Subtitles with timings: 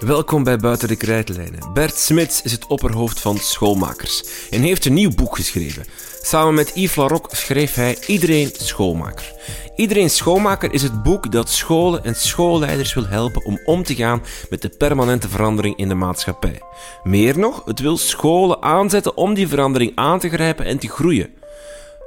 [0.00, 1.72] Welkom bij Buiten de Krijtlijnen.
[1.72, 5.84] Bert Smits is het opperhoofd van Schoolmakers en heeft een nieuw boek geschreven.
[6.22, 9.32] Samen met Yves Larocque schreef hij Iedereen Schoolmaker.
[9.76, 14.22] Iedereen Schoolmaker is het boek dat scholen en schoolleiders wil helpen om om te gaan
[14.50, 16.60] met de permanente verandering in de maatschappij.
[17.02, 21.30] Meer nog, het wil scholen aanzetten om die verandering aan te grijpen en te groeien.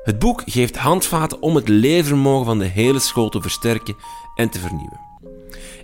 [0.04, 3.96] Het boek geeft handvaten om het leervermogen van de hele school te versterken
[4.36, 5.03] en te vernieuwen.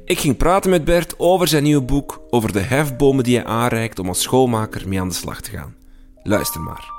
[0.09, 3.99] Ik ging praten met Bert over zijn nieuwe boek, over de hefbomen die hij aanreikt
[3.99, 5.75] om als schoolmaker mee aan de slag te gaan.
[6.23, 6.91] Luister maar.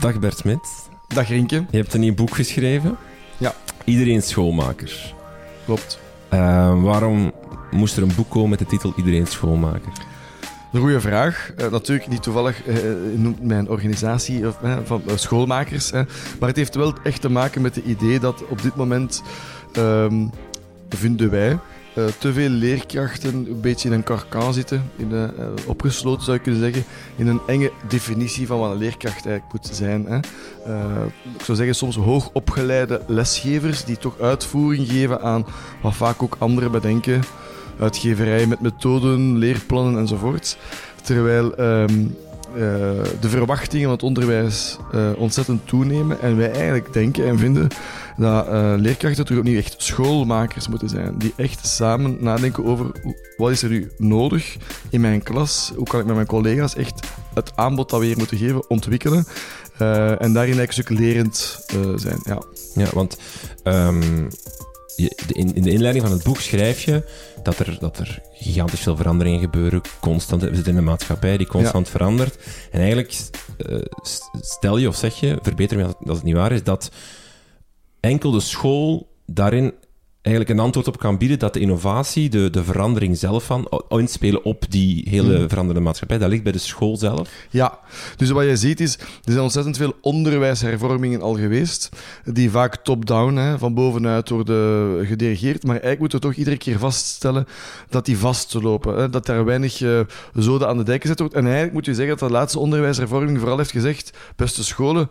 [0.00, 0.88] Dag Bert Smit.
[1.08, 1.66] Dag Rinke.
[1.70, 2.98] Je hebt een nieuw boek geschreven.
[3.88, 5.14] Iedereen schoolmaker.
[5.64, 5.98] Klopt.
[6.34, 7.32] Uh, waarom
[7.70, 9.92] moest er een boek komen met de titel Iedereen schoolmaker?
[10.72, 11.52] Een goede vraag.
[11.58, 12.76] Uh, natuurlijk niet toevallig uh,
[13.14, 15.90] noemt mijn organisatie of, van schoolmakers.
[15.92, 19.22] maar het heeft wel echt te maken met het idee dat op dit moment
[19.76, 20.30] um,
[20.88, 21.58] vinden wij
[21.98, 25.28] uh, te veel leerkrachten een beetje in een karkan zitten, in uh,
[25.66, 26.84] opgesloten zou je kunnen zeggen,
[27.16, 30.06] in een enge definitie van wat een leerkracht eigenlijk moet zijn.
[30.06, 30.18] Hè.
[30.66, 31.04] Uh,
[31.38, 35.46] ik zou zeggen, soms hoogopgeleide lesgevers die toch uitvoering geven aan
[35.82, 37.22] wat vaak ook anderen bedenken,
[37.80, 40.58] uitgeverij met methoden, leerplannen enzovoort.
[41.02, 42.04] Terwijl ehm,
[43.20, 44.76] de verwachtingen van het onderwijs
[45.16, 47.68] ontzettend toenemen en wij eigenlijk denken en vinden
[48.16, 51.18] dat uh, leerkrachten toch niet echt schoolmakers moeten zijn.
[51.18, 52.86] Die echt samen nadenken over
[53.36, 54.56] wat is er nu nodig
[54.90, 55.72] in mijn klas.
[55.76, 59.26] Hoe kan ik met mijn collega's echt het aanbod dat we hier moeten geven ontwikkelen.
[59.78, 61.64] En daarin eigenlijk stuk lerend
[61.96, 62.20] zijn.
[62.24, 62.42] Ja,
[62.74, 63.16] ja want
[64.96, 67.04] in, in, de inleiding van het boek schrijf je
[67.42, 69.80] dat er, dat er gigantisch veel veranderingen gebeuren.
[70.00, 71.92] Constant, we zitten in een maatschappij die constant ja.
[71.92, 72.38] verandert.
[72.70, 73.20] En eigenlijk
[74.40, 76.90] stel je of zeg je, verbeter me als het niet waar is, dat
[78.00, 79.74] enkel de school daarin
[80.22, 84.44] eigenlijk een antwoord op kan bieden dat de innovatie, de, de verandering zelf van, inspelen
[84.44, 85.48] op die hele mm.
[85.48, 87.30] veranderende maatschappij, dat ligt bij de school zelf.
[87.50, 87.78] Ja,
[88.16, 91.88] dus wat je ziet is, er zijn ontzettend veel onderwijshervormingen al geweest,
[92.24, 97.46] die vaak top-down, van bovenuit worden gedirigeerd, maar eigenlijk moeten we toch iedere keer vaststellen
[97.88, 100.00] dat die vastlopen, hè, dat daar weinig uh,
[100.34, 101.34] zoden aan de dijk gezet wordt.
[101.34, 105.08] En eigenlijk moet je zeggen dat de laatste onderwijshervorming vooral heeft gezegd, beste scholen,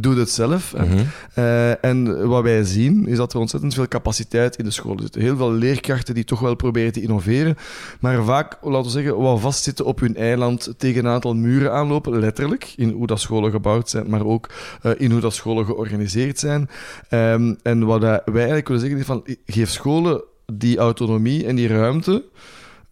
[0.00, 0.74] doe het zelf.
[0.76, 1.06] Mm -hmm.
[1.38, 5.14] uh, en wat wij zien, is dat er ontzettend veel capaciteit in de scholen zit.
[5.14, 7.56] Heel veel leerkrachten die toch wel proberen te innoveren,
[8.00, 12.18] maar vaak, laten we zeggen, wat vastzitten op hun eiland, tegen een aantal muren aanlopen,
[12.18, 14.48] letterlijk, in hoe dat scholen gebouwd zijn, maar ook
[14.82, 16.68] uh, in hoe dat scholen georganiseerd zijn.
[17.10, 20.22] Um, en wat wij eigenlijk willen zeggen is van, geef scholen
[20.52, 22.24] die autonomie en die ruimte,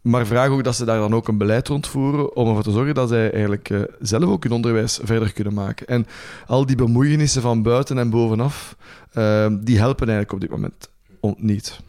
[0.06, 2.94] maar vraag ook dat ze daar dan ook een beleid rondvoeren om ervoor te zorgen
[2.94, 5.86] dat zij eigenlijk uh, zelf ook hun onderwijs verder kunnen maken.
[5.86, 6.06] En
[6.46, 8.76] al die bemoeienissen van buiten en bovenaf,
[9.14, 10.88] uh, die helpen eigenlijk op dit moment
[11.36, 11.80] niet.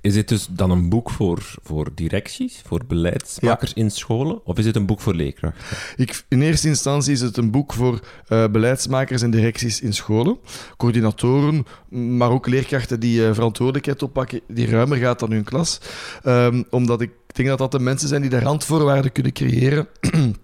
[0.00, 3.82] Is dit dus dan een boek voor, voor directies, voor beleidsmakers ja.
[3.82, 4.46] in scholen?
[4.46, 5.64] Of is het een boek voor leerkrachten?
[5.96, 10.38] Ik, in eerste instantie is het een boek voor uh, beleidsmakers en directies in scholen.
[10.76, 15.80] Coördinatoren, maar ook leerkrachten die uh, verantwoordelijkheid oppakken, die ruimer gaat dan hun klas.
[16.24, 19.88] Um, omdat ik denk dat dat de mensen zijn die de randvoorwaarden kunnen creëren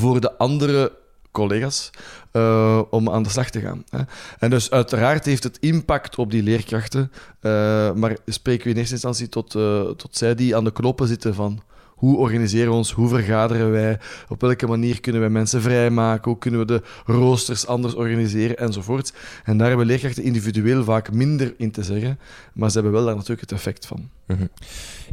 [0.00, 0.92] voor de andere
[1.30, 1.90] collega's
[2.32, 3.84] uh, om aan de slag te gaan.
[3.90, 4.00] Hè.
[4.38, 8.92] En dus uiteraard heeft het impact op die leerkrachten, uh, maar spreken we in eerste
[8.94, 11.62] instantie tot, uh, tot zij die aan de knoppen zitten van
[12.00, 16.40] hoe organiseren we ons, hoe vergaderen wij, op welke manier kunnen wij mensen vrijmaken, hoe
[16.40, 19.12] kunnen we de roosters anders organiseren enzovoort.
[19.44, 22.18] En daar hebben leerkrachten individueel vaak minder in te zeggen,
[22.52, 24.08] maar ze hebben wel daar natuurlijk het effect van.
[24.26, 24.48] Mm -hmm.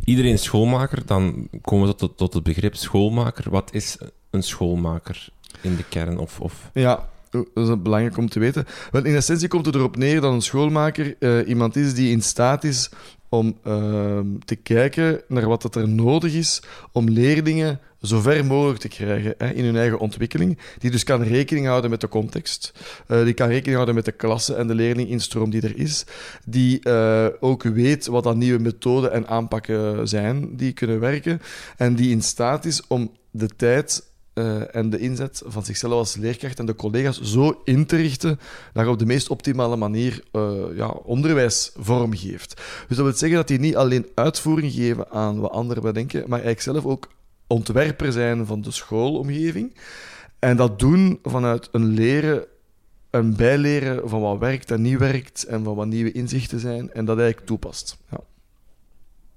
[0.04, 3.50] Iedereen schoolmaker, dan komen we tot, tot het begrip schoolmaker.
[3.50, 3.98] Wat is
[4.30, 5.30] een schoolmaker?
[5.62, 6.18] in de kern?
[6.18, 6.70] Of, of...
[6.74, 8.66] Ja, dat is belangrijk om te weten.
[8.92, 12.22] Want in essentie komt het erop neer dat een schoolmaker uh, iemand is die in
[12.22, 12.90] staat is
[13.30, 18.88] om uh, te kijken naar wat er nodig is om leerlingen zo ver mogelijk te
[18.88, 20.58] krijgen hè, in hun eigen ontwikkeling.
[20.80, 22.74] Die dus kan rekening houden met de context.
[23.08, 26.06] Uh, die kan rekening houden met de klasse en de leerlinginstroom die er is.
[26.46, 31.42] Die uh, ook weet wat dan nieuwe methoden en aanpakken zijn die kunnen werken.
[31.78, 34.07] En die in staat is om de tijd
[34.38, 38.40] uh, en de inzet van zichzelf als leerkracht en de collega's zo in te richten
[38.74, 42.62] dat je op de meest optimale manier uh, ja, onderwijs vormgeeft.
[42.88, 46.44] Dus dat wil zeggen dat die niet alleen uitvoering geven aan wat anderen bedenken, maar
[46.44, 47.08] eigenlijk zelf ook
[47.48, 49.74] ontwerper zijn van de schoolomgeving.
[50.40, 52.46] En dat doen vanuit een leren,
[53.10, 57.06] een bijleren van wat werkt en niet werkt en van wat nieuwe inzichten zijn en
[57.06, 57.98] dat eigenlijk toepast.
[58.10, 58.20] Ja.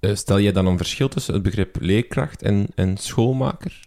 [0.00, 3.80] Eh, stel je dan een verschil tussen het begrip leerkracht en, en schoolmaker?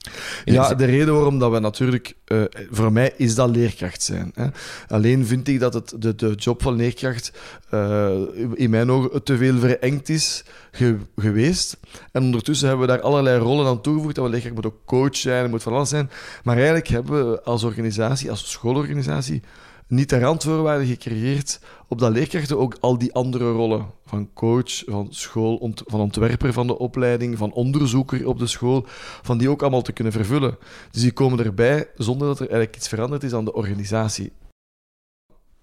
[0.45, 2.15] ja, de reden waarom dat we natuurlijk...
[2.27, 4.31] Uh, voor mij is dat leerkracht zijn.
[4.33, 4.47] Hè.
[4.87, 7.31] Alleen vind ik dat het, de, de job van leerkracht
[7.73, 8.11] uh,
[8.53, 11.77] in mijn ogen te veel verengd is ge, geweest.
[12.11, 14.15] En ondertussen hebben we daar allerlei rollen aan toegevoegd.
[14.15, 16.09] Dat we leerkracht moet ook coach zijn, moet van alles zijn.
[16.43, 19.41] Maar eigenlijk hebben we als organisatie, als schoolorganisatie
[19.93, 25.07] niet de randvoorwaarden gecreëerd op dat leerkrachten ook al die andere rollen van coach, van
[25.09, 28.85] school, van ontwerper van de opleiding, van onderzoeker op de school,
[29.21, 30.57] van die ook allemaal te kunnen vervullen.
[30.91, 34.31] Dus die komen erbij zonder dat er eigenlijk iets veranderd is aan de organisatie.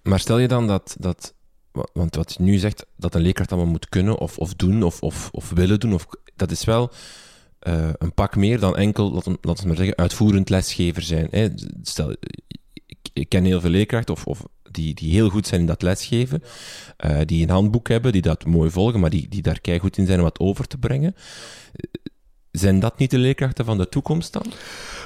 [0.01, 1.33] Maar stel je dan dat, dat
[1.93, 5.01] want wat je nu zegt, dat een leerkracht allemaal moet kunnen of, of doen of,
[5.01, 6.91] of, of willen doen, of, dat is wel
[7.67, 11.27] uh, een pak meer dan enkel, laten we maar zeggen, uitvoerend lesgever zijn.
[11.31, 11.49] Hè.
[11.81, 12.15] Stel,
[13.13, 16.43] ik ken heel veel leerkrachten of, of die, die heel goed zijn in dat lesgeven,
[17.05, 20.05] uh, die een handboek hebben, die dat mooi volgen, maar die, die daar goed in
[20.05, 21.15] zijn om wat over te brengen.
[22.51, 24.45] Zijn dat niet de leerkrachten van de toekomst dan?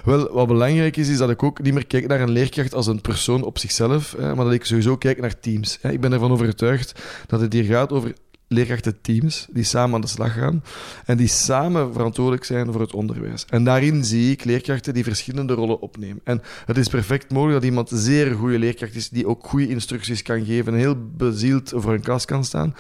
[0.04, 2.88] Wel, wat belangrijk is, is dat ik ook niet meer kijk naar een leerkracht als
[2.88, 5.80] een persoon op zichzelf, maar dat ik sowieso kijk naar teams.
[5.82, 8.14] Ik ben ervan overtuigd dat het hier gaat over
[8.48, 10.64] leerkrachtenteams die samen aan de slag gaan
[11.06, 13.46] en die samen verantwoordelijk zijn voor het onderwijs.
[13.50, 16.22] En daarin zie ik leerkrachten die verschillende rollen opnemen.
[16.24, 20.22] En het is perfect mogelijk dat iemand zeer goede leerkracht is, die ook goede instructies
[20.22, 22.76] kan geven en heel bezield voor een klas kan staan.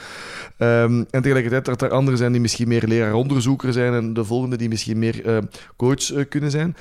[0.57, 4.57] Um, en tegelijkertijd dat er anderen zijn die misschien meer leraar-onderzoeker zijn en de volgende
[4.57, 5.37] die misschien meer uh,
[5.75, 6.75] coach uh, kunnen zijn.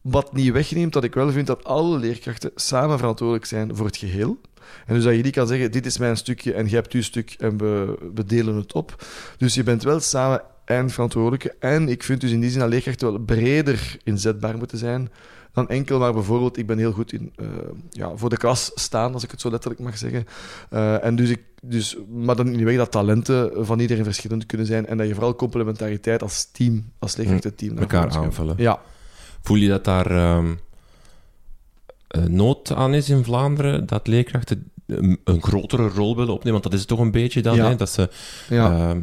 [0.00, 3.96] Wat niet wegneemt dat ik wel vind dat alle leerkrachten samen verantwoordelijk zijn voor het
[3.96, 4.38] geheel.
[4.86, 7.02] En dus dat je niet kan zeggen, dit is mijn stukje en jij hebt uw
[7.02, 9.04] stuk en we, we delen het op.
[9.38, 11.54] Dus je bent wel samen eindverantwoordelijke.
[11.58, 15.10] En ik vind dus in die zin dat leerkrachten wel breder inzetbaar moeten zijn
[15.54, 17.46] dan enkel maar bijvoorbeeld, ik ben heel goed in uh,
[17.90, 20.26] ja, voor de klas staan, als ik het zo letterlijk mag zeggen.
[20.70, 24.66] Uh, en dus ik, dus, maar dan niet weg dat talenten van iedereen verschillend kunnen
[24.66, 27.78] zijn en dat je vooral complementariteit als team, als leerkrachtenteam...
[27.78, 28.54] Elkaar aanvullen.
[28.58, 28.80] Ja.
[29.42, 30.36] Voel je dat daar...
[30.36, 30.52] Um uh,
[32.28, 36.78] nood aan is in Vlaanderen dat leerkrachten een, grotere rol willen opnemen, want dat is
[36.78, 37.58] het toch een beetje dan.
[37.58, 38.08] Hè, dat ze,
[38.48, 38.94] ja.
[38.94, 39.02] Uh,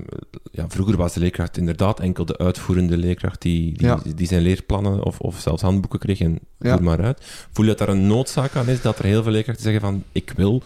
[0.51, 5.03] ja, vroeger was de leerkracht inderdaad enkel de uitvoerende leerkracht die, die, die zijn leerplannen
[5.03, 7.47] of, of zelfs handboeken kreeg en voer maar uit.
[7.51, 10.03] Voel je dat daar een noodzaak aan is, dat er heel veel leerkrachten zeggen van
[10.11, 10.63] ik wil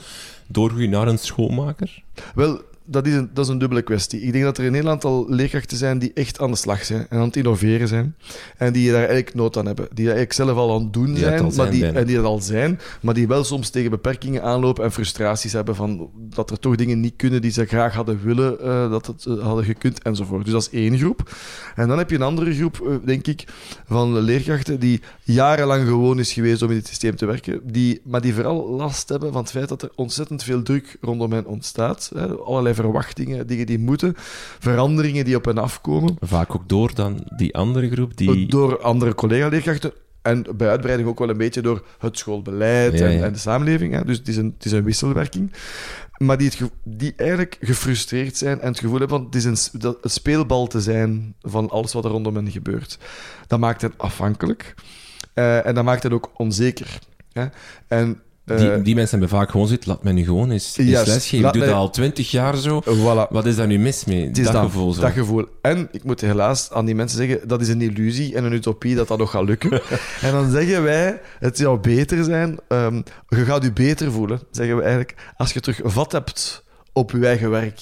[0.47, 2.03] doorgroeien naar een schoolmaker?
[2.35, 4.21] Wel, dat is, een, dat is een dubbele kwestie.
[4.21, 7.05] Ik denk dat er in Nederland al leerkrachten zijn die echt aan de slag zijn
[7.09, 8.15] en aan het innoveren zijn.
[8.57, 9.87] En die daar eigenlijk nood aan hebben.
[9.93, 12.79] Die eigenlijk zelf al aan het doen zijn, maar die, en die het al zijn,
[13.01, 16.99] maar die wel soms tegen beperkingen aanlopen en frustraties hebben van dat er toch dingen
[16.99, 20.43] niet kunnen die ze graag hadden willen uh, dat het uh, hadden gekund enzovoort.
[20.43, 21.35] Dus dat is één groep.
[21.75, 23.43] En dan heb je een andere groep, uh, denk ik,
[23.85, 28.21] van leerkrachten die jarenlang gewoon is geweest om in dit systeem te werken, die, maar
[28.21, 32.11] die vooral last hebben van het feit dat er ontzettend veel druk rondom hen ontstaat.
[32.15, 34.13] Hè, allerlei verwachtingen, dingen die moeten,
[34.59, 36.15] veranderingen die op hen afkomen.
[36.19, 38.17] Vaak ook door dan die andere groep?
[38.17, 38.47] Die...
[38.47, 39.93] Door andere collega-leerkrachten.
[40.21, 43.93] En bij uitbreiding ook wel een beetje door het schoolbeleid en, en, de samenleving.
[43.93, 44.05] Hè.
[44.05, 45.53] Dus het is, een, het is een wisselwerking.
[46.17, 49.79] Maar die, het, die eigenlijk gefrustreerd zijn en het gevoel hebben van het is een,
[49.79, 52.97] dat, een speelbal te zijn van alles wat er rondom hen gebeurt.
[53.47, 54.73] Dat maakt hen afhankelijk.
[55.35, 56.99] Uh, en dat maakt hen ook onzeker.
[57.31, 57.45] Hè.
[57.87, 60.89] En die, eh, die mensen hebben vaak gewoon zoiets, laat mij nu gewoon eens, eens
[60.89, 61.47] yes, lesgeven.
[61.47, 62.83] Ik doe dat al twintig jaar zo.
[62.83, 63.29] Voilà.
[63.29, 64.31] Wat is daar nu mis mee?
[64.31, 65.01] dat, dat gevoel zo.
[65.01, 65.45] Dat gevoel.
[65.61, 68.95] En ik moet helaas aan die mensen zeggen, dat is een illusie en een utopie
[68.95, 69.71] dat dat nog gaat lukken.
[70.21, 74.75] en dan zeggen wij, het zou beter zijn, um, je gaat je beter voelen, zeggen
[74.75, 77.81] we eigenlijk, als je terug vat hebt op je eigen werk.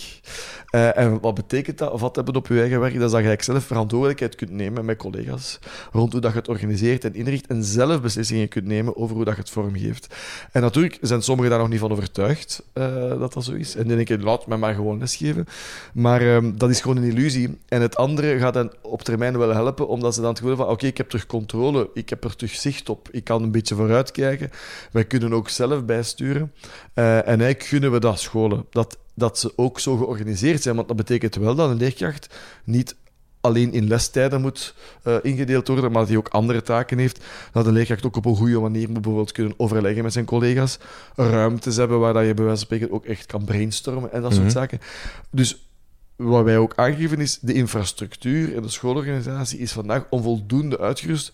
[0.75, 1.99] Uh, en wat betekent dat?
[1.99, 2.93] Wat hebben op je eigen werk?
[2.93, 5.59] Dat is dat je zelf verantwoordelijkheid kunt nemen met collega's
[5.91, 9.25] rond hoe dat je het organiseert en inricht en zelf beslissingen kunt nemen over hoe
[9.25, 10.15] dat je het vormgeeft.
[10.51, 13.75] En natuurlijk zijn sommigen daar nog niet van overtuigd uh, dat dat zo is.
[13.75, 15.45] En dan denk ik, laat me maar gewoon lesgeven.
[15.93, 17.57] Maar um, dat is gewoon een illusie.
[17.67, 20.67] En het andere gaat dan op termijn wel helpen, omdat ze dan het gevoel van,
[20.67, 23.75] oké, ik heb terug controle, ik heb er terug zicht op, ik kan een beetje
[23.75, 24.49] vooruitkijken.
[24.91, 26.51] Wij kunnen ook zelf bijsturen.
[26.95, 28.65] Uh, en eigenlijk gunnen we dat scholen.
[28.69, 30.75] Dat dat ze ook zo georganiseerd zijn.
[30.75, 32.96] Want dat betekent wel dat een leerkracht niet
[33.41, 37.20] alleen in lestijden moet uh, ingedeeld worden, maar dat hij ook andere taken heeft.
[37.51, 40.79] Dat een leerkracht ook op een goede manier moet bijvoorbeeld kunnen overleggen met zijn collega's.
[41.15, 44.32] Ruimtes hebben waar dat je bij wijze van spreken ook echt kan brainstormen en dat
[44.32, 44.53] soort mhm.
[44.53, 44.79] zaken.
[45.29, 45.67] Dus
[46.15, 51.32] wat wij ook aangeven is, de infrastructuur en de schoolorganisatie is vandaag onvoldoende uitgerust.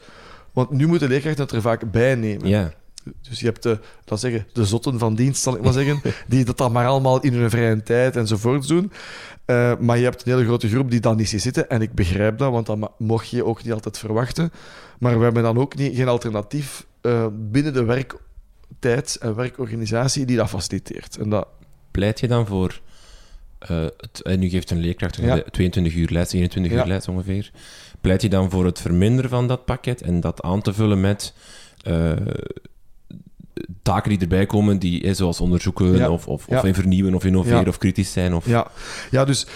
[0.53, 2.47] Want nu moeten leerkrachten het er vaak bij nemen.
[2.47, 2.73] Ja.
[3.29, 6.45] Dus je hebt de, dat zeggen, de zotten van dienst, zal ik maar zeggen, die
[6.45, 8.91] dat dan maar allemaal in hun vrije tijd enzovoorts doen.
[9.45, 11.69] Uh, maar je hebt een hele grote groep die dan niet ziet zitten.
[11.69, 14.51] En ik begrijp dat, want dat mocht je ook niet altijd verwachten.
[14.99, 20.37] Maar we hebben dan ook niet, geen alternatief uh, binnen de werktijd en werkorganisatie die
[20.37, 21.17] dat faciliteert.
[21.17, 21.47] En dat...
[21.91, 22.79] Pleit je dan voor
[23.59, 25.43] eh, het, en nu geeft een leerkracht Ja.
[25.51, 26.81] 22 uur les, 21 Ja.
[26.81, 27.51] uur les ongeveer.
[28.01, 31.33] Pleit je dan voor het verminderen van dat pakket en dat aan te vullen met
[31.81, 32.11] eh,
[33.81, 36.09] taken die erbij komen, die, zoals onderzoeken Ja.
[36.09, 38.33] of, of, of vernieuwen of innoveren of kritisch zijn?
[38.33, 38.67] Of, Ja,
[39.11, 39.47] ja dus...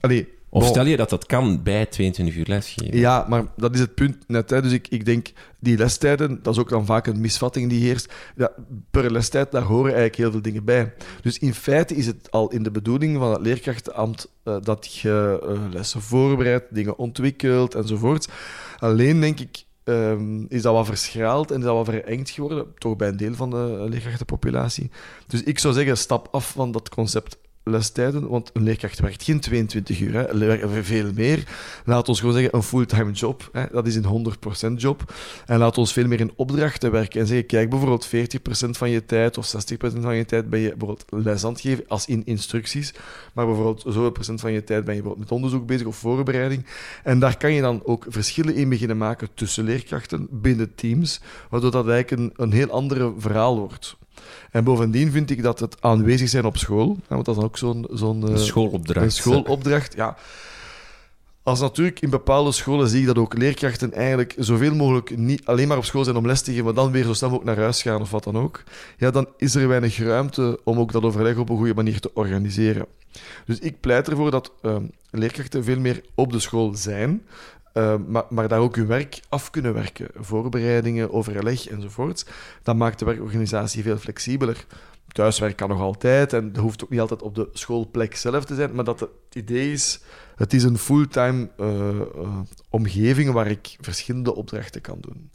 [0.00, 2.98] Allee, of stel je dat dat kan bij 22 uur lesgeven?
[2.98, 4.50] Ja, maar dat is het punt net.
[4.50, 4.62] Hè.
[4.62, 8.12] Dus ik, ik denk, die lestijden, dat is ook dan vaak een misvatting die heerst.
[8.36, 8.50] Ja,
[8.90, 10.92] per lestijd, daar horen eigenlijk heel veel dingen bij.
[11.22, 15.38] Dus in feite is het al in de bedoeling van het leerkrachtenambt eh, dat je
[15.42, 18.28] eh, lessen voorbereidt, dingen ontwikkelt enzovoort.
[18.78, 22.96] Alleen denk ik, ehm, is dat wat verschraald en is dat wat verengd geworden, toch
[22.96, 24.90] bij een deel van de leerkrachtenpopulatie.
[25.26, 27.38] Dus ik zou zeggen, stap af van dat concept
[27.70, 31.44] lestijden, want een leerkracht werkt geen 22 uur, hè, veel meer.
[31.84, 35.14] Laat ons gewoon zeggen, een fulltime job, hè, dat is een 100% job.
[35.46, 39.04] En laat ons veel meer in opdrachten werken en zeggen, kijk, bijvoorbeeld 40% van je
[39.04, 42.22] tijd of 60% van je tijd ben je bijvoorbeeld les aan het geven, als in
[42.24, 42.94] instructies,
[43.32, 46.66] maar bijvoorbeeld zoveel procent van je tijd ben je bijvoorbeeld met onderzoek bezig of voorbereiding.
[47.02, 51.20] En daar kan je dan ook verschillen in beginnen maken tussen leerkrachten, binnen teams,
[51.50, 53.96] waardoor dat eigenlijk een, een heel ander verhaal wordt.
[54.50, 57.58] En bovendien vind ik dat het aanwezig zijn op school, want dat is dan ook
[57.58, 57.86] zo'n...
[57.90, 59.06] zo'n eh, schoolopdracht.
[59.06, 60.16] een schoolopdracht, ja.
[61.42, 65.68] Als natuurlijk in bepaalde scholen zie ik dat ook leerkrachten eigenlijk zoveel mogelijk niet alleen
[65.68, 67.64] maar op school zijn om les te geven, maar dan weer zo snel mogelijk naar
[67.64, 68.62] huis gaan of wat dan ook.
[68.96, 72.10] Ja, dan is er weinig ruimte om ook dat overleg op een goede manier te
[72.14, 72.86] organiseren.
[73.44, 77.22] Dus ik pleit ervoor dat ehm, leerkrachten veel meer op de school zijn,
[77.72, 80.08] ehm, maar, daar ook hun werk af kunnen werken.
[80.14, 82.26] Voorbereidingen, overleg enzovoort.
[82.62, 84.66] Dat maakt de werkorganisatie veel flexibeler.
[85.08, 88.54] Thuiswerk kan nog altijd en dat hoeft ook niet altijd op de schoolplek zelf te
[88.54, 90.00] zijn, maar dat het idee is,
[90.36, 95.30] het is een fulltime eh, eh, omgeving waar ik verschillende opdrachten kan doen.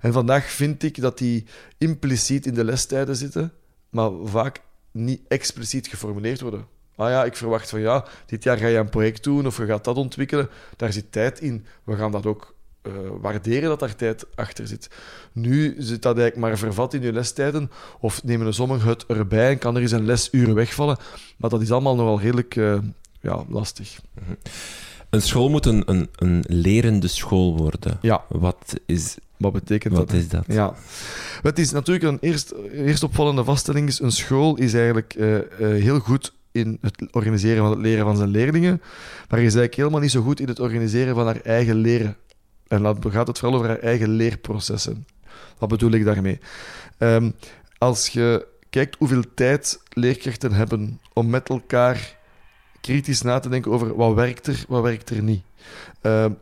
[0.00, 1.44] En vandaag vind ik dat die
[1.78, 3.52] impliciet in de lestijden zitten,
[3.90, 6.66] maar vaak niet expliciet geformuleerd worden.
[6.96, 9.66] Ah ja, ik verwacht van ja, dit jaar ga je een project doen of je
[9.66, 10.48] gaat dat ontwikkelen.
[10.76, 11.66] Daar zit tijd in.
[11.84, 14.90] We gaan dat ook eh, waarderen dat daar tijd achter zit.
[15.32, 17.70] Nu zit dat eigenlijk maar vervat in je lestijden.
[18.00, 20.96] Of nemen sommigen het erbij en kan er eens een lesuur wegvallen.
[21.36, 22.78] Maar dat is allemaal nogal redelijk eh,
[23.20, 24.00] ja, lastig.
[25.10, 27.98] Een school moet een, een, een lerende school worden.
[28.00, 30.16] Ja, Wat is, wat betekent wat dat?
[30.16, 30.44] is dat?
[30.48, 30.74] Ja.
[31.42, 33.88] Het is natuurlijk een eerst, eerst opvallende vaststelling.
[33.88, 38.16] Is een school is eigenlijk eh, heel goed in het organiseren van het leren van
[38.16, 38.80] zijn leerlingen,
[39.28, 42.16] maar is eigenlijk helemaal niet zo goed in het organiseren van haar eigen leren.
[42.66, 45.06] En dan gaat het vooral over haar eigen leerprocessen.
[45.58, 46.38] Wat bedoel ik daarmee?
[46.98, 47.30] Ehm,
[47.78, 52.15] als je kijkt hoeveel tijd leerkrachten hebben om met elkaar
[52.86, 55.42] kritisch na te denken over wat werkt er, wat werkt er niet.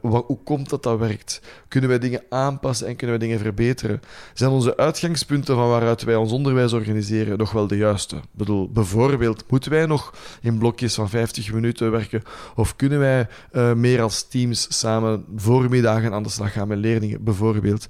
[0.01, 1.41] Wat, hoe komt dat dat werkt?
[1.69, 4.01] Kunnen wij dingen aanpassen en kunnen wij dingen verbeteren?
[4.35, 8.17] Zijn onze uitgangspunten van waaruit wij ons onderwijs organiseren nog wel de juiste?
[8.17, 12.23] Ik bedoel, bijvoorbeeld, moeten wij nog in blokjes van 50 minuten werken?
[12.55, 17.25] Of kunnen wij eh, meer als teams samen voormiddagen aan de slag gaan met leerlingen,
[17.25, 17.87] bijvoorbeeld?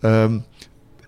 [0.00, 0.38] Ehm,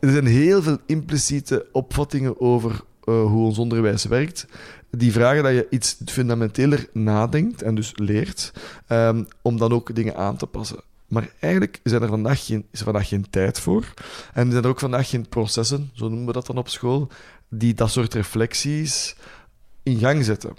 [0.01, 4.47] er zijn heel veel impliciete opvattingen over eh, hoe ons onderwijs werkt.
[4.91, 8.53] Die vragen dat je iets fundamenteler nadenkt en dus leert,
[8.87, 10.81] ehm, om dan ook dingen aan te passen.
[11.09, 13.95] Maar eigenlijk zijn er vandaag geen, is er vandaag geen tijd voor.
[14.35, 17.09] En zijn er ook vandaag geen processen, zo noemen we dat dan op school,
[17.49, 19.17] die dat soort reflecties
[19.83, 20.57] in gang zetten.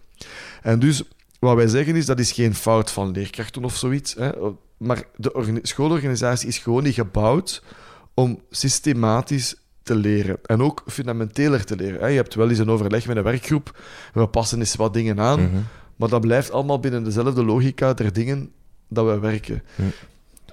[0.62, 1.04] En dus
[1.40, 4.14] wat wij zeggen is, dat is geen fout van leerkrachten of zoiets.
[4.14, 4.30] Hè,
[4.78, 7.64] maar de organi- schoolorganisatie is gewoon niet gebouwd
[8.14, 10.38] om systematisch te leren.
[10.46, 12.00] En ook fundamenteler te leren.
[12.00, 12.08] hè.
[12.08, 13.80] Je hebt wel eens een overleg met een werkgroep.
[14.14, 15.42] We passen eens wat dingen aan.
[15.44, 15.62] Mhm.
[15.96, 18.52] Maar dat blijft allemaal binnen dezelfde logica der dingen
[18.88, 19.64] dat we werken.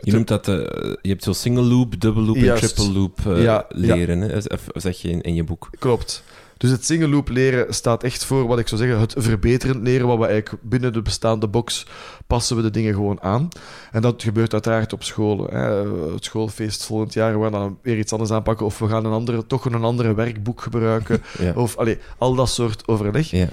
[0.00, 0.54] Je noemt dat, eh,
[1.02, 2.62] je hebt zo single loop, double loop Juist.
[2.62, 4.40] en triple loop eh, Ja, leren, hè?
[4.74, 5.70] Zeg je in, in je boek.
[5.78, 6.22] Klopt.
[6.58, 10.06] Dus het single loop leren staat echt voor wat ik zou zeggen, het verbeterend leren,
[10.06, 11.86] wat we eigenlijk binnen de bestaande box
[12.26, 13.48] passen we de dingen gewoon aan.
[13.92, 15.54] En dat gebeurt uiteraard op scholen.
[15.54, 16.12] Hè.
[16.12, 19.12] Het schoolfeest volgend jaar, we gaan dan weer iets anders aanpakken, of we gaan een
[19.12, 21.52] andere, toch een andere werkboek gebruiken, Ja.
[21.54, 23.30] of allee, al dat soort overleg.
[23.30, 23.48] ja.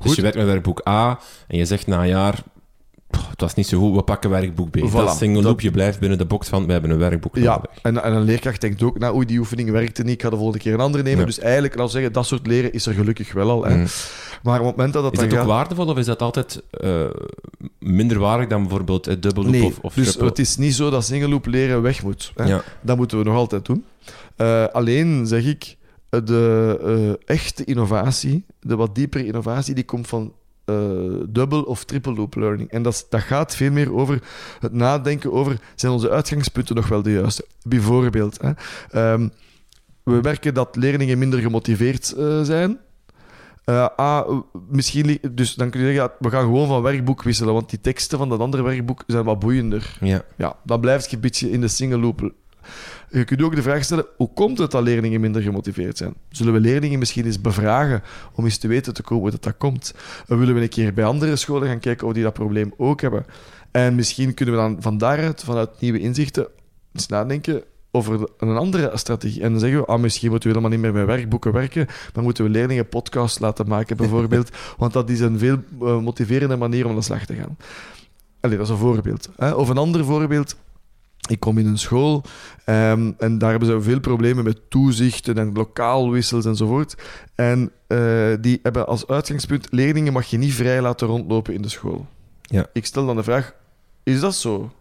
[0.00, 1.18] Dus je werkt met werkboek A
[1.48, 2.42] en je zegt na een jaar,
[3.10, 4.76] "Pff, het was niet zo goed, we pakken werkboek B.
[4.78, 4.92] Voilà.
[4.92, 7.70] Dat single loop, je blijft binnen de box van, we hebben een werkboek Ja, nodig.
[7.82, 10.36] en, en een leerkracht denkt ook, nou oei, die oefening werkte niet, ik ga de
[10.36, 11.18] volgende keer een andere nemen.
[11.20, 11.24] Ja.
[11.26, 13.64] Dus eigenlijk, laten zeggen, dat soort leren is er gelukkig wel al.
[13.64, 13.76] Hè.
[13.76, 13.86] Mm.
[14.42, 16.62] Maar op het moment dat dat Is dat ook gaat- waardevol of is dat altijd
[16.70, 17.04] eh,
[17.78, 20.28] minder waardig dan bijvoorbeeld het double loop Nee, of, of dus triple?
[20.28, 22.32] het is niet zo dat single loop leren weg moet.
[22.34, 22.44] Hè.
[22.44, 22.62] Ja.
[22.80, 23.84] Dat moeten we nog altijd doen.
[24.36, 25.76] Eh, alleen zeg ik,
[26.08, 26.78] de
[27.26, 30.32] eh, echte innovatie, de wat diepere innovatie, die komt van
[30.68, 32.70] eh, double of triple loop learning.
[32.70, 34.22] En dat, dat gaat veel meer over
[34.60, 37.46] het nadenken over, zijn onze uitgangspunten nog wel de juiste?
[37.62, 38.52] Bijvoorbeeld, hè,
[38.90, 39.28] ehm,
[40.02, 42.78] we merken dat leerlingen minder gemotiveerd eh, zijn.
[43.96, 47.80] Ah, misschien, dus dan kun je zeggen, we gaan gewoon van werkboek wisselen, want die
[47.80, 49.96] teksten van dat andere werkboek zijn wat boeiender.
[50.00, 50.22] Ja.
[50.36, 52.32] Ja, dan blijf je een beetje in de single loop.
[53.10, 56.14] Je kunt ook de vraag stellen, hoe komt het dat leerlingen minder gemotiveerd zijn?
[56.28, 59.56] Zullen we leerlingen misschien eens bevragen om eens te weten te komen hoe dat, dat
[59.58, 59.94] komt?
[60.26, 63.00] En willen we een keer bij andere scholen gaan kijken of die dat probleem ook
[63.00, 63.26] hebben?
[63.70, 66.46] En misschien kunnen we dan van daaruit, vanuit nieuwe inzichten,
[66.92, 69.42] eens nadenken over een andere strategie.
[69.42, 72.24] En dan zeggen we, ah, misschien moeten we helemaal niet meer met werkboeken werken, maar
[72.24, 74.50] moeten we leerlingen podcasts laten maken, bijvoorbeeld.
[74.76, 77.56] want dat is een veel eh, motiverende manier om aan de slag te gaan.
[78.40, 79.28] Allee, dat is een voorbeeld.
[79.36, 79.52] Hè?
[79.52, 80.56] Of een ander voorbeeld.
[81.28, 82.24] Ik kom in een school
[82.64, 86.94] ehm, en daar hebben ze veel problemen met toezichten en lokaalwissels enzovoort.
[87.34, 91.68] En eh, die hebben als uitgangspunt: leerlingen mag je niet vrij laten rondlopen in de
[91.68, 92.06] school.
[92.42, 92.66] Ja.
[92.72, 93.54] Ik stel dan de vraag:
[94.02, 94.72] is dat zo?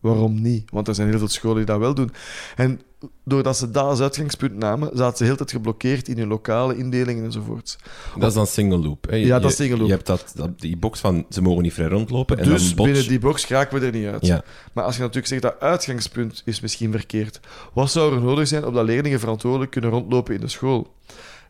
[0.00, 0.70] Waarom niet?
[0.70, 2.10] Want er zijn heel veel scholen die dat wel doen.
[2.56, 2.80] En
[3.24, 7.24] doordat ze dat als uitgangspunt namen, zaten ze heel tijd geblokkeerd in hun lokale indelingen
[7.24, 7.78] enzovoort.
[8.18, 9.06] Dat is dan single loop.
[9.10, 9.16] Hè.
[9.16, 9.86] Ja, dat Je- is single loop.
[9.86, 12.38] Je hebt dat, dat, die box van ze mogen niet vrij rondlopen.
[12.38, 12.88] En dus dan bots.
[12.90, 14.26] binnen die box geraken we er niet uit.
[14.26, 14.42] Ja.
[14.72, 17.40] Maar als je natuurlijk zegt dat uitgangspunt is misschien verkeerd,
[17.72, 20.94] wat zou er nodig zijn opdat leerlingen verantwoordelijk kunnen rondlopen in de school?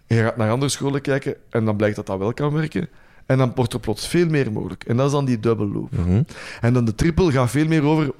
[0.06, 2.88] Je gaat naar andere scholen kijken en dan blijkt dat dat wel kan werken.
[3.26, 4.84] En dan wordt er plots veel meer mogelijk.
[4.84, 5.90] En dat is dan die double loop.
[5.90, 6.22] Mhm.
[6.60, 8.10] En dan de triple gaat veel meer over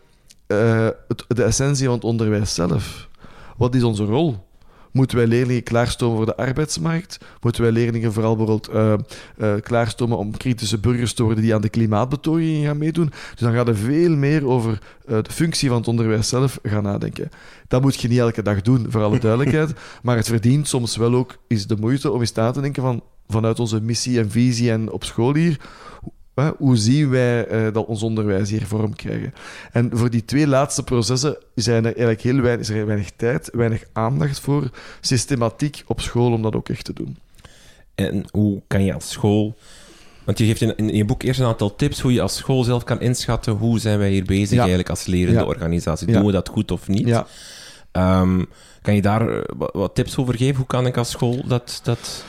[0.51, 3.09] eh, het, de essentie van het onderwijs zelf.
[3.57, 4.49] Wat is onze rol?
[4.93, 7.19] Moeten wij leerlingen klaarstomen voor de arbeidsmarkt?
[7.41, 11.61] Moeten wij leerlingen vooral bijvoorbeeld eh, eh, klaarstomen om kritische burgers te worden die aan
[11.61, 13.09] de klimaatbetogingen gaan meedoen?
[13.31, 17.31] Dus dan gaat er veel meer over de functie van het onderwijs zelf gaan nadenken.
[17.69, 19.73] Dat moet je niet elke dag doen, voor alle duidelijkheid.
[20.03, 23.03] maar het verdient soms wel ook is de moeite om eens na te denken van
[23.29, 25.61] vanuit onze missie en visie en op school hier,
[26.59, 29.35] Hoe zien wij eh, dat ons onderwijs hier vorm krijgen?
[29.73, 33.51] En voor die twee laatste processen zijn er eigenlijk heel weinig, is er weinig tijd,
[33.53, 34.71] weinig aandacht voor,
[35.01, 37.17] systematiek op school om dat ook echt te doen.
[37.95, 39.57] En hoe kan je als school...
[40.25, 42.65] Want je geeft in, in je boek eerst een aantal tips hoe je als school
[42.65, 44.59] zelf kan inschatten hoe zijn wij hier bezig Ja.
[44.59, 45.47] eigenlijk als lerende Ja.
[45.47, 46.09] organisatie.
[46.09, 46.13] Ja.
[46.15, 47.07] Doen we dat goed of niet?
[47.07, 47.27] Ja.
[47.93, 48.45] Ehm,
[48.83, 50.57] kan je daar eh, wat, wat tips over geven?
[50.57, 51.81] Hoe kan ik als school dat...
[51.83, 52.25] dat...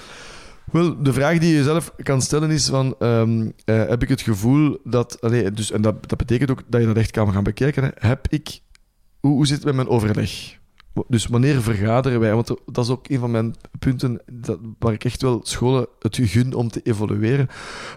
[0.72, 4.22] Wel, de vraag die je jezelf kan stellen is van, ehm, eh, heb ik het
[4.22, 5.18] gevoel dat,
[5.54, 8.60] dus, en dat, dat betekent ook dat je dat echt kan gaan bekijken, heb ik,
[9.20, 10.60] hoe, hoe zit het met mijn overleg?
[11.08, 12.34] Dus wanneer vergaderen wij?
[12.34, 16.20] Want dat is ook een van mijn punten dat, waar ik echt wel scholen het
[16.22, 17.48] gun om te evolueren.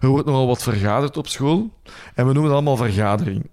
[0.01, 1.71] Er wordt nogal wat vergaderd op school
[2.15, 3.51] en we noemen het allemaal vergadering.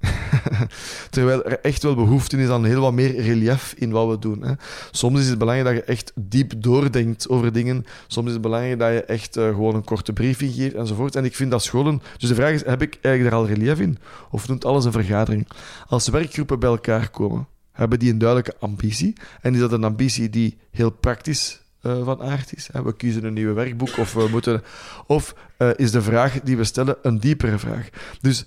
[1.09, 4.43] Terwijl er echt wel behoefte is aan heel wat meer relief in wat we doen.
[4.43, 4.53] Hè.
[4.91, 7.85] Soms is het belangrijk dat je echt diep doordenkt over dingen.
[8.07, 11.15] Soms is het belangrijk dat je echt eh, gewoon een korte briefing geeft enzovoort.
[11.15, 12.01] En ik vind dat scholen...
[12.17, 13.97] Dus de vraag is, heb ik eigenlijk daar al relief in?
[14.31, 15.47] Of noemt alles een vergadering?
[15.87, 17.47] Als werkgroepen bij elkaar komen,
[17.81, 19.13] hebben die een duidelijke ambitie.
[19.41, 22.69] En is dat een ambitie die heel praktisch eh, van aard is?
[22.83, 24.63] We kiezen een nieuw werkboek of we moeten...
[25.07, 27.89] Of eh, is de vraag die we stellen een diepere vraag?
[28.21, 28.45] Dus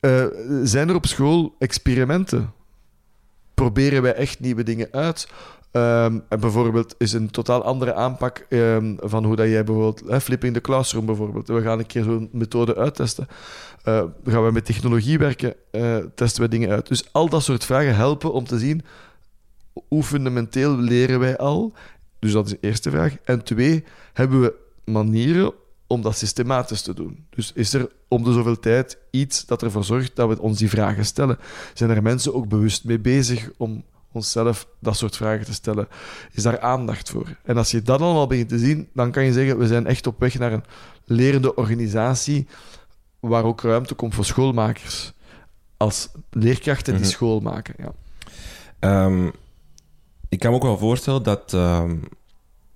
[0.00, 0.26] eh,
[0.62, 2.52] zijn er op school experimenten?
[3.54, 5.28] Proberen wij echt nieuwe dingen uit?
[5.74, 10.10] Ehm, en bijvoorbeeld is een totaal andere aanpak ehm, van hoe dat jij bijvoorbeeld...
[10.10, 11.48] Hè, flipping the classroom bijvoorbeeld.
[11.48, 13.26] We gaan een keer zo'n methode uittesten.
[13.82, 15.54] Eh, gaan we met technologie werken?
[15.70, 16.88] eh, testen we dingen uit?
[16.88, 18.82] Dus al dat soort vragen helpen om te zien
[19.88, 21.72] hoe fundamenteel leren wij al?
[22.18, 23.16] Dus dat is de eerste vraag.
[23.24, 25.52] En twee, hebben we manieren
[25.86, 27.26] om dat systematisch te doen?
[27.30, 30.68] Dus is er om de zoveel tijd iets dat ervoor zorgt dat we ons die
[30.68, 31.38] vragen stellen?
[31.72, 33.84] Zijn er mensen ook bewust mee bezig om
[34.14, 35.88] onszelf dat soort vragen te stellen?
[36.32, 37.36] Is daar aandacht voor?
[37.44, 40.06] En als je dat allemaal begint te zien, dan kan je zeggen, we zijn echt
[40.06, 40.64] op weg naar een
[41.04, 42.46] lerende organisatie
[43.20, 45.12] waar ook ruimte komt voor schoolmakers.
[45.76, 47.10] Als leerkrachten die Mhm.
[47.12, 47.92] school maken, ja.
[48.78, 49.26] Ehm,
[50.28, 51.96] ik kan me ook wel voorstellen dat, ehm,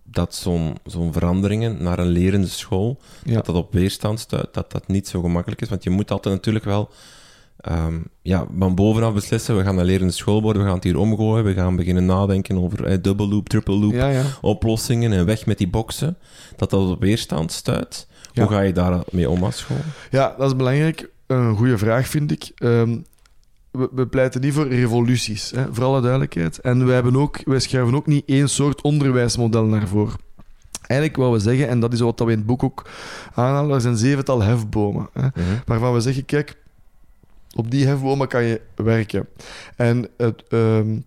[0.02, 3.34] dat zo'n zo'n veranderingen naar een lerende school, Ja.
[3.34, 5.68] dat dat op weerstand stuit, dat dat niet zo gemakkelijk is.
[5.68, 6.90] Want je moet altijd natuurlijk wel
[7.60, 10.98] ehm, ja, van bovenaf beslissen, we gaan een lerende school worden, we gaan het hier
[10.98, 14.22] omgooien, we gaan beginnen nadenken over eh, double loop, triple loop, Ja, ja.
[14.40, 16.16] oplossingen en weg met die boxen.
[16.56, 18.06] Dat dat op weerstand stuit.
[18.32, 18.42] Ja.
[18.44, 19.76] Hoe ga je daar mee om als school?
[20.10, 21.10] Ja, dat is belangrijk.
[21.26, 22.50] Een goede vraag, vind ik.
[22.54, 22.96] Ehm,
[23.70, 26.58] we, we pleiten niet voor revoluties, hè, voor alle duidelijkheid.
[26.60, 30.16] En wij, hebben ook, wij schuiven ook niet één soort onderwijsmodel naar voren.
[30.86, 32.86] Eigenlijk wat we zeggen, en dat is wat we in het boek ook
[33.34, 35.08] aanhalen, er zijn zevental hefbomen.
[35.12, 35.42] Hè, Mhm.
[35.66, 36.56] waarvan we zeggen, kijk,
[37.58, 39.28] op die hefbomen kan je werken.
[39.76, 40.98] En het, ehm,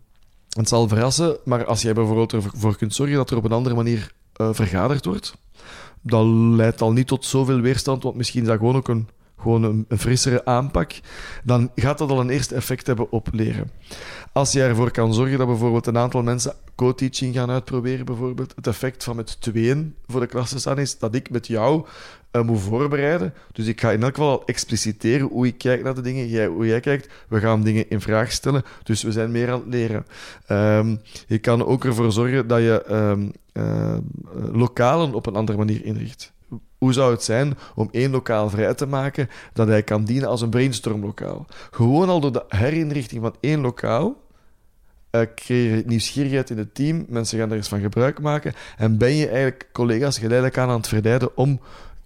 [0.50, 3.76] het zal verrassen, maar als jij bijvoorbeeld ervoor kunt zorgen dat er op een andere
[3.76, 5.38] manier eh, vergaderd wordt,
[6.02, 9.08] dat leidt al niet tot zoveel weerstand, want misschien is dat gewoon ook een
[9.42, 11.00] gewoon een, een frissere aanpak,
[11.44, 13.72] dan gaat dat al een eerste effect hebben op leren.
[14.34, 18.68] Als je ervoor kan zorgen dat bijvoorbeeld een aantal mensen co-teaching gaan uitproberen, bijvoorbeeld, het
[18.68, 21.86] effect van met tweeën voor de klas te is dat ik met jou
[22.32, 23.34] uh, moet voorbereiden.
[23.52, 26.48] Dus ik ga in elk geval al expliciteren hoe ik kijk naar de dingen, jij,
[26.48, 27.10] hoe jij kijkt.
[27.28, 30.06] We gaan dingen in vraag stellen, dus we zijn meer aan het leren.
[30.50, 33.98] Um, je kan ook ervoor zorgen dat je um, uh,
[34.52, 36.32] lokalen op een andere manier inricht.
[36.78, 40.42] Hoe zou het zijn om één lokaal vrij te maken dat hij kan dienen als
[40.42, 41.46] een brainstormlokaal?
[41.72, 44.22] Gewoon al door de herinrichting van één lokaal
[45.12, 47.06] uh, creëer je nieuwsgierigheid in het team.
[47.08, 48.54] Mensen gaan er eens van gebruik maken.
[48.78, 51.60] En ben je eigenlijk collega's geleidelijk aan aan het verleiden om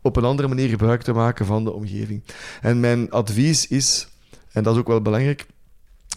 [0.06, 2.24] op een andere manier gebruik te maken van de omgeving.
[2.62, 4.08] En mijn advies is,
[4.52, 5.46] en dat is ook wel belangrijk,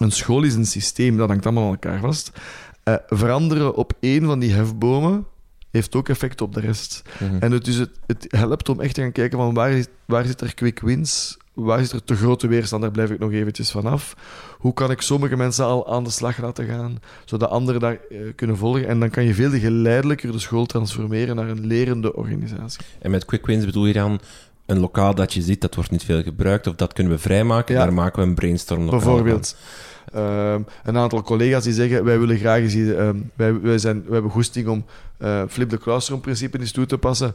[0.01, 2.33] een school is een systeem, dat hangt allemaal aan elkaar vast.
[2.85, 5.27] Uh, veranderen op één van die hefbomen
[5.70, 7.03] heeft ook effect op de rest.
[7.18, 7.37] Mhm.
[7.38, 10.40] En het, is het, het helpt om echt te gaan kijken van waar, waar zit
[10.40, 14.16] er quick wins, waar zit er te grote weerstand, daar blijf ik nog eventjes vanaf.
[14.59, 18.18] Hoe kan ik sommige mensen al aan de slag laten gaan, zodat anderen daar uh,
[18.35, 18.88] kunnen volgen?
[18.88, 22.85] En dan kan je veel geleidelijker de school transformeren naar een lerende organisatie.
[22.99, 24.21] En met quick wins bedoel je dan
[24.66, 27.75] een lokaal dat je ziet, dat wordt niet veel gebruikt, of dat kunnen we vrijmaken,
[27.75, 29.57] daar maken we een brainstorm lokaal Bijvoorbeeld.
[30.14, 34.12] Uh, een aantal collega's die zeggen, wij willen graag eens, uh, wij, wij, zijn, wij
[34.12, 34.85] hebben goesting om
[35.18, 37.35] uh, flip the classroom principe eens toe te passen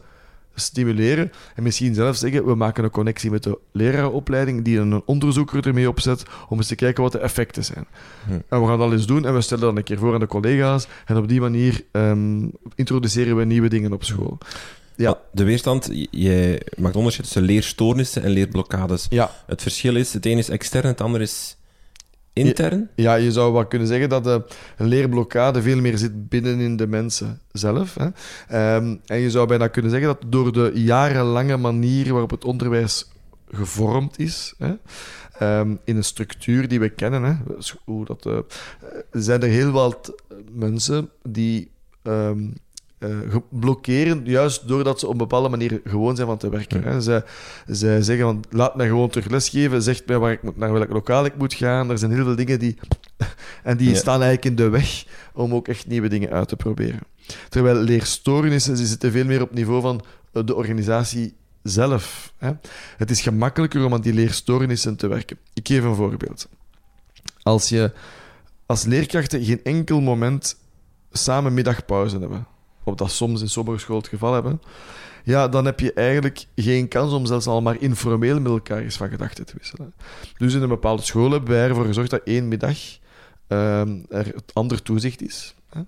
[0.56, 5.68] stimuleren en misschien zelfs zeggen, we maken een connectie met de lerarenopleiding die een onderzoeker
[5.68, 7.86] ermee opzet om eens te kijken wat de effecten zijn.
[8.26, 8.32] Hm.
[8.50, 10.28] En we gaan dat eens doen en we stellen dan een keer voor aan de
[10.28, 14.38] collega's en op die manier um, introduceren we nieuwe dingen op school.
[14.96, 15.20] Ja.
[15.32, 19.06] De weerstand, je maakt onderscheid tussen leerstoornissen en leerblokkades.
[19.10, 19.32] Ja.
[19.46, 21.58] Het verschil is, het een is extern, het ander is
[22.34, 22.90] intern?
[22.96, 24.46] Ja, je zou wel kunnen zeggen dat de,
[24.78, 27.96] een leerblokkade veel meer zit binnen in de mensen zelf.
[27.96, 28.06] Hè.
[28.76, 33.12] Um, en je zou bijna kunnen zeggen dat door de jarenlange manier waarop het onderwijs
[33.52, 34.74] gevormd is, hè,
[35.60, 37.34] um, in een structuur die we kennen, hè,
[38.04, 38.38] dat, uh,
[39.12, 40.14] zijn er heel wat
[40.52, 41.72] mensen die
[42.04, 42.54] um,
[43.04, 46.84] uh, blokkeren, juist doordat ze op een bepaalde manier gewoon zijn van te werken.
[46.84, 47.02] Hè.
[47.02, 47.24] Zij,
[47.68, 50.90] zij zeggen van, laat mij gewoon terug lesgeven, zegt mij waar ik moet, naar welk
[50.90, 51.90] lokaal ik moet gaan.
[51.90, 52.78] Er zijn heel veel dingen die...
[53.64, 57.00] en die staan eigenlijk in de weg om ook echt nieuwe dingen uit te proberen.
[57.50, 62.34] Terwijl leerstoornissen ze zitten veel meer op niveau van eh, de organisatie zelf.
[62.38, 62.52] Hè.
[62.98, 65.38] Het is gemakkelijker om aan die leerstoornissen te werken.
[65.54, 66.50] Ik geef een voorbeeld.
[67.42, 67.92] Als je
[68.66, 70.56] als leerkrachten geen enkel moment
[71.12, 72.48] samen middagpauze hebben
[72.84, 74.62] of dat soms in sommige scholen het geval hebben,
[75.24, 78.98] ja, dan heb je eigenlijk geen kans om zelfs al maar informeel met elkaar eens
[78.98, 79.94] van gedachten te wisselen.
[80.38, 82.78] Dus in een bepaalde school hebben wij ervoor gezorgd dat één middag
[83.48, 85.56] uh, er het ander toezicht is.
[85.70, 85.82] Hè.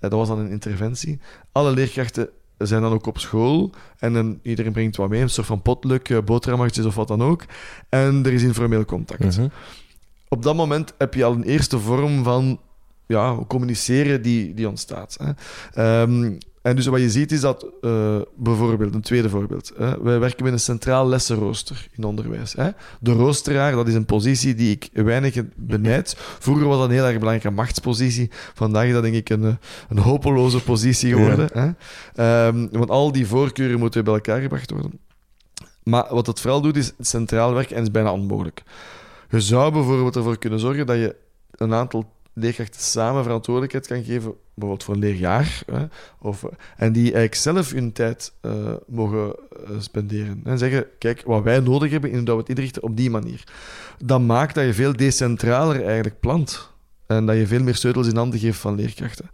[0.00, 1.20] Dat was dan een interventie.
[1.52, 5.46] Alle leerkrachten zijn dan ook op school en dan, iedereen brengt wat mee, een soort
[5.46, 7.44] van potluck, eh, boterhammetjes of wat dan ook.
[7.88, 9.36] En er is informeel contact.
[9.36, 9.48] Mhm.
[10.28, 12.60] Op dat moment heb je al een eerste vorm van
[13.08, 15.18] ja, communiceren die, die ontstaat.
[15.20, 16.02] Hè.
[16.02, 19.72] Um, en dus wat je ziet is dat, uh, bijvoorbeeld, een tweede voorbeeld.
[19.76, 22.52] Hè, wij werken met een centraal lessenrooster in onderwijs.
[22.52, 22.70] Hè.
[23.00, 26.16] De roosteraar, dat is een positie die ik weinig benijd.
[26.18, 28.30] Vroeger was dat een heel erg belangrijke machtspositie.
[28.54, 31.48] Vandaag is dat denk ik een, een hopeloze positie geworden.
[31.52, 32.46] Hè.
[32.46, 34.98] Um, want al die voorkeuren moeten bij elkaar gebracht worden.
[35.82, 38.62] Maar wat het vooral doet, is centraal werken en is bijna onmogelijk.
[39.30, 41.16] Je zou bijvoorbeeld ervoor kunnen zorgen dat je
[41.50, 45.84] een aantal leerkrachten samen verantwoordelijkheid kan geven, bijvoorbeeld voor een leerjaar, hè,
[46.18, 46.44] of,
[46.76, 48.52] en die eigenlijk zelf hun tijd uh,
[48.86, 49.34] mogen
[49.70, 50.40] uh, spenderen.
[50.44, 53.44] En zeggen, kijk, wat wij nodig hebben, en dat we het inrichten op die manier.
[54.04, 56.70] Dat maakt dat je veel decentraler eigenlijk plant.
[57.06, 59.30] En dat je veel meer sleutels in handen geeft van leerkrachten.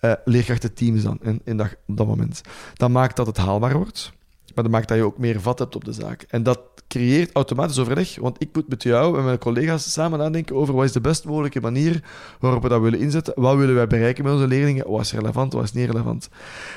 [0.00, 2.40] Uh, leerkrachtenteams dan, in, in dat, op dat moment.
[2.74, 4.12] Dat maakt dat het haalbaar wordt.
[4.54, 6.24] Maar dat maakt dat je ook meer vat hebt op de zaak.
[6.28, 6.60] En dat
[6.94, 10.84] creëert automatisch overleg, want ik moet met jou en mijn collega's samen nadenken over wat
[10.84, 12.04] is de best mogelijke manier
[12.40, 13.32] waarop we dat willen inzetten.
[13.36, 14.90] Wat willen wij bereiken met onze leerlingen?
[14.90, 16.28] Wat is relevant, wat is niet relevant?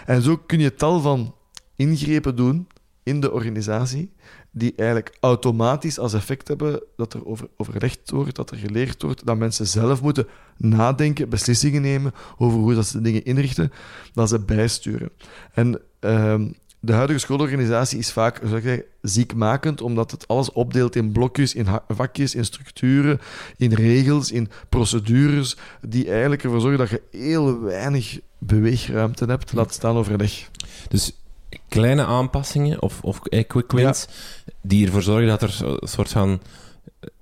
[0.05, 1.35] En zo kun je tal van
[1.75, 2.67] ingrepen doen
[3.03, 4.13] in de organisatie
[4.51, 9.25] die eigenlijk automatisch als effect hebben dat er over, overlegd wordt, dat er geleerd wordt,
[9.25, 10.27] dat mensen zelf moeten
[10.57, 13.71] nadenken, beslissingen nemen over hoe dat ze dingen inrichten,
[14.13, 15.09] dat ze bijsturen.
[15.53, 16.41] En uh,
[16.79, 22.35] de huidige schoolorganisatie is vaak zeg ziekmakend, omdat het alles opdeelt in blokjes, in vakjes,
[22.35, 23.19] in structuren,
[23.57, 29.73] in regels, in procedures, die eigenlijk ervoor zorgen dat je heel weinig beweegruimte hebt, laat
[29.73, 30.49] staan overleg.
[30.89, 31.11] Dus
[31.67, 34.07] kleine aanpassingen of, of quick wins,
[34.61, 36.41] die ervoor zorgen dat er een soort van...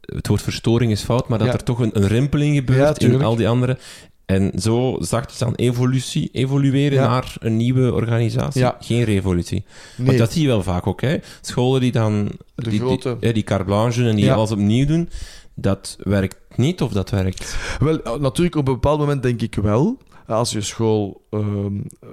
[0.05, 3.35] Het woord verstoring is fout, maar dat er toch een, een rimpeling gebeurt in al
[3.35, 3.77] die andere
[4.25, 7.07] En zo zachtjes aan evolutie, evolueren Ja.
[7.07, 8.61] naar een nieuwe organisatie.
[8.61, 8.77] Ja.
[8.79, 9.65] Geen revolutie.
[9.97, 11.01] Nee, Want dat zie je wel vaak ook.
[11.01, 11.17] Hè.
[11.41, 14.33] Scholen die dan De die, grote- die, die carte blanche en die Ja.
[14.33, 15.09] alles opnieuw doen,
[15.53, 17.55] dat werkt niet of dat werkt.
[17.79, 19.97] Wel, eh, natuurlijk op een bepaald moment denk ik wel.
[20.27, 22.09] Als je school, ehm, eh,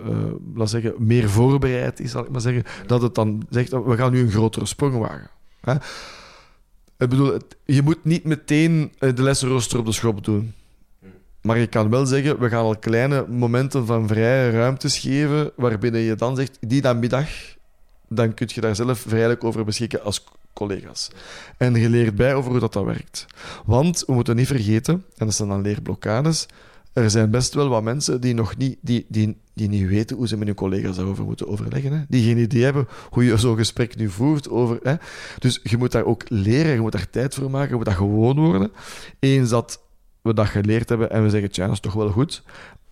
[0.55, 3.97] laat zeggen, meer voorbereid is, zal ik maar zeggen, dat het dan zegt, oh, we
[3.97, 5.31] gaan nu een grotere sprong wagen.
[5.61, 5.75] Hè?
[6.99, 10.53] Ik bedoel, het- je moet niet meteen eh, de lessenrooster op de schop doen.
[11.43, 16.01] Maar je kan wel zeggen, we gaan al kleine momenten van vrije ruimtes geven, waarbinnen
[16.01, 17.29] je dan zegt, die namiddag,
[18.09, 21.11] dan kun je daar zelf vrijelijk over beschikken als collega's.
[21.57, 23.27] En je leert bij over hoe dat, dat werkt.
[23.65, 26.47] Want, we moeten niet vergeten, en dat zijn dan leerblokkades,
[26.93, 30.29] er zijn best wel wat mensen die nog niet, die, die, die niet weten hoe
[30.29, 31.93] ze met hun collega's daarover moeten overleggen.
[31.93, 32.05] Hè?
[32.09, 34.49] Die geen idee hebben hoe je zo'n gesprek nu voert.
[34.51, 34.95] Over, hè?
[35.39, 37.95] Dus je moet daar ook leren, je moet daar tijd voor maken, je moet dat
[37.95, 38.73] gewoon worden.
[39.19, 39.81] Eens dat
[40.23, 42.43] we dat geleerd hebben en we zeggen, tja, dat is toch wel goed,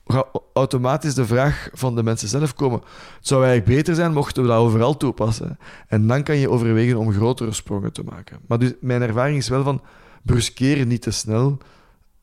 [0.07, 2.81] gaat automatisch de vraag van de mensen zelf komen.
[3.17, 5.59] Het zou eigenlijk beter zijn mochten we dat overal toepassen.
[5.89, 8.39] En dan kan je overwegen om grotere sprongen te maken.
[8.47, 9.83] Maar dus mijn ervaring is wel van,
[10.23, 11.59] bruskeer niet te snel,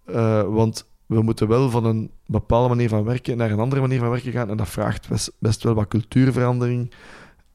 [0.06, 4.00] eh, want we moeten wel van een bepaalde manier van werken naar een andere manier
[4.00, 4.50] van werken gaan.
[4.50, 6.91] En dat vraagt best, best wel wat cultuurverandering,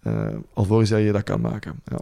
[0.02, 1.80] eh alvorens dat je dat kan maken.
[1.84, 1.98] Ja.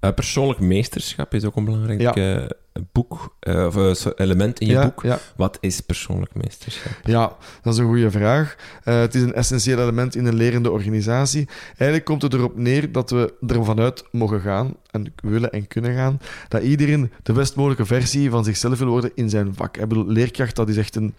[0.00, 2.48] Eh, persoonlijk meesterschap is ook een belangrijk Ja.
[2.92, 5.02] Boek, eh, of element in je ja, boek.
[5.02, 6.92] Ja, Wat is persoonlijk meesterschap?
[7.04, 8.56] ja, dat is een goede vraag.
[8.84, 11.48] Eh, het is een essentieel element in een lerende organisatie.
[11.68, 15.94] Eigenlijk komt het erop neer dat we ervan uit mogen gaan, en willen en kunnen
[15.94, 19.76] gaan, dat iedereen de best mogelijke versie van zichzelf wil worden in zijn vak.
[19.76, 21.14] Ik bedoel, leerkracht, dat is echt een...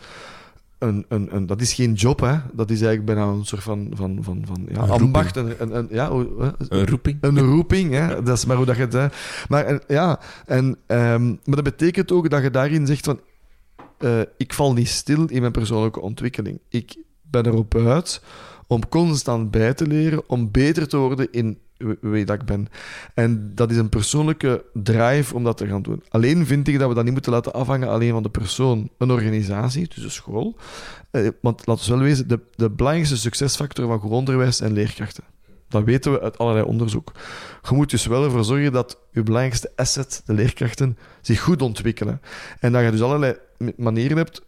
[0.83, 2.35] Een, een, een, dat is geen job, hè.
[2.53, 5.35] Dat is eigenlijk bijna een soort van, van, van, van ja, Een ambacht.
[5.35, 6.09] Een, een, een- ja?
[6.69, 7.17] Een roeping?
[7.21, 8.23] Een roeping, hè?
[8.23, 8.93] dat is maar hoe dat je het...
[8.93, 9.07] Hè?
[9.49, 13.19] Maar en, ja, en, ehm, maar dat betekent ook dat je daarin zegt van...
[13.97, 16.59] eh, ik val niet stil in mijn persoonlijke ontwikkeling.
[16.69, 18.21] Ik ben erop uit
[18.67, 21.57] om constant bij te leren, om beter te worden in
[22.01, 22.67] wie- dat ik ben.
[23.13, 26.03] En dat is een persoonlijke drive om dat te gaan doen.
[26.09, 28.89] Alleen vind ik dat we dat niet moeten laten afhangen alleen van de persoon.
[28.97, 30.57] Een organisatie, dus de school.
[31.11, 35.23] Eh, want laten we wel wezen, de, de belangrijkste succesfactor van goed onderwijs zijn leerkrachten.
[35.67, 37.11] Dat weten we uit allerlei onderzoek.
[37.69, 42.21] Je moet dus wel ervoor zorgen dat je belangrijkste asset, de leerkrachten, zich goed ontwikkelen.
[42.59, 43.35] En dat je dus allerlei
[43.77, 44.41] manieren hebt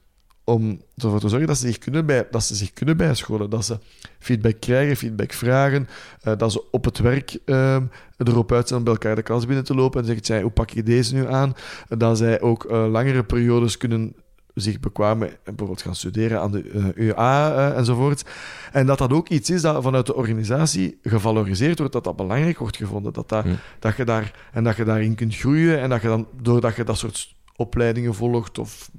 [0.45, 3.49] om ervoor te zorgen dat ze zich kunnen, bij, dat ze zich kunnen bijscholen.
[3.49, 3.79] Dat ze
[4.19, 5.88] feedback krijgen, feedback vragen.
[6.21, 7.77] eh, dat ze op het werk eh,
[8.17, 10.51] erop uit zijn om bij elkaar de klas binnen te lopen en zeggen, "Tja, hoe
[10.51, 11.53] pak je deze nu aan?
[11.88, 14.15] Dat zij ook eh, langere periodes kunnen
[14.53, 18.25] zich bekwamen en bijvoorbeeld gaan studeren aan de eh, UA enzovoort.
[18.71, 22.58] En dat dat ook iets is dat vanuit de organisatie gevaloriseerd wordt, dat dat belangrijk
[22.60, 23.13] wordt gevonden.
[23.13, 23.45] Dat, dat,
[23.79, 26.84] dat je daar, en dat je daarin kunt groeien en dat je dan, doordat je
[26.84, 28.89] dat soort opleidingen volgt of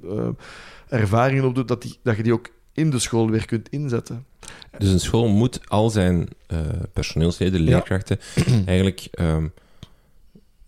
[0.89, 4.25] ervaringen opdoet, dat, die, dat je die ook in de school weer kunt inzetten.
[4.77, 6.59] Dus een school moet al zijn eh,
[6.93, 7.65] personeelsleden, Ja.
[7.69, 8.19] leerkrachten,
[8.65, 9.47] eigenlijk ehm,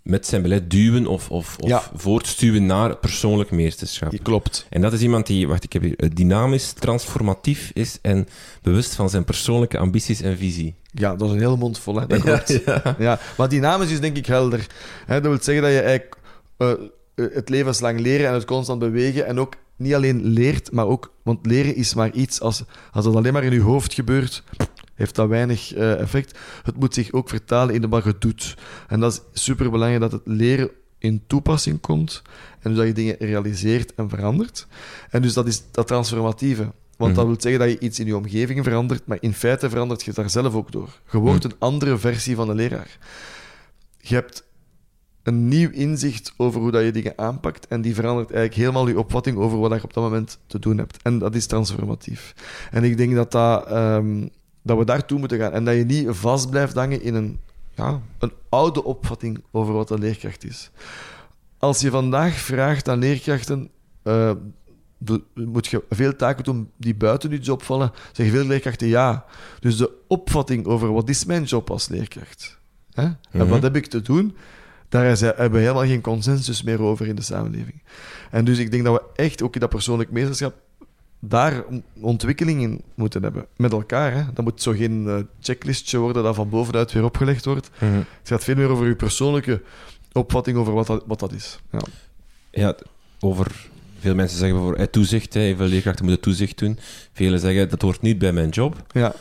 [0.01, 1.83] met zijn beleid duwen of, of, of Ja.
[1.95, 4.13] voortstuwen naar persoonlijk meesterschap.
[4.23, 4.65] klopt.
[4.69, 8.27] En dat is iemand die, wacht, ik heb hier, eh, dynamisch, transformatief is en
[8.61, 10.75] bewust van zijn persoonlijke ambities en visie.
[10.91, 12.07] Ja, dat is een hele mond vol, hè.
[12.07, 12.61] dat klopt.
[12.97, 14.67] Ja, maar dynamisch is denk ik helder.
[15.05, 16.15] Hè, dat wil zeggen dat je eigenlijk
[16.57, 16.73] eh,
[17.33, 21.13] het levenslang leren en het constant bewegen en ook niet alleen leert, maar ook...
[21.23, 24.43] Want leren is maar iets, als, als dat alleen maar in je hoofd gebeurt,
[24.93, 26.39] heeft dat weinig eh, effect.
[26.63, 28.57] Het moet zich ook vertalen in de wat je doet.
[28.87, 32.21] En dat is superbelangrijk dat het leren in toepassing komt
[32.59, 34.67] en dus dat je dingen realiseert en verandert.
[35.09, 36.71] En dus dat is dat transformatieve.
[36.97, 37.33] Want dat Mhm.
[37.33, 40.29] wil zeggen dat je iets in je omgeving verandert, maar in feite verandert je daar
[40.29, 40.99] zelf ook door.
[41.11, 42.97] Je wordt een andere versie van de leraar.
[43.97, 44.43] Je hebt
[45.29, 48.99] een nieuw inzicht over hoe dat je dingen aanpakt en die verandert eigenlijk helemaal je
[48.99, 51.01] opvatting over wat je op dat moment te doen hebt.
[51.01, 52.33] En dat is transformatief.
[52.71, 54.27] En ik denk dat, dat, ehm,
[54.61, 57.39] dat we daartoe moeten gaan en dat je niet vast blijft hangen in een,
[57.75, 60.71] ja, een oude opvatting over wat een leerkracht is.
[61.57, 63.69] Als je vandaag vraagt aan leerkrachten,
[64.03, 64.31] eh,
[64.97, 69.25] de- moet je veel taken doen die buiten je job vallen, zeggen veel leerkrachten ja.
[69.59, 72.57] Dus de opvatting over wat is mijn job als leerkracht?
[72.93, 73.03] Hè?
[73.03, 73.47] En Mhm.
[73.47, 74.35] wat heb ik te doen?
[74.89, 77.81] Daar hebben we helemaal geen consensus meer over in de samenleving.
[78.31, 80.55] En dus ik denk dat we echt ook in dat persoonlijk meesterschap
[81.19, 81.63] daar
[81.99, 83.45] ontwikkeling in moeten hebben.
[83.55, 84.13] Met elkaar.
[84.13, 84.23] Hè?
[84.33, 87.69] Dat moet zo geen eh, checklistje worden dat van bovenuit weer opgelegd wordt.
[87.77, 89.61] Het gaat veel meer over je persoonlijke
[90.11, 91.59] opvatting over wat dat, wat dat is.
[91.71, 91.81] Ja.
[92.51, 92.75] Ja,
[93.19, 93.67] over...
[93.99, 96.79] Veel mensen zeggen bijvoorbeeld toezicht, hè, veel leerkrachten moeten toezicht doen.
[97.13, 98.83] Velen zeggen, dat hoort niet bij mijn job.
[98.91, 99.13] Ja.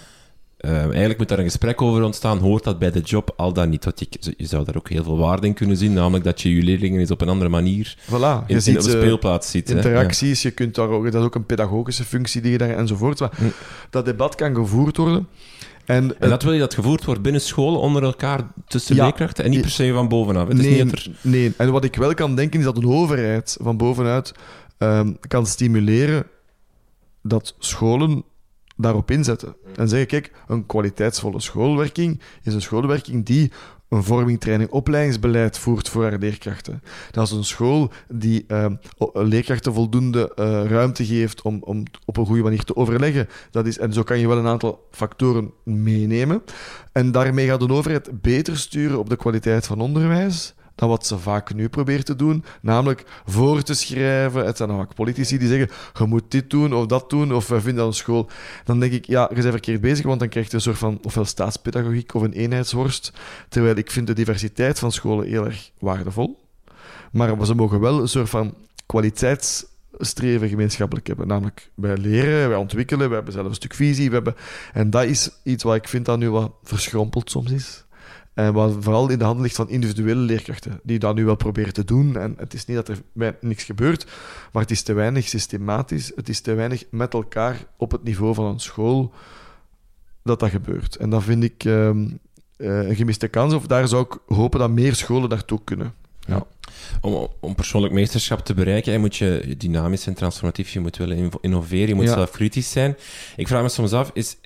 [0.58, 2.38] Eh, eigenlijk moet daar een gesprek over ontstaan.
[2.38, 3.84] Hoort dat bij de job, al dan niet?
[3.84, 6.54] Want je, je zou daar ook heel veel waarde in kunnen zien, namelijk dat je
[6.54, 8.98] je leerlingen eens op een andere manier Voilà, je in, in- ziet op de eh,
[9.00, 9.70] speelplaats ziet.
[9.70, 13.20] interacties, je kunt daar ook, dat is ook een pedagogische functie die je daar enzovoort.
[13.20, 13.44] Maar Hm.
[13.90, 15.28] dat debat kan gevoerd worden.
[15.84, 16.20] En.
[16.20, 19.02] En dat wil je dat gevoerd wordt binnen scholen onder elkaar tussen Ja.
[19.04, 20.48] leerkrachten en niet per se van bovenaf.
[20.48, 21.10] Het is nee, niet dat er...
[21.20, 24.32] nee, en wat ik wel kan denken is dat een overheid van bovenuit
[24.78, 26.26] ehm, kan stimuleren
[27.22, 28.24] dat scholen
[28.78, 29.56] daarop inzetten.
[29.74, 33.52] En zeggen, kijk, een kwaliteitsvolle schoolwerking is een schoolwerking die
[33.88, 36.82] een vorming, training, opleidingsbeleid voert voor haar leerkrachten.
[37.10, 38.74] Dat is een school die ehm,
[39.12, 43.28] leerkrachten voldoende eh, ruimte geeft om, om op een goede manier te overleggen.
[43.50, 46.42] Dat is, en zo kan je wel een aantal factoren meenemen.
[46.92, 51.18] En daarmee gaat de overheid beter sturen op de kwaliteit van onderwijs dan wat ze
[51.18, 54.46] vaak nu probeert te doen, namelijk voor te schrijven.
[54.46, 57.48] Het zijn dan vaak politici die zeggen, je moet dit doen of dat doen, of
[57.48, 58.28] we vinden dat een school.
[58.64, 60.98] Dan denk ik, ja, je bent verkeerd bezig, want dan krijg je een soort van
[61.02, 63.12] ofwel staatspedagogiek of een eenheidsworst.
[63.48, 66.38] Terwijl ik vind de diversiteit van scholen heel erg waardevol.
[67.12, 68.54] Maar ze mogen wel een soort van
[68.86, 71.26] kwaliteitsstreven gemeenschappelijk hebben.
[71.26, 74.08] Namelijk, wij leren, wij ontwikkelen, wij hebben zelf een stuk visie.
[74.08, 74.34] We hebben...
[74.72, 77.86] En dat is iets wat ik vind dat nu wat verschrompeld soms is.
[78.38, 81.72] En wat vooral in de handen ligt van individuele leerkrachten, die dat nu wel proberen
[81.72, 82.16] te doen.
[82.16, 83.02] En het is niet dat er
[83.40, 84.06] niks gebeurt,
[84.52, 86.12] maar het is te weinig systematisch.
[86.14, 89.12] Het is te weinig met elkaar op het niveau van een school
[90.22, 90.96] dat dat gebeurt.
[90.96, 92.08] En dat vind ik ehm,
[92.56, 93.54] eh, een gemiste kans.
[93.54, 95.94] Of daar zou ik hopen dat meer scholen daartoe kunnen.
[97.00, 101.30] Om, om persoonlijk meesterschap te bereiken, hè, moet je dynamisch en transformatief, je moet willen
[101.40, 102.12] innoveren, je moet Ja.
[102.12, 102.96] zelf kritisch zijn.
[103.36, 104.36] Ik vraag me soms af, is,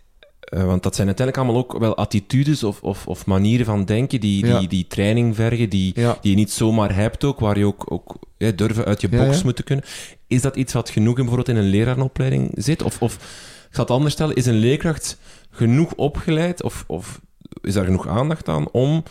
[0.42, 4.20] eh, want dat zijn uiteindelijk allemaal ook wel attitudes of, of, of manieren van denken
[4.20, 4.60] die, die, Ja.
[4.66, 6.18] die training vergen, die, Ja.
[6.20, 9.36] die je niet zomaar hebt ook, waar je ook, ook hè, durven uit je box
[9.36, 9.44] ja.
[9.44, 9.84] moeten kunnen.
[10.26, 12.82] Is dat iets wat genoeg in, bijvoorbeeld in een leraaropleiding zit?
[12.82, 13.14] Of, of
[13.68, 15.18] ik zal het anders stellen, is een leerkracht
[15.50, 17.20] genoeg opgeleid of, of
[17.62, 19.02] is daar genoeg aandacht aan om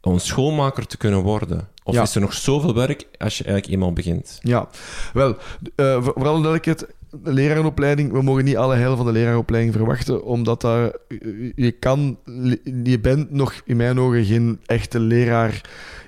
[0.00, 1.68] een schoolmaker te kunnen worden?
[1.84, 2.02] Of Ja.
[2.02, 4.38] is er nog zoveel werk als je eigenlijk eenmaal begint?
[4.42, 4.68] Ja,
[5.12, 5.36] wel,
[5.76, 9.74] eh, voor- vooral in duidelijkheid, de leraaropleiding, we mogen niet alle heil van de leraaropleiding
[9.74, 10.92] verwachten, omdat daar,
[11.54, 12.18] je kan,
[12.82, 15.60] je bent nog in mijn ogen geen echte leraar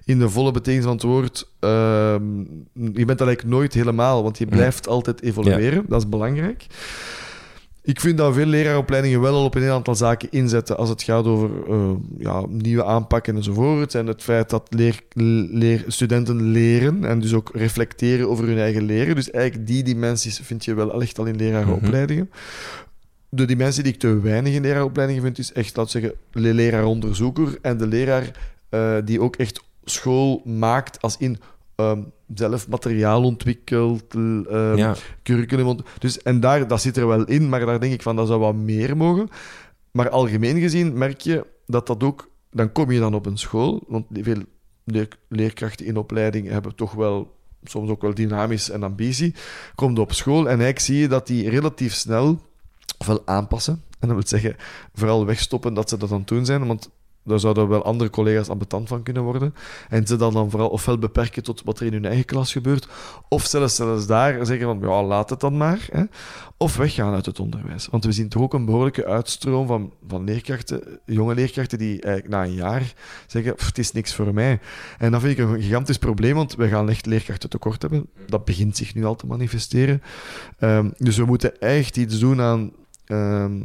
[0.05, 1.49] in de volle betekenis van het woord.
[1.61, 2.41] Ehm,
[2.73, 6.67] je bent dat eigenlijk nooit helemaal, want je blijft altijd evolueren, dat is belangrijk.
[7.89, 11.03] Ik vind dat veel leraaropleidingen wel al op een heel aantal zaken inzetten als het
[11.03, 13.95] gaat over eh, ja, nieuwe aanpakken enzovoort.
[13.95, 15.03] En het feit dat leer,
[15.51, 19.15] leer, studenten leren en dus ook reflecteren over hun eigen leren.
[19.15, 22.31] Dus eigenlijk die dimensies vind je wel echt al in leraaropleidingen.
[23.29, 27.59] De dimensie die ik te weinig in leraaropleidingen vind, is echt, laten zeggen, de leraar-onderzoeker
[27.63, 28.31] en de leraar
[28.69, 31.39] eh, die ook echt school maakt als in
[31.79, 32.03] ehm,
[32.35, 34.95] zelf materiaal ontwikkelt, ehm, ja.
[35.23, 35.79] curriculum.
[35.99, 38.41] Dus, en daar, dat zit er wel in, maar daar denk ik van, dat zou
[38.41, 39.29] wat meer mogen.
[39.91, 42.31] Maar algemeen gezien merk je dat dat ook...
[42.51, 44.43] Dan kom je dan op een school, want veel
[44.85, 49.35] leer- leerkrachten in opleiding hebben toch wel soms ook wel dynamisch en ambitie.
[49.75, 52.41] Komt op school en eigenlijk zie je dat die relatief snel
[52.99, 54.57] ofwel aanpassen, en dat wil zeggen
[54.95, 56.91] vooral wegstoppen dat ze dat aan het doen zijn, want
[57.29, 59.55] daar zouden wel andere collega's ambetant van kunnen worden.
[59.89, 62.89] En ze dan, dan vooral ofwel beperken tot wat er in hun eigen klas gebeurt,
[63.29, 65.87] of zelfs, zelfs daar zeggen van, ja, laat het dan maar.
[65.93, 66.03] Hè.
[66.57, 67.89] Of weggaan uit het onderwijs.
[67.91, 72.35] Want we zien toch ook een behoorlijke uitstroom van, van leerkrachten, jonge leerkrachten, die eigenlijk
[72.35, 72.93] na een jaar
[73.27, 74.61] zeggen, "Pff, het is niks voor mij.
[74.99, 78.07] En dat vind ik een gigantisch probleem, want we gaan echt leerkrachten tekort hebben.
[78.27, 80.03] Dat begint zich nu al te manifesteren.
[80.59, 82.73] Ehm, dus we moeten echt iets doen aan...
[83.05, 83.61] ehm,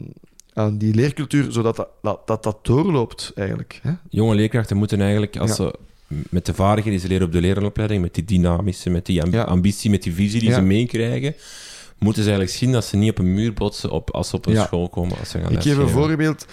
[0.54, 3.80] aan die leercultuur, zodat dat, dat, dat, dat doorloopt, eigenlijk.
[3.82, 3.92] Hè?
[4.10, 5.56] Jonge leerkrachten moeten eigenlijk, als Ja.
[5.56, 5.74] ze
[6.30, 9.34] met de vaardigheden die ze leren op de lerarenopleiding, met die dynamische, met die amb-
[9.34, 9.44] Ja.
[9.44, 10.56] ambitie, met die visie die Ja.
[10.56, 11.36] ze meekrijgen,
[12.00, 14.46] moeten ze eigenlijk zien dat ze niet op een muur botsen op, als ze op
[14.46, 15.18] een school komen.
[15.20, 16.46] Als ze gaan Ik geef een voorbeeld,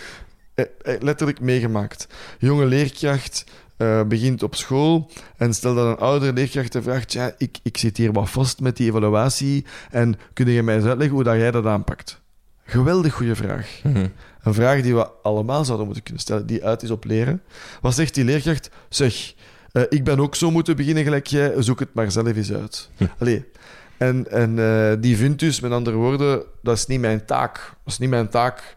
[0.54, 2.06] eh, eh, letterlijk meegemaakt.
[2.38, 3.44] Jonge leerkracht
[3.76, 7.96] eh, begint op school en stel dat een oudere leerkracht vraagt, ja, ik, ik zit
[7.96, 11.50] hier wat vast met die evaluatie en kun je mij eens uitleggen hoe dat jij
[11.50, 12.20] dat aanpakt?
[12.70, 13.80] Geweldig goede vraag.
[13.82, 14.06] Mhm.
[14.42, 17.42] Een vraag die we allemaal zouden moeten kunnen stellen, die uit is op leren.
[17.80, 18.70] Wat zegt die leerkracht?
[18.88, 19.34] Zeg,
[19.72, 22.90] eh, ik ben ook zo moeten beginnen gelijk jij, zoek het maar zelf eens uit.
[22.96, 23.04] Hm.
[23.18, 23.44] Allee.
[23.96, 27.54] En, en eh, die vindt dus, met andere woorden, dat is niet mijn taak.
[27.54, 28.74] Dat is niet mijn taak.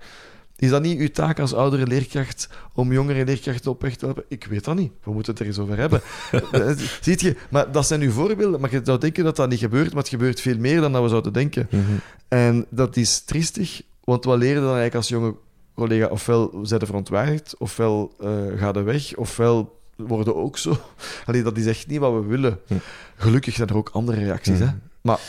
[0.56, 4.24] Is dat niet uw taak als oudere leerkracht om jongere leerkrachten op weg te helpen?
[4.28, 4.92] Ik weet dat niet.
[5.04, 6.02] We moeten het er eens over hebben.
[6.52, 7.36] Eh, Ziet je?
[7.50, 8.60] Maar dat zijn uw voorbeelden.
[8.60, 11.02] Maar je zou denken dat dat niet gebeurt, maar het gebeurt veel meer dan dat
[11.04, 11.68] we zouden denken.
[11.70, 11.82] Mhm.
[12.28, 15.36] En dat is triestig, want wat leren dan eigenlijk als jonge
[15.76, 16.08] collega?
[16.08, 20.78] Ofwel zijn verontwaardigd, ofwel eh gaan ze weg, ofwel worden ook zo.
[21.26, 22.60] Allee, dat is echt niet wat we willen.
[22.68, 22.74] Hm.
[23.16, 24.60] Gelukkig zijn er ook andere reacties.
[24.60, 24.66] Hè?
[24.66, 24.76] Mhm.
[25.02, 25.20] Maar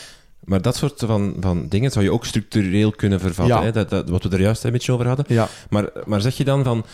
[0.45, 3.57] Maar dat soort van, van dingen zou je ook structureel kunnen vervatten.
[3.57, 3.63] Ja.
[3.63, 3.73] Hè?
[3.73, 5.25] Dat, dat, wat we er juist een beetje over hadden.
[5.29, 5.49] Ja.
[5.71, 6.85] Maar, maar zeg je dan van...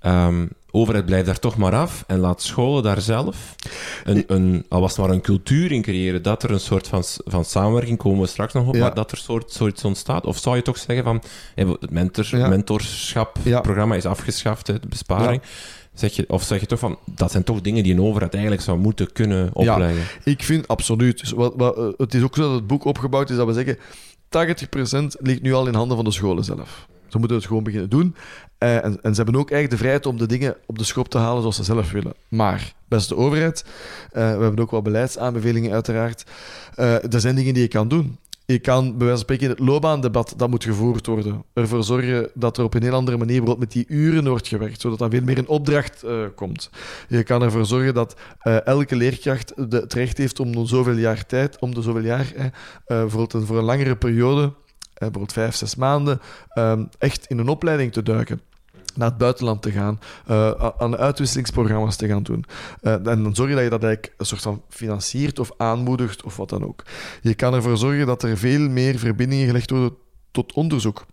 [0.00, 3.54] ehm overheid blijft daar toch maar af en laat scholen daar zelf,
[4.04, 7.02] een, een, al was het maar een cultuur in creëren, dat er een soort van,
[7.24, 8.80] van samenwerking, komen we straks nog op, Ja.
[8.80, 10.26] maar dat er soort, zoiets ontstaat?
[10.26, 11.22] Of zou je toch zeggen van,
[11.54, 12.48] het mentor, Ja.
[12.48, 15.42] mentorschap-programma is afgeschaft, de besparing.
[15.94, 18.62] Zeg je, of zeg je toch van, dat zijn toch dingen die een overheid eigenlijk
[18.62, 20.04] zou moeten kunnen opleggen?
[20.24, 21.20] Ik vind absoluut.
[21.20, 23.52] Dus wat, wat, eh, het is ook zo dat het boek opgebouwd is dat we
[23.52, 23.78] zeggen
[24.28, 26.86] 80% ligt nu al in handen van de scholen zelf.
[27.08, 28.14] Ze moeten het gewoon beginnen doen.
[28.58, 31.08] Eh, en, en ze hebben ook eigenlijk de vrijheid om de dingen op de schop
[31.08, 32.14] te halen zoals ze zelf willen.
[32.28, 33.64] Maar, beste overheid,
[34.12, 36.24] eh, we hebben ook wat beleidsaanbevelingen uiteraard.
[36.74, 38.18] Eh, er zijn dingen die je kan doen.
[38.46, 41.44] Je kan bij wijze van spreken het loopbaandebat, dat moet gevoerd worden.
[41.52, 44.80] Ervoor zorgen dat er op een heel andere manier bijvoorbeeld met die uren wordt gewerkt,
[44.80, 46.04] zodat dan veel meer een opdracht
[46.34, 46.70] komt.
[47.08, 48.16] Je kan ervoor zorgen dat
[48.64, 52.52] elke leerkracht de, het recht heeft om de zoveel jaar tijd, om de zoveel jaar,
[52.86, 54.52] bijvoorbeeld voor een langere periode,
[54.98, 58.40] bijvoorbeeld vijf, zes maanden, ehm, echt in een opleiding te duiken.
[58.94, 62.44] Naar het buitenland te gaan, eh, aan uitwisselingsprogramma's te gaan doen.
[62.80, 66.22] Eh, en dan zorg je dat je dat eigenlijk een soort van financiert of aanmoedigt
[66.22, 66.82] of wat dan ook.
[67.20, 69.96] Je kan ervoor zorgen dat er veel meer verbindingen gelegd worden
[70.30, 71.06] tot onderzoek.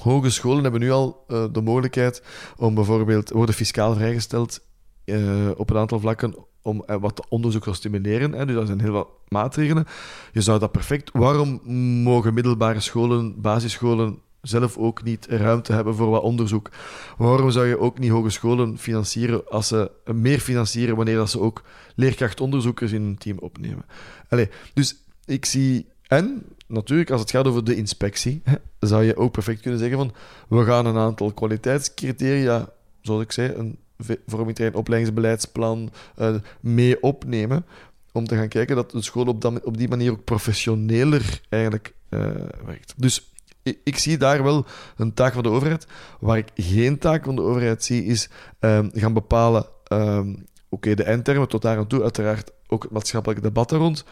[0.00, 2.22] Hogescholen hebben nu al eh, de mogelijkheid
[2.56, 4.60] om bijvoorbeeld, worden fiscaal vrijgesteld
[5.04, 8.46] eh, op een aantal vlakken om eh, wat onderzoek te stimuleren.
[8.46, 9.86] Dus dat zijn heel wat maatregelen.
[10.32, 11.10] Je zou dat perfect...
[11.12, 11.60] Waarom
[12.02, 16.70] mogen middelbare scholen, basisscholen zelf ook niet ruimte hebben voor wat onderzoek?
[17.16, 21.62] Waarom zou je ook niet hogescholen financieren als ze meer financieren wanneer dat ze ook
[21.94, 23.84] leerkrachtonderzoekers in een team opnemen?
[24.28, 25.90] Allee, dus ik zie...
[26.06, 28.42] En natuurlijk, als het gaat over de inspectie,
[28.78, 30.12] zou je ook perfect kunnen zeggen van
[30.48, 32.68] we gaan een aantal kwaliteitscriteria,
[33.00, 33.78] zoals ik zei, een
[34.26, 37.64] vormingterrein opleidingsbeleidsplan eh, mee opnemen
[38.12, 41.94] om te gaan kijken dat de school op, dat, op die manier ook professioneler eigenlijk
[42.08, 42.20] eh,
[42.64, 42.94] werkt.
[42.96, 43.32] Dus
[43.82, 45.86] ik, zie daar wel een taak van de overheid.
[46.20, 48.28] Waar ik geen taak van de overheid zie, is
[48.58, 50.34] ehm, gaan bepalen, ehm,
[50.68, 54.04] oké, de eindtermen tot daar aan toe, uiteraard ook het maatschappelijk debat rond,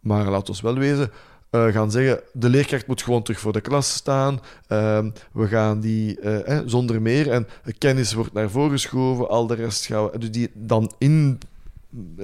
[0.00, 1.10] maar laat ons wel wezen,
[1.54, 4.40] eh, gaan zeggen, de leerkracht moet gewoon terug voor de klas staan.
[4.66, 7.30] Ehm, we gaan die eh, zonder meer.
[7.30, 7.46] En
[7.78, 9.28] kennis wordt naar voren geschoven.
[9.28, 10.18] Al de rest gaan we...
[10.18, 11.38] Dus die dan in...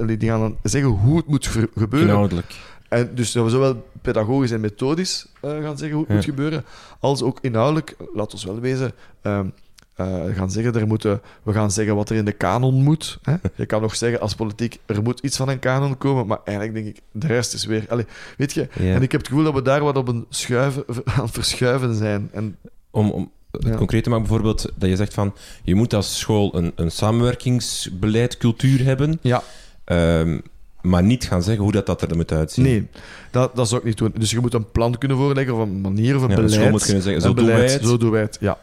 [0.07, 2.09] Die gaan dan zeggen hoe het moet gebeuren.
[2.09, 2.55] Inhoudelijk.
[2.89, 6.15] En dus dat we zowel pedagogisch en methodisch eh, gaan zeggen hoe het Ja.
[6.15, 6.65] moet gebeuren,
[7.01, 9.47] als ook inhoudelijk, laat ons wel wezen, ehm,
[9.95, 13.19] eh, gaan zeggen, er moeten, we gaan zeggen wat er in de kanon moet.
[13.23, 13.35] Hè?
[13.57, 16.77] Je kan nog zeggen als politiek, er moet iets van een kanon komen, maar eigenlijk
[16.85, 17.85] denk ik, de rest is weer...
[17.89, 18.95] Allee, weet je, Ja.
[18.95, 20.85] en ik heb het gevoel dat we daar wat op een schuiven,
[21.17, 22.29] aan het verschuiven zijn.
[22.33, 22.57] En,
[22.91, 23.75] Om, om het Ja.
[23.77, 28.37] concreet te maken, bijvoorbeeld, dat je zegt van, je moet als school een, een samenwerkingsbeleid,
[28.37, 29.43] cultuur hebben, ja,
[29.85, 30.39] ehm,
[30.83, 32.65] maar niet gaan zeggen hoe dat, dat er moet uitzien.
[32.65, 32.87] nee,
[33.31, 34.13] dat, dat zou ik niet doen.
[34.19, 36.53] Dus je moet een plan kunnen voorleggen, of een manier, of een Ja, beleid.
[36.53, 37.85] school moet kunnen zeggen, zo doen wij het.
[37.85, 38.59] Zo doen wij het, ja.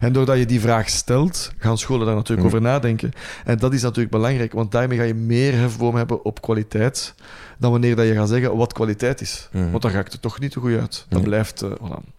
[0.00, 2.56] En doordat je die vraag stelt, gaan scholen daar natuurlijk Mhm.
[2.56, 3.12] over nadenken.
[3.44, 7.14] En dat is natuurlijk belangrijk, want daarmee ga je meer hefboom hebben op kwaliteit
[7.58, 9.48] dan wanneer dat je gaat zeggen wat kwaliteit is.
[9.52, 9.70] Mhm.
[9.70, 11.06] Want dan ga ik er toch niet goed uit.
[11.08, 11.62] Dat blijft...
[11.62, 12.12] eh, voilà.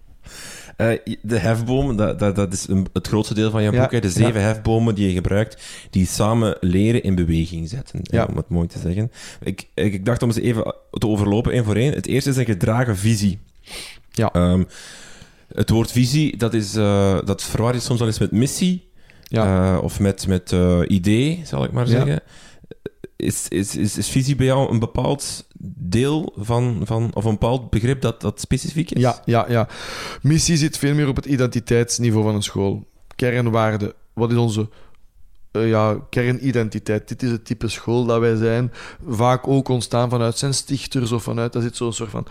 [0.75, 3.91] Eh, de hefboom, dat, dat, dat is een- het grootste deel van je Ja, boek.
[3.91, 3.99] Hè.
[3.99, 7.99] De zeven hefbomen die je gebruikt, die samen leren in beweging zetten.
[8.03, 8.25] Ja.
[8.25, 9.11] om het mooi te zeggen.
[9.43, 11.93] Ik, ik, ik dacht om ze even te overlopen, één voor één.
[11.93, 13.39] Het eerste is een gedragen visie.
[14.11, 14.31] Ja.
[14.33, 14.63] Ehm,
[15.53, 18.89] het woord visie, dat, is, eh, dat verwar je soms wel eens met missie.
[19.23, 19.73] Ja.
[19.75, 20.55] eh, of met, met
[20.87, 22.21] idee, zal ik maar zeggen.
[23.15, 27.69] Is, is, is, is visie bij jou een bepaald deel van, van of een bepaald
[27.69, 29.01] begrip dat, dat specifiek is?
[29.01, 29.67] Ja, ja, ja.
[30.21, 32.87] Missie zit veel meer op het identiteitsniveau van een school.
[33.15, 33.93] Kernwaarden.
[34.13, 34.69] Wat is onze
[35.51, 37.07] eh, ja, kernidentiteit?
[37.07, 38.71] Dit is het type school dat wij zijn.
[39.07, 41.53] Vaak ook ontstaan vanuit zijn stichters of vanuit...
[41.53, 42.27] Dat zit zo'n soort van...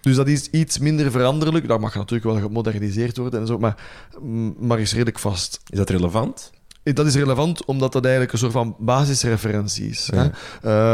[0.00, 1.68] Dus dat is iets minder veranderlijk.
[1.68, 3.76] Dat mag natuurlijk wel gemoderniseerd worden en zo, maar,
[4.20, 5.60] mm, maar is redelijk vast.
[5.68, 6.52] Is dat relevant?
[6.92, 10.08] Dat is relevant omdat dat eigenlijk een soort van basisreferentie is.
[10.12, 10.16] Ja.
[10.16, 10.28] Hè?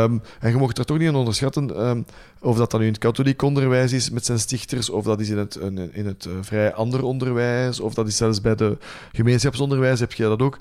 [0.02, 2.02] Ehm, en je mocht er toch niet aan onderschatten ehm,
[2.40, 5.28] of dat dan nu in het katholiek onderwijs is met zijn stichters, of dat is
[5.28, 8.78] in het, in, in het eh, vrij ander onderwijs, of dat is zelfs bij de
[9.12, 10.58] gemeenschapsonderwijs, heb je dat ook.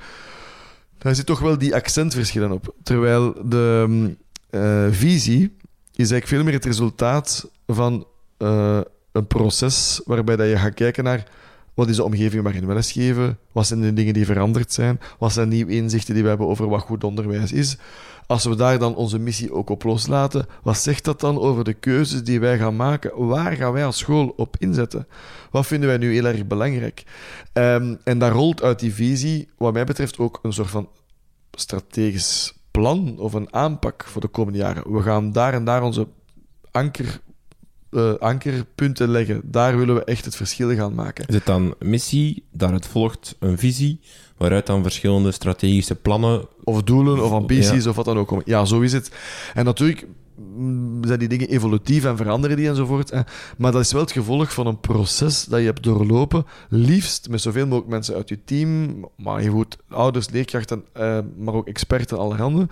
[0.98, 2.74] Daar zit toch wel die accentverschillen op.
[2.84, 4.18] Terwijl de mm,
[4.50, 5.58] eh, visie
[5.96, 8.08] is eigenlijk veel meer het resultaat van
[8.38, 8.80] eh,
[9.12, 11.28] een proces waarbij dat je gaat kijken naar
[11.80, 13.38] wat is de omgeving waarin we lesgeven?
[13.52, 15.00] Wat zijn de dingen die veranderd zijn?
[15.20, 17.78] Wat zijn nieuwe inzichten die we hebben over wat goed onderwijs is?
[18.28, 21.74] Als we daar dan onze missie ook op loslaten, wat zegt dat dan over de
[21.74, 23.28] keuzes die wij gaan maken?
[23.28, 25.08] Waar gaan wij als school op inzetten?
[25.52, 27.04] Wat vinden wij nu heel erg belangrijk?
[27.54, 30.90] Ehm, en daar rolt uit die visie, wat mij betreft, ook een soort van
[31.52, 34.94] strategisch plan of een aanpak voor de komende jaren.
[34.94, 36.08] We gaan daar en daar onze
[36.72, 37.22] anker
[37.92, 39.42] eh, ankerpunten leggen.
[39.44, 41.28] Daar willen we echt het verschil gaan maken.
[41.28, 44.00] Is het dan missie, daaruit volgt een visie,
[44.38, 46.48] waaruit dan verschillende strategische plannen...
[46.64, 48.28] Of doelen, of ambities, of wat dan ook.
[48.28, 48.44] komen.
[48.48, 49.12] Ja, zo is het.
[49.54, 53.12] En natuurlijk mm, zijn die dingen evolutief en veranderen die enzovoort.
[53.58, 56.46] Maar dat is wel het gevolg van een proces dat je hebt doorlopen.
[56.70, 59.06] Liefst met zoveel mogelijk mensen uit je team.
[59.18, 62.68] Maar je moet ouders, leerkrachten, eh, maar ook experten allerhande.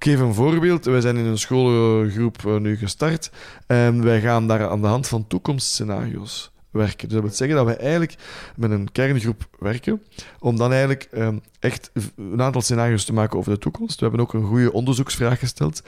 [0.00, 0.84] Ik geef een voorbeeld.
[0.84, 3.30] Wij zijn in een schoolgroep eh, nu gestart.
[3.66, 7.08] En wij gaan daar aan de hand van toekomstscenario's werken.
[7.08, 8.14] Dus dat wil zeggen dat we eigenlijk
[8.56, 10.02] met een kerngroep werken,
[10.38, 14.00] om dan eigenlijk ehm, echt een aantal scenario's te maken over de toekomst.
[14.00, 15.82] We hebben ook een goede onderzoeksvraag gesteld.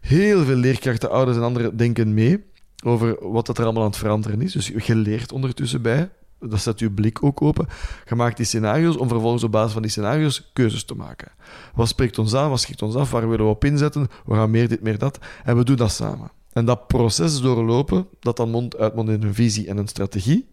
[0.00, 2.44] Heel veel leerkrachten, ouders en anderen denken mee
[2.84, 4.52] over wat dat er allemaal aan het veranderen is.
[4.52, 6.10] Dus je leert ondertussen bij.
[6.40, 7.66] Dat zet je blik ook open.
[8.08, 11.32] Je maakt die scenario's om vervolgens op basis van die scenario's keuzes te maken.
[11.74, 12.50] Wat spreekt ons aan?
[12.50, 13.10] Wat schiet ons af?
[13.10, 14.08] Waar willen we op inzetten?
[14.24, 15.18] We gaan meer dit, meer dat.
[15.44, 16.30] En we doen dat samen.
[16.52, 20.48] En dat proces doorlopen, dat dan mond uitmondt in een visie en een strategie,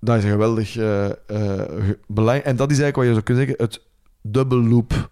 [0.00, 1.62] dat is een geweldig uh, uh,
[2.06, 2.44] belangrijk.
[2.44, 3.82] En dat is eigenlijk wat je zou kunnen zeggen, het
[4.22, 5.10] double loop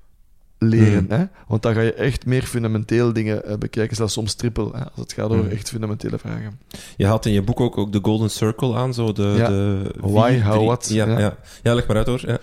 [0.62, 1.06] leren.
[1.08, 1.18] Hmm.
[1.18, 1.24] Hè?
[1.46, 4.78] Want dan ga je echt meer fundamenteel dingen uh, bekijken, zelfs soms triple, hè?
[4.84, 5.50] als het gaat over Hmm.
[5.50, 6.58] echt fundamentele vragen.
[6.96, 9.34] Je had in je boek ook, ook de Golden Circle aan, zo de...
[9.36, 9.48] Ja.
[9.48, 11.18] de Why, how, what, Ja, ja.
[11.18, 11.36] ja.
[11.62, 11.74] Ja.
[11.74, 12.22] leg maar uit hoor.
[12.26, 12.38] Ja.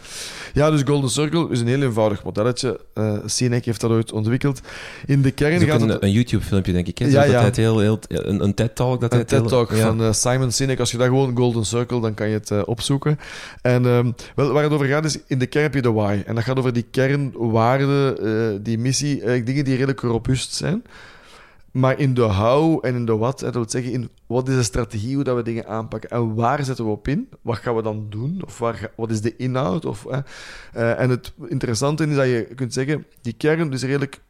[0.58, 2.80] Ja, dus Golden Circle is een heel eenvoudig modelletje.
[2.96, 4.62] Uh, Sinek heeft dat ooit ontwikkeld.
[5.06, 6.04] In de kern Dat gaat een, het...
[6.04, 6.98] een YouTube-filmpje, denk ik.
[6.98, 7.06] Hè?
[7.06, 7.44] Ja, dat ja.
[7.44, 9.02] het heel, heel, een, een TED-talk.
[9.02, 9.88] Dat Een heel- TED-talk ja.
[9.88, 10.80] van eh, Simon Sinek.
[10.80, 13.20] Als je daar gewoon Golden Circle, dan kan je het eh, opzoeken.
[13.62, 16.24] En ehm, wel, waar het over gaat is, in de kern heb je de why.
[16.26, 20.84] En dat gaat over die kernwaarden, eh, die missie, eh, dingen die redelijk robuust zijn.
[21.72, 24.64] Maar in de how en in de wat, dat wil zeggen, in wat is de
[24.64, 27.30] strategie, hoe dat we dingen aanpakken en waar zetten we op in?
[27.42, 28.42] Wat gaan we dan doen?
[28.46, 29.86] Of waar, wat is de inhoud?
[29.86, 34.22] Of, eh, en het interessante is dat je kunt zeggen, die kern is redelijk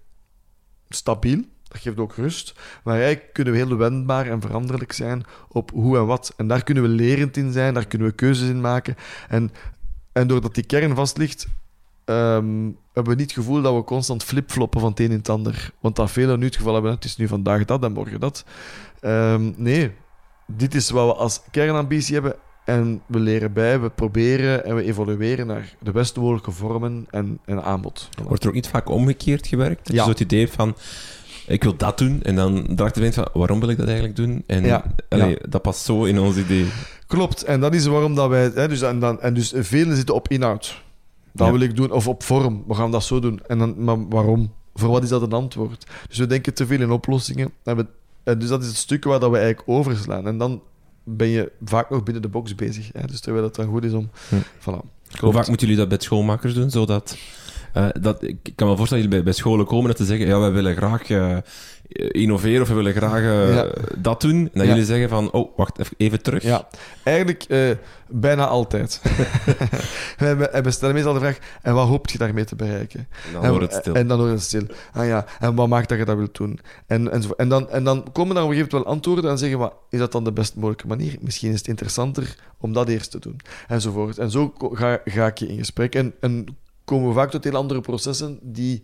[0.89, 1.43] stabiel.
[1.67, 2.53] Dat geeft ook rust.
[2.83, 6.33] Maar eigenlijk kunnen we heel wendbaar en veranderlijk zijn op hoe en wat.
[6.37, 8.95] En daar kunnen we lerend in zijn, daar kunnen we keuzes in maken.
[9.29, 9.51] En,
[10.11, 11.47] en doordat die kern vast ligt,
[12.05, 15.29] ehm, hebben we niet het gevoel dat we constant flipfloppen van het een in het
[15.29, 15.71] ander.
[15.79, 18.45] Want dat velen nu het geval hebben, het is nu vandaag dat en morgen dat.
[18.99, 19.91] Ehm, nee,
[20.45, 22.35] dit is wat we als kernambitie hebben.
[22.65, 27.39] En we leren bij, we proberen en we evolueren naar de best mogelijke vormen en,
[27.45, 28.09] en aanbod.
[28.23, 29.91] Wordt er ook niet vaak omgekeerd gewerkt?
[29.91, 30.03] Ja.
[30.03, 30.75] zo het idee van...
[31.47, 32.21] Ik wil dat doen.
[32.23, 33.27] En dan dacht je van...
[33.33, 34.43] Waarom wil ik dat eigenlijk doen?
[34.47, 35.37] En Ja, allee, ja.
[35.49, 36.65] dat past zo in ons idee.
[37.07, 38.51] Klopt, en dat is waarom dat wij.
[38.53, 40.85] Hè, dus, en, dan, en dus velen zitten op inhoud.
[41.37, 41.53] Dat Ja.
[41.53, 42.63] wil ik doen, of op vorm.
[42.67, 43.39] We gaan dat zo doen.
[43.47, 44.51] En dan, maar waarom?
[44.73, 45.85] Voor wat is dat een antwoord?
[46.07, 47.51] Dus we denken te veel in oplossingen.
[47.63, 47.85] En we,
[48.23, 50.27] en dus dat is het stuk waar dat we eigenlijk overslaan.
[50.27, 50.61] En dan
[51.03, 52.89] ben je vaak nog binnen de box bezig.
[52.93, 53.07] Hè?
[53.07, 54.09] Dus terwijl het dan goed is om.
[54.29, 54.35] Hm.
[54.35, 54.95] Voilà.
[55.19, 56.69] Hoe vaak moeten jullie dat bij schoolmakers doen?
[56.69, 57.17] Zodat,
[57.73, 60.27] eh, dat, ik kan me voorstellen dat jullie bij, bij scholen komen en te zeggen,
[60.27, 61.37] ja, wij willen graag eh,
[62.11, 63.67] innoveren of we willen graag eh, Ja.
[63.97, 64.35] dat doen.
[64.35, 64.69] En dat Ja.
[64.69, 66.43] jullie zeggen van, oh, wacht even, terug.
[66.43, 66.67] Ja,
[67.03, 67.69] eigenlijk eh,
[68.07, 69.01] bijna altijd.
[70.17, 72.99] we, stellen meestal de vraag: en wat hoop je daarmee te bereiken?
[72.99, 73.93] En dan en, wordt het stil.
[73.93, 74.63] En dan wordt het stil.
[74.93, 76.59] Ah ja, en wat maakt dat je dat wilt doen?
[76.87, 79.31] En, en, zo- en, dan, en dan komen daar op een gegeven moment wel antwoorden
[79.31, 81.15] en zeggen, wat, is dat dan de best mogelijke manier?
[81.21, 83.39] Misschien is het interessanter om dat eerst te doen.
[83.67, 84.17] Enzovoort.
[84.17, 85.95] En zo ga, ga ik je in gesprek.
[85.95, 86.45] En, en
[86.85, 88.83] komen we vaak tot heel andere processen die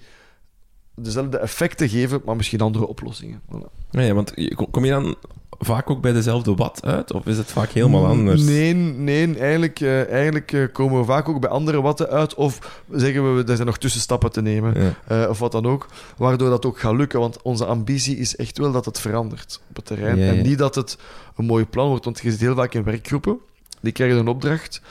[0.96, 3.42] dezelfde effecten geven, maar misschien andere oplossingen.
[3.52, 3.90] Voilà.
[3.92, 4.34] Nee, want
[4.72, 5.16] kom je dan
[5.60, 7.14] vaak ook bij dezelfde wat uit?
[7.14, 8.42] Of is het vaak helemaal anders?
[8.42, 12.34] Nee, nee eigenlijk, eh, eigenlijk eh, komen we vaak ook bij andere watten uit.
[12.34, 14.82] Of zeggen we, er zijn nog tussenstappen te nemen.
[14.82, 15.24] Ja.
[15.24, 15.88] eh, of wat dan ook.
[16.18, 17.20] Waardoor dat ook gaat lukken.
[17.20, 20.18] Want onze ambitie is echt wel dat het verandert op het terrein.
[20.18, 20.32] Ja, ja.
[20.34, 20.98] En niet dat het
[21.36, 22.06] een mooi plan wordt.
[22.06, 23.38] Want je zit heel vaak in werkgroepen.
[23.82, 24.82] Die krijgen een opdracht.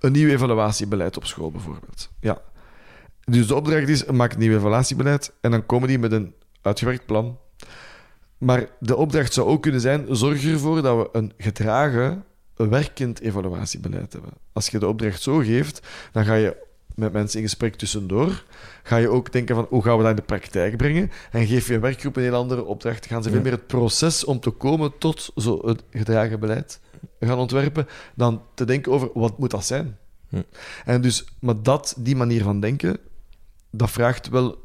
[0.00, 2.08] Een nieuw evaluatiebeleid op school bijvoorbeeld.
[2.20, 2.40] Ja.
[3.30, 5.32] Dus de opdracht is, maak een nieuw evaluatiebeleid.
[5.40, 7.38] En dan komen die met een uitgewerkt plan.
[8.38, 12.24] Maar de opdracht zou ook kunnen zijn: zorg ervoor dat we een gedragen,
[12.54, 14.30] werkend evaluatiebeleid hebben.
[14.52, 16.56] Als je de opdracht zo geeft, dan ga je
[16.94, 18.44] met mensen in gesprek tussendoor.
[18.82, 21.10] Ga je ook denken van hoe gaan we dat in de praktijk brengen?
[21.30, 23.06] En geef je een werkgroep een heel andere opdracht.
[23.06, 26.80] Gaan ze veel meer het proces om te komen tot zo'n gedragen beleid
[27.20, 29.98] gaan ontwerpen, dan te denken over wat moet dat zijn.
[30.28, 30.42] Hm.
[30.84, 32.98] En dus, maar dat, die manier van denken,
[33.76, 34.64] dat vraagt wel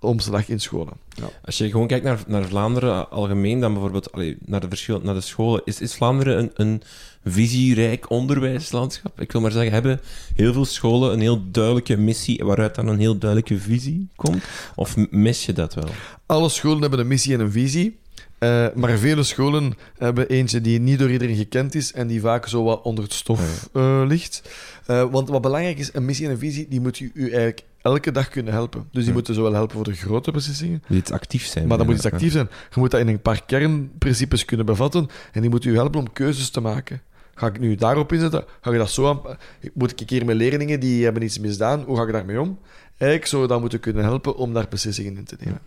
[0.00, 0.92] omslag in scholen.
[1.08, 1.28] Ja.
[1.44, 5.14] Als je gewoon kijkt naar, naar Vlaanderen algemeen, dan bijvoorbeeld allee, naar, de verschil, naar
[5.14, 6.82] de scholen, is, is Vlaanderen een, een
[7.24, 9.20] visierijk onderwijslandschap?
[9.20, 10.00] Ik wil maar zeggen, hebben
[10.34, 14.44] heel veel scholen een heel duidelijke missie waaruit dan een heel duidelijke visie komt?
[14.74, 15.88] Of mis je dat wel?
[16.26, 17.98] Alle scholen hebben een missie en een visie.
[18.38, 22.46] eh, maar vele scholen hebben eentje die niet door iedereen gekend is en die vaak
[22.46, 24.42] zo wat onder het stof eh, ligt.
[24.86, 27.62] Eh, want wat belangrijk is, een missie en een visie, die moet u, u eigenlijk
[27.86, 28.88] elke dag kunnen helpen.
[28.92, 31.66] Dus die moeten zowel helpen voor de grote beslissingen, Moet iets actief zijn.
[31.66, 32.48] maar dat moet iets actief zijn.
[32.70, 36.12] Je moet dat in een paar kernprincipes kunnen bevatten en die moeten u helpen om
[36.12, 37.00] keuzes te maken.
[37.34, 38.44] Ga ik nu daarop inzetten?
[38.60, 39.20] Ga je dat zo aan...
[39.74, 42.58] Moet ik een keer met leerlingen die hebben iets misdaan, hoe ga ik daarmee om?
[42.98, 45.60] Eigenlijk zou je dat moeten kunnen helpen om daar beslissingen in te nemen.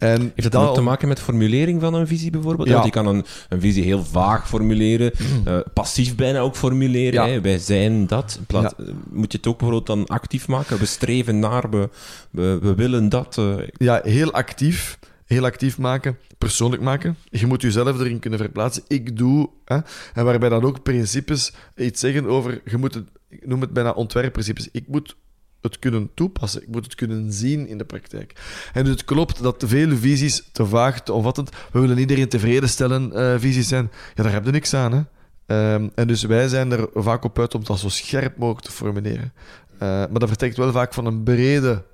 [0.00, 2.68] En Heeft dat ook te maken met formulering van een visie bijvoorbeeld?
[2.68, 2.74] Ja.
[2.74, 5.12] Want je kan een, een visie heel vaag formuleren,
[5.44, 7.12] eh, passief bijna ook formuleren.
[7.12, 7.26] Ja.
[7.32, 7.40] Hè?
[7.40, 8.40] Wij zijn dat.
[8.48, 8.62] Eh,
[9.10, 10.78] Moet je het ook bijvoorbeeld dan actief maken?
[10.78, 11.88] We streven naar, we,
[12.30, 13.38] we, we willen dat.
[13.38, 13.54] eh.
[13.72, 14.98] Ja, heel actief.
[15.26, 17.16] Heel actief maken, persoonlijk maken.
[17.28, 18.82] Je moet jezelf erin kunnen verplaatsen.
[18.88, 19.48] Ik doe.
[19.64, 19.78] Hè?
[20.14, 22.60] En waarbij dan ook principes iets zeggen over.
[22.64, 24.68] Je moet het, ik noem het bijna ontwerpprincipes.
[24.72, 25.16] Ik moet
[25.60, 26.62] het kunnen toepassen.
[26.62, 28.32] Ik moet het kunnen zien in de praktijk.
[28.72, 31.50] En dus het klopt dat veel visies te vaag, te omvattend.
[31.72, 33.90] We willen iedereen tevreden stellen, eh, visies zijn.
[34.14, 34.92] Ja, daar heb je niks aan.
[34.92, 35.00] Hè?
[35.46, 38.72] Ehm, en dus wij zijn er vaak op uit om dat zo scherp mogelijk te
[38.72, 39.32] formuleren.
[39.72, 41.84] Eh, maar dat vertrekt wel vaak van een brede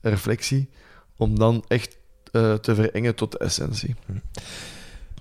[0.00, 0.68] reflectie,
[1.16, 1.96] om dan echt
[2.32, 3.94] eh, te verengen tot de essentie.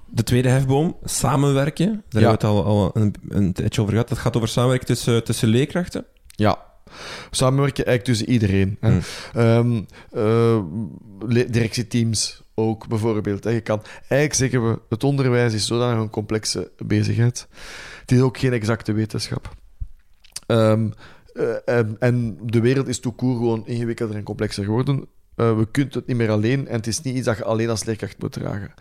[0.06, 1.86] De tweede hefboom, samenwerken.
[2.10, 2.30] Daar Ja.
[2.30, 4.10] hebben we het al, al een, een tijdje over gehad.
[4.10, 6.06] Dat gaat over samenwerken tussen, tussen leerkrachten.
[6.28, 6.72] Ja.
[7.32, 8.78] Samenwerken eigenlijk tussen iedereen.
[8.80, 8.90] Hè.
[8.90, 9.02] Hmm.
[9.34, 9.82] Ehm,
[10.12, 10.60] eh,
[11.50, 13.44] directieteams ook bijvoorbeeld.
[13.44, 13.50] Hè.
[13.50, 17.48] Je kan eigenlijk zeggen we, het onderwijs is zodanig een complexe bezigheid.
[18.02, 19.56] Het is ook geen exacte wetenschap.
[20.46, 20.90] Ehm,
[21.34, 25.08] eh, en, en de wereld is court gewoon ingewikkelder en complexer geworden.
[25.36, 27.70] Eh, we kunnen het niet meer alleen en het is niet iets dat je alleen
[27.70, 28.74] als leerkracht moet dragen.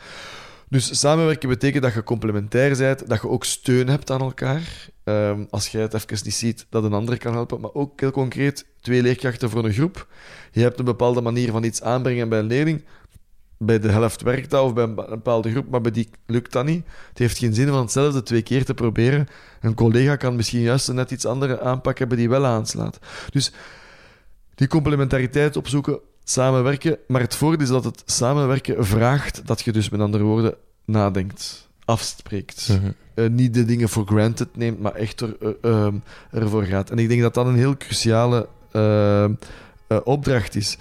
[0.68, 4.88] Dus samenwerken betekent dat je complementair bent, dat je ook steun hebt aan elkaar.
[5.04, 7.60] Ehm, als jij het even niet ziet, dat een ander kan helpen.
[7.60, 10.06] Maar ook heel concreet, twee leerkrachten voor een groep.
[10.52, 12.84] Je hebt een bepaalde manier van iets aanbrengen bij een leerling.
[13.58, 16.64] Bij de helft werkt dat, of bij een bepaalde groep, maar bij die lukt dat
[16.64, 16.86] niet.
[17.08, 19.28] Het heeft geen zin om hetzelfde twee keer te proberen.
[19.60, 22.98] Een collega kan misschien juist een net iets andere aanpak hebben die wel aanslaat.
[23.30, 23.52] Dus
[24.54, 26.98] die complementariteit opzoeken, samenwerken.
[27.06, 31.68] Maar het voordeel is dat het samenwerken vraagt dat je dus met andere woorden nadenkt,
[31.92, 32.78] afspreekt.
[33.14, 35.96] Eh, niet de dingen voor granted neemt, maar echt er, eh, ehm,
[36.30, 36.90] ervoor gaat.
[36.90, 39.30] En ik denk dat dat een heel cruciale eh, eh,
[40.04, 40.76] opdracht is.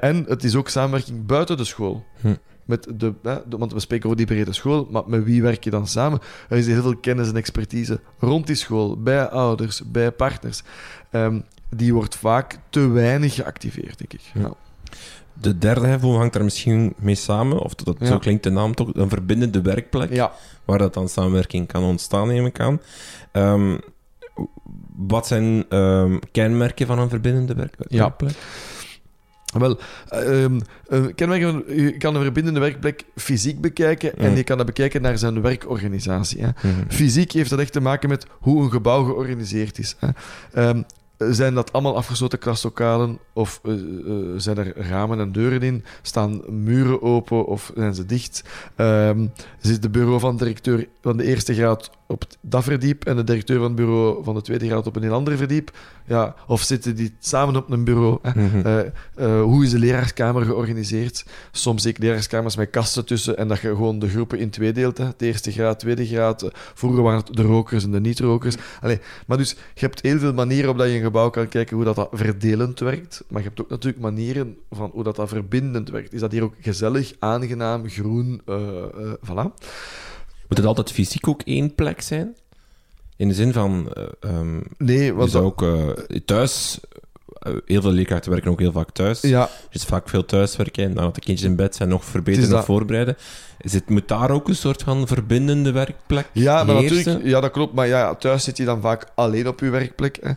[0.00, 2.04] En het is ook samenwerking buiten de school.
[2.20, 2.34] Hm.
[2.64, 3.14] Met de,
[3.48, 6.20] want we spreken over die brede school, maar met wie werk je dan samen?
[6.48, 10.62] Er is heel veel kennis en expertise rond die school, bij ouders, bij partners.
[11.10, 14.20] Ehm, die wordt vaak te weinig geactiveerd, denk ik.
[14.34, 14.52] Ja.
[15.40, 18.06] De derde hefboom hangt daar misschien mee samen, of dat, Ja.
[18.06, 20.12] zo klinkt de naam toch, een verbindende werkplek.
[20.12, 20.32] ja.
[20.64, 22.80] waar dat dan samenwerking kan ontstaan, neem ik aan.
[23.32, 23.76] Ehm,
[24.96, 27.98] wat zijn ehm, kenmerken van een verbindende werk Ja.
[27.98, 28.34] werkplek?
[29.58, 29.78] Wel,
[31.14, 34.36] kenmerk, je kan een verbindende werkplek fysiek bekijken en Mm.
[34.36, 36.40] je kan dat bekijken naar zijn werkorganisatie.
[36.42, 36.48] Hè.
[36.62, 36.88] Mhm.
[36.88, 39.96] Fysiek heeft dat echt te maken met hoe een gebouw georganiseerd is.
[39.98, 40.70] Hè.
[41.18, 43.80] Zijn dat allemaal afgesloten klaslokalen of eh, eh,
[44.36, 45.84] zijn er ramen en deuren in?
[46.02, 48.44] Staan muren open of zijn ze dicht?
[48.76, 49.26] Ehm,
[49.60, 53.24] zit de bureau van de directeur van de eerste graad op dat verdiep en de
[53.24, 55.70] directeur van het bureau van de tweede graad op een heel ander verdiep?
[56.06, 58.18] Ja, of zitten die samen op een bureau?
[58.22, 58.42] Hè?
[58.42, 58.66] Mhm.
[58.66, 58.80] Eh,
[59.14, 61.24] eh, hoe is de leraarskamer georganiseerd?
[61.52, 64.72] Soms zie ik leraarskamers met kasten tussen en dat je gewoon de groepen in twee
[64.72, 64.98] deelt.
[64.98, 65.08] Hè?
[65.16, 66.42] De eerste graad, tweede graad.
[66.42, 68.56] Eh, Vroeger waren het de rokers en de niet-rokers.
[69.26, 71.96] Maar dus je hebt heel veel manieren op dat je gebouw kan kijken hoe dat,
[71.96, 73.24] dat verdelend werkt.
[73.28, 76.12] Maar je hebt ook natuurlijk manieren van hoe dat, dat verbindend werkt.
[76.12, 78.42] Is dat hier ook gezellig, aangenaam, groen?
[78.46, 79.46] eh, voilà.
[80.48, 82.36] Moet het altijd fysiek ook één plek zijn?
[83.16, 85.64] In de zin van, ehm, Nee, want zou ook
[86.24, 86.80] thuis...
[87.32, 89.20] eh, heel veel leerkrachten werken ook heel vaak thuis.
[89.20, 90.84] ja, Er is vaak veel thuiswerken.
[90.84, 93.16] En nadat de kindjes in bed zijn, nog verbeteren, dat- voorbereiden.
[93.60, 96.96] Is het, moet daar ook een soort van verbindende werkplek Ja, maar heersen?
[96.96, 97.74] natuurlijk, ja, dat klopt.
[97.74, 100.18] Maar ja, thuis zit je dan vaak alleen op je werkplek.
[100.22, 100.30] Hè.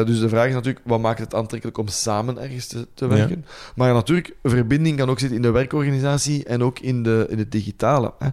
[0.00, 3.04] Eh, dus de vraag is natuurlijk, wat maakt het aantrekkelijk om samen ergens te, te
[3.04, 3.10] Ja.
[3.14, 3.44] werken?
[3.74, 7.38] Maar ja, natuurlijk, verbinding kan ook zitten in de werkorganisatie en ook in, de, in
[7.38, 8.12] het digitale.
[8.18, 8.28] Hè.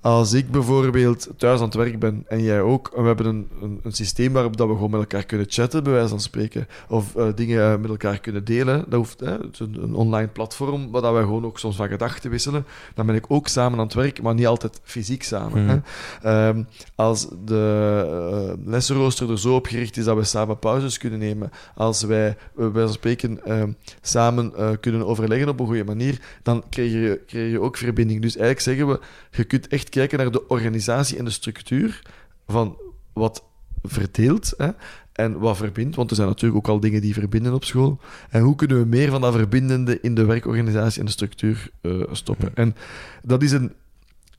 [0.00, 3.48] Als ik bijvoorbeeld thuis aan het werk ben en jij ook, en we hebben een,
[3.62, 6.68] een, een systeem waarop dat we gewoon met elkaar kunnen chatten, bij wijze van spreken,
[6.88, 10.28] of eh, dingen met elkaar kunnen delen, dat hoeft, hè, het is een, een online
[10.28, 13.78] platform waar dat we gewoon ook soms van gedachten wisselen, dan ben ik ook samen
[13.78, 15.64] aan het werk, maar niet altijd fysiek samen.
[15.64, 15.78] Mhm.
[16.20, 16.48] Hè.
[16.48, 16.62] Ehm,
[16.94, 21.50] als de uh, lessenrooster er zo op gericht is dat we samen pauzes kunnen nemen,
[21.74, 25.84] als wij eh, bij wijze van spreken ehm, samen eh, kunnen overleggen op een goede
[25.84, 28.22] manier, dan krijg je, krijg je ook verbinding.
[28.22, 29.00] Dus eigenlijk zeggen we,
[29.36, 32.02] je kunt echt kijken naar de organisatie en de structuur
[32.46, 32.76] van
[33.12, 33.44] wat
[33.82, 34.68] verdeelt hè,
[35.12, 35.96] en wat verbindt.
[35.96, 38.00] Want er zijn natuurlijk ook al dingen die verbinden op school.
[38.30, 42.02] En hoe kunnen we meer van dat verbindende in de werkorganisatie en de structuur eh,
[42.10, 42.54] stoppen?
[42.54, 42.76] En
[43.22, 43.72] dat is een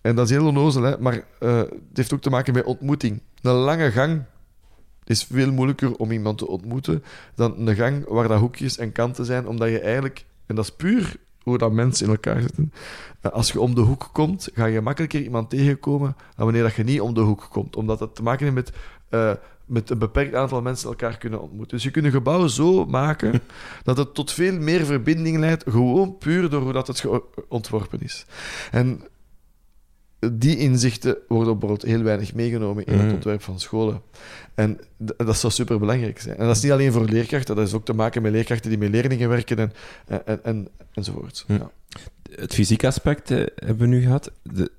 [0.02, 3.22] en dat is heel onnozel, hè, maar eh, het heeft ook te maken met ontmoeting.
[3.41, 4.24] Een lange gang
[5.04, 7.04] is veel moeilijker om iemand te ontmoeten
[7.36, 10.72] dan een gang waar dat hoekjes en kanten zijn, omdat je eigenlijk, en dat is
[10.72, 12.74] puur hoe dat mensen in elkaar zitten.
[13.22, 16.74] Eh, Als je om de hoek komt, ga je makkelijker iemand tegenkomen dan wanneer dat
[16.74, 17.76] je niet om de hoek komt.
[17.76, 18.72] Omdat het te maken heeft met,
[19.10, 19.32] eh,
[19.66, 21.76] met een beperkt aantal mensen elkaar kunnen ontmoeten.
[21.76, 23.42] Dus je kunt een gebouw zo maken
[23.84, 27.06] dat het tot veel meer verbinding leidt, gewoon puur door hoe dat het
[27.48, 28.26] ontworpen is.
[28.72, 29.02] En
[30.34, 33.14] die inzichten worden bijvoorbeeld heel weinig meegenomen in het Mhm.
[33.14, 34.02] ontwerp van scholen.
[34.56, 36.38] En dat zou superbelangrijk zijn.
[36.38, 38.80] En dat is niet alleen voor leerkrachten, dat is ook te maken met leerkrachten die
[38.80, 39.72] met leerlingen werken en,
[40.26, 41.44] en, en, enzovoort.
[41.48, 41.54] Hm.
[41.54, 41.72] Ja.
[42.36, 44.32] Het fysieke aspect eh, hebben we nu gehad.
[44.44, 44.72] De,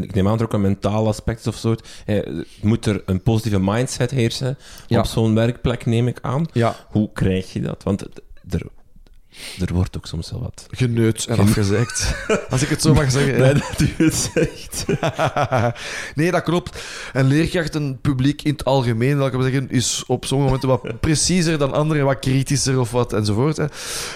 [0.00, 1.74] ik neem aan dat er ook een mentaal aspect is of zo.
[2.06, 4.98] Eh, moet er een positieve mindset heersen Ja.
[4.98, 6.46] op zo'n werkplek, neem ik aan.
[6.52, 7.82] ja, Hoe krijg je dat?
[7.82, 8.00] Want
[8.50, 8.62] er,
[9.66, 10.66] er wordt ook soms wel wat.
[10.70, 12.14] geneut en afgezeikt.
[12.50, 13.38] Als ik het zo mag zeggen.
[13.38, 14.84] Nee, dat u het zegt.
[16.18, 16.82] nee, dat klopt.
[17.12, 21.58] En leerkrachten, publiek in het algemeen, laat ik zeggen, is op sommige momenten wat preciezer
[21.58, 23.56] dan anderen, wat kritischer of wat enzovoort.
[23.56, 23.64] Hè.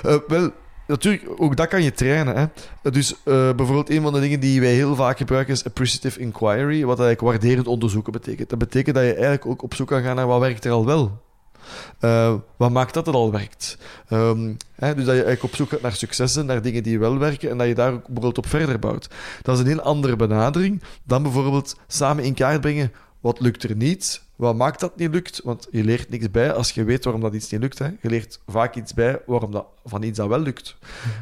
[0.02, 0.50] Eh, wel,
[0.86, 2.36] natuurlijk, ook dat kan je trainen.
[2.36, 2.90] Hè.
[2.90, 6.84] Dus eh, bijvoorbeeld een van de dingen die wij heel vaak gebruiken is appreciative inquiry,
[6.84, 8.48] wat eigenlijk waarderend onderzoeken betekent.
[8.48, 10.86] Dat betekent dat je eigenlijk ook op zoek kan gaan naar wat werkt er al
[10.86, 11.20] wel.
[11.98, 13.78] Eh, wat maakt dat het al werkt?
[14.08, 17.18] Ehm, hè, dus dat je eigenlijk op zoek gaat naar successen, naar dingen die wel
[17.18, 19.08] werken en dat je daar ook bijvoorbeeld op verder bouwt.
[19.42, 22.92] Dat is een heel andere benadering dan bijvoorbeeld samen in kaart brengen
[23.22, 26.70] wat lukt er niet, wat maakt dat niet lukt, want je leert niks bij als
[26.70, 27.78] je weet waarom dat iets niet lukt.
[27.78, 27.86] Hè.
[27.86, 30.76] Je leert vaak iets bij waarom dat, van iets dat wel lukt.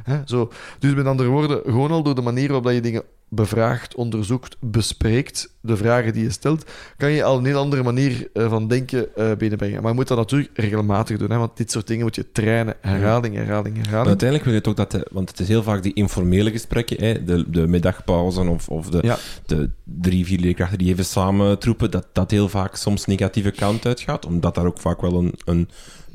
[0.05, 0.51] Hè, zo.
[0.78, 3.03] Dus met andere woorden, gewoon al door de manier waarop dat je dingen
[3.33, 6.64] bevraagt, onderzoekt, bespreekt, de vragen die je stelt,
[6.97, 9.81] kan je al een heel andere manier eh, van denken eh, binnenbrengen.
[9.81, 12.74] Maar je moet dat natuurlijk regelmatig doen, hè, want dit soort dingen moet je trainen.
[12.81, 14.09] Herhaling, herhaling, Maar herhaling.
[14.09, 14.91] uiteindelijk wil je toch dat...
[14.91, 18.89] De, want het is heel vaak die informele gesprekken, hè, de, de middagpauzen of, of
[18.91, 19.18] de, Ja.
[19.47, 23.87] de drie, vier leerkrachten die even samen troepen, dat dat heel vaak soms negatieve kant
[23.87, 25.35] uitgaat, omdat daar ook vaak wel een...
[25.45, 25.68] een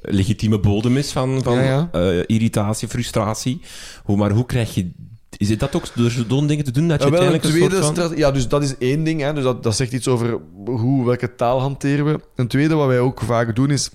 [0.08, 1.90] legitieme bodem is van, van Ja, ja.
[1.92, 3.62] eh, irritatie, frustratie.
[4.04, 4.92] Hoe, maar hoe krijg je...
[5.38, 7.50] Is het dat ook door zo'n dingen te doen, dat je Ja, een uiteindelijk een
[7.50, 8.18] tweede soort van...
[8.18, 9.22] ja, dus dat is één ding.
[9.22, 9.34] Hè.
[9.34, 12.20] Dus dat, dat zegt iets over hoe, welke taal hanteren we.
[12.36, 13.90] Een tweede wat wij ook vaak doen is,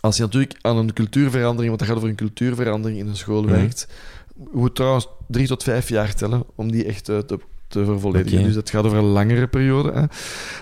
[0.00, 3.42] als je natuurlijk aan een cultuurverandering, want dat gaat over een cultuurverandering in een school
[3.42, 3.52] Mhm.
[3.52, 3.88] werkt,
[4.36, 7.38] je moet trouwens drie tot vijf jaar tellen om die echt te,
[7.72, 8.42] te vervolledigen.
[8.42, 9.92] Dus het gaat over een langere periode.
[9.92, 10.04] Hè.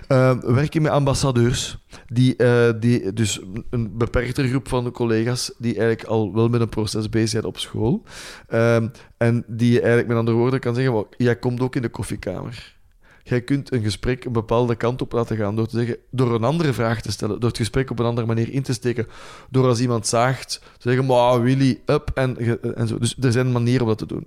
[0.08, 3.40] Eh, we werken met ambassadeurs, die, eh, die, dus
[3.70, 7.44] een beperktere groep van de collega's die eigenlijk al wel met een proces bezig zijn
[7.44, 8.02] op school.
[8.48, 11.82] Ehm, en die je eigenlijk met andere woorden kan zeggen, "Wel, jij komt ook in
[11.82, 12.78] de koffiekamer.
[13.22, 16.44] Jij kunt een gesprek een bepaalde kant op laten gaan door te zeggen, door een
[16.44, 19.06] andere vraag te stellen, door het gesprek op een andere manier in te steken,
[19.50, 22.98] door als iemand zaagt, te zeggen, maar Willy, up, en, en zo.
[22.98, 24.26] Dus er zijn manieren om dat te doen.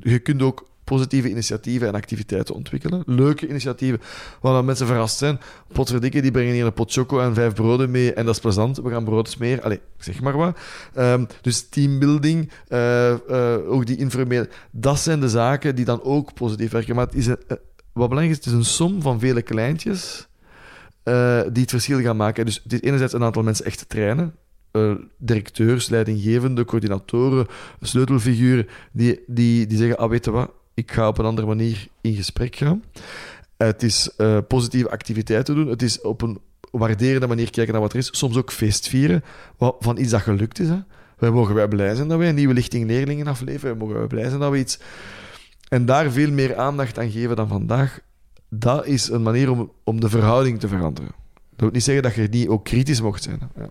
[0.00, 3.02] Je kunt ook positieve initiatieven en activiteiten ontwikkelen.
[3.06, 4.00] Leuke initiatieven,
[4.40, 5.40] waar mensen verrast zijn.
[5.72, 8.76] Potverdikke, die brengen hier een pot choco en vijf broden mee en dat is plezant.
[8.76, 9.64] We gaan brood smeren.
[9.64, 10.58] Allee, zeg maar wat.
[10.94, 14.48] Ehm, dus teambuilding, eh, eh, ook die informele...
[14.70, 16.94] Dat zijn de zaken die dan ook positief werken.
[16.94, 17.34] Maar het is eh,
[17.92, 20.28] wat belangrijk is, het is een som van vele kleintjes
[21.52, 22.44] die het verschil gaan maken.
[22.44, 24.34] Dus het is enerzijds een aantal mensen echt te trainen.
[25.18, 27.46] Directeurs, leidinggevende, coördinatoren,
[27.80, 31.88] sleutelfiguren, die, die, die zeggen, ah, weet je wat, ik ga op een andere manier
[32.00, 32.82] in gesprek gaan.
[33.56, 35.68] Het is eh, positieve activiteiten doen.
[35.68, 36.38] Het is op een
[36.70, 38.08] waarderende manier kijken naar wat er is.
[38.12, 39.24] Soms ook feestvieren
[39.56, 40.68] wat, van iets dat gelukt is.
[40.68, 40.78] Hè.
[41.18, 43.78] Wij mogen wij blij zijn dat wij een nieuwe lichting leerlingen afleveren.
[43.78, 44.78] Wij mogen wij blij zijn dat we iets...
[45.68, 48.00] En daar veel meer aandacht aan geven dan vandaag,
[48.48, 51.10] dat is een manier om, om de verhouding te veranderen.
[51.34, 53.38] Dat wil niet zeggen dat je niet ook kritisch mocht zijn.
[53.54, 53.62] hè.
[53.62, 53.70] Ja.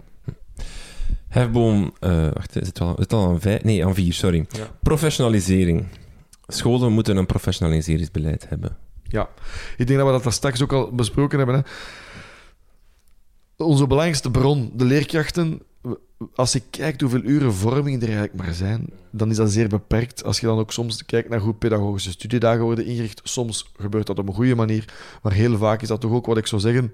[1.27, 3.63] Hefboom, eh wacht, is het al, is het al aan vijf?
[3.63, 4.45] Nee, aan vier, sorry.
[4.49, 4.67] Ja.
[4.81, 5.85] Professionalisering.
[6.47, 8.77] Scholen moeten een professionaliseringsbeleid hebben.
[9.03, 9.29] Ja,
[9.77, 11.55] ik denk dat we dat straks ook al besproken hebben.
[11.55, 11.61] Hè.
[13.63, 15.61] Onze belangrijkste bron, de leerkrachten.
[16.35, 20.23] Als je kijkt hoeveel uren vorming er eigenlijk maar zijn, dan is dat zeer beperkt.
[20.23, 24.19] Als je dan ook soms kijkt naar hoe pedagogische studiedagen worden ingericht, soms gebeurt dat
[24.19, 26.93] op een goede manier, maar heel vaak is dat toch ook wat ik zou zeggen.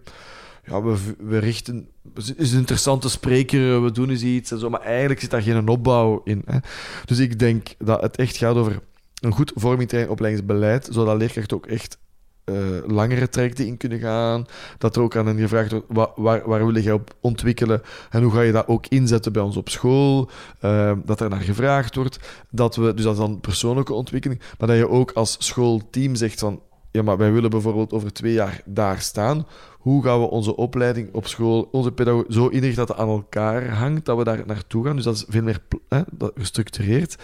[0.66, 1.90] Ja, we, we richten.
[2.14, 5.42] Het is een interessante spreker, we doen eens iets en zo, maar eigenlijk zit daar
[5.42, 6.42] geen opbouw in.
[6.46, 6.58] Hè.
[7.06, 8.80] Dus ik denk dat het echt gaat over
[9.20, 11.98] een goed vorming opleidingsbeleid, zodat leerkrachten ook echt
[12.44, 12.56] eh,
[12.88, 14.46] langere trajecten in kunnen gaan.
[14.78, 18.24] Dat er ook aan hen gevraagd wordt, wa- waar, waar wil je op ontwikkelen en
[18.24, 20.30] hoe ga je dat ook inzetten bij ons op school.
[20.60, 22.20] Eh, dat er naar gevraagd wordt.
[22.52, 26.40] Dat we, dus dat is dan persoonlijke ontwikkeling, maar dat je ook als schoolteam zegt
[26.40, 26.62] van
[26.92, 29.48] ja, maar wij willen bijvoorbeeld over twee jaar daar staan.
[29.80, 33.70] Hoe gaan we onze opleiding op school, onze pedagogie zo inrichten dat het aan elkaar
[33.70, 34.96] hangt, dat we daar naartoe gaan.
[34.96, 36.02] Dus dat is veel meer hè,
[36.36, 37.16] gestructureerd.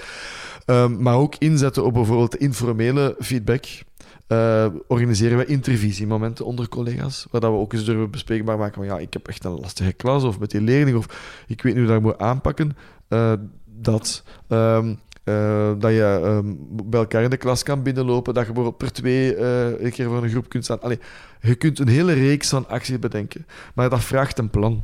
[0.66, 3.66] Um, maar ook inzetten op bijvoorbeeld informele feedback.
[4.28, 8.86] Uh, organiseren we intervisiemomenten onder collega's, waar dat we ook eens durven bespreekbaar maken van
[8.86, 11.06] ja, ik heb echt een lastige klas, of met die leerling, of
[11.48, 12.78] ik weet niet hoe dat ik moet aanpakken.
[13.10, 13.34] Uh,
[13.66, 18.54] dat, um, uh, dat je um, bij elkaar in de klas kan binnenlopen, dat je
[18.54, 20.82] bijvoorbeeld per twee een keer voor een groep kunt staan.
[20.82, 21.00] Allee,
[21.42, 23.46] je kunt een hele reeks van acties bedenken,
[23.76, 24.84] maar dat vraagt een plan.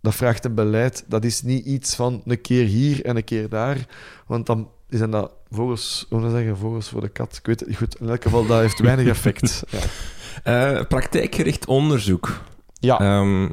[0.00, 1.04] Dat vraagt een beleid.
[1.06, 3.86] Dat is niet iets van een keer hier en een keer daar,
[4.26, 7.36] want dan zijn dat vogels, hoe zeggen, vogels voor de kat.
[7.36, 8.00] Ik weet het niet goed.
[8.00, 9.64] In elk geval, dat heeft weinig effect.
[10.44, 10.78] ja.
[10.78, 12.40] Uh, praktijkgericht onderzoek.
[12.72, 13.18] Ja.
[13.18, 13.52] Um,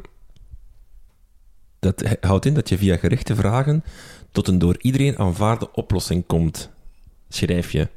[1.78, 3.84] dat houdt in dat je via gerichte vragen
[4.32, 6.70] tot een door iedereen aanvaarde oplossing komt.
[7.28, 7.88] Schrijf je.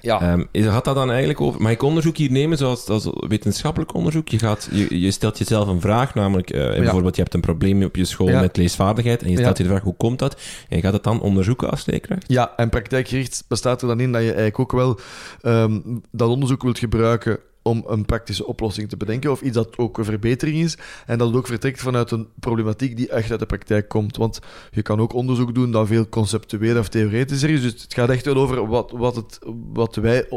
[0.00, 0.32] Ja.
[0.32, 1.62] Um, gaat dat dan eigenlijk over...
[1.62, 4.28] Mag ik onderzoek hier nemen zoals, als wetenschappelijk onderzoek?
[4.28, 7.82] Je, gaat, je, je stelt jezelf een vraag, namelijk uh, bijvoorbeeld je hebt een probleem
[7.82, 10.40] op je school met leesvaardigheid en je stelt je de vraag hoe komt dat?
[10.68, 12.24] En je gaat het dan onderzoeken als leerkracht?
[12.26, 14.98] Ja, en praktijkgericht bestaat er dan in dat je eigenlijk ook wel
[15.42, 19.98] um, dat onderzoek wilt gebruiken om een praktische oplossing te bedenken of iets dat ook
[19.98, 23.46] een verbetering is en dat het ook vertrekt vanuit een problematiek die echt uit de
[23.46, 24.16] praktijk komt.
[24.16, 24.38] Want
[24.70, 27.62] je kan ook onderzoek doen dat veel conceptueel of theoretischer is.
[27.62, 29.38] Dus het gaat echt wel over wat, wat, het,
[29.72, 30.28] wat wij...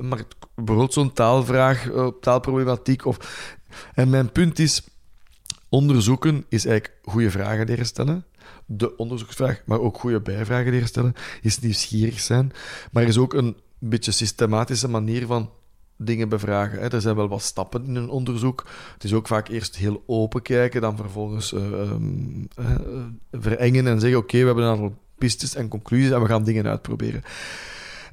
[0.00, 0.24] Maar
[0.54, 3.06] bijvoorbeeld zo'n taalvraag, eh, taalproblematiek.
[3.06, 3.18] Of,
[3.94, 4.82] en mijn punt is,
[5.68, 8.24] onderzoeken is eigenlijk goede vragen leren stellen
[8.66, 12.52] de onderzoeksvraag, maar ook goede bijvragen leren stellen, is nieuwsgierig zijn.
[12.92, 15.50] Maar er is ook een beetje systematische manier van
[15.96, 16.78] dingen bevragen.
[16.78, 16.88] Hè.
[16.88, 18.66] Er zijn wel wat stappen in een onderzoek.
[18.94, 22.76] Het is ook vaak eerst heel open kijken, dan vervolgens uh, um, uh,
[23.32, 26.66] verengen en zeggen: Oké, we hebben een aantal pistes en conclusies en we gaan dingen
[26.66, 27.22] uitproberen.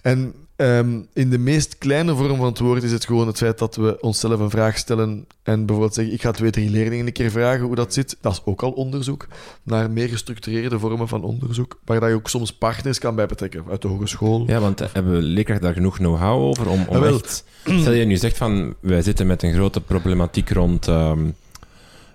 [0.01, 3.57] En um, in de meest kleine vorm van het woord is het gewoon het feit
[3.57, 7.13] dat we onszelf een vraag stellen en bijvoorbeeld zeggen, ik ga twee, drie leerlingen een
[7.13, 8.17] keer vragen hoe dat zit.
[8.21, 9.27] Dat is ook al onderzoek
[9.63, 13.63] naar meer gestructureerde vormen van onderzoek, waar dat je ook soms partners kan bij betrekken,
[13.69, 14.43] uit de hogeschool.
[14.47, 17.43] Ja, want hebben leerkrachten daar genoeg know-how over om, om ah, echt...
[17.63, 20.87] Stel je nu zegt van, wij zitten met een grote problematiek rond...
[20.87, 21.35] Um,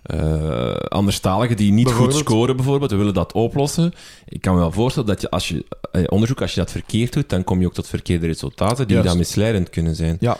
[0.06, 2.90] uh, anderstaligen die niet goed scoren, bijvoorbeeld.
[2.90, 3.92] We willen dat oplossen.
[4.28, 7.12] Ik kan me wel voorstellen dat je, als je eh, onderzoek, als je dat verkeerd
[7.12, 10.16] doet, dan kom je ook tot verkeerde resultaten die dan misleidend kunnen zijn.
[10.20, 10.36] Ja,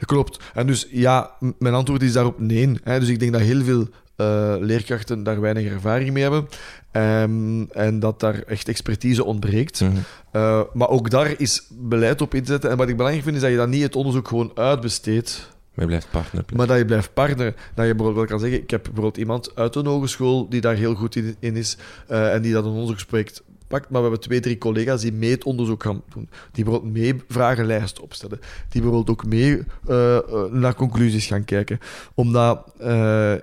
[0.00, 0.38] klopt.
[0.54, 2.78] En dus ja, mijn antwoord is daarop nee.
[2.82, 3.00] Hè.
[3.00, 6.48] Dus ik denk dat heel veel uh, leerkrachten daar weinig ervaring mee hebben.
[6.92, 9.80] Um, en dat daar echt expertise ontbreekt.
[9.80, 9.92] Mm
[10.36, 12.70] uh, maar ook daar is beleid op inzetten.
[12.70, 15.48] En wat ik belangrijk vind, is dat je dan niet het onderzoek gewoon uitbesteedt.
[15.76, 16.44] Maar je blijft partner.
[16.54, 17.54] Maar dat je blijft partner.
[17.74, 20.94] Dat je bijvoorbeeld kan zeggen, ik heb bijvoorbeeld iemand uit een hogeschool die daar heel
[20.94, 21.76] goed in, in is
[22.10, 23.90] uh, en die dat een onderzoeksproject pakt.
[23.90, 26.28] Maar we hebben twee, drie collega's die mee het onderzoek gaan doen.
[26.52, 28.38] Die bijvoorbeeld mee vragenlijsten opstellen.
[28.68, 30.18] Die bijvoorbeeld ook mee uh,
[30.50, 31.78] naar conclusies gaan kijken.
[32.14, 32.72] Omdat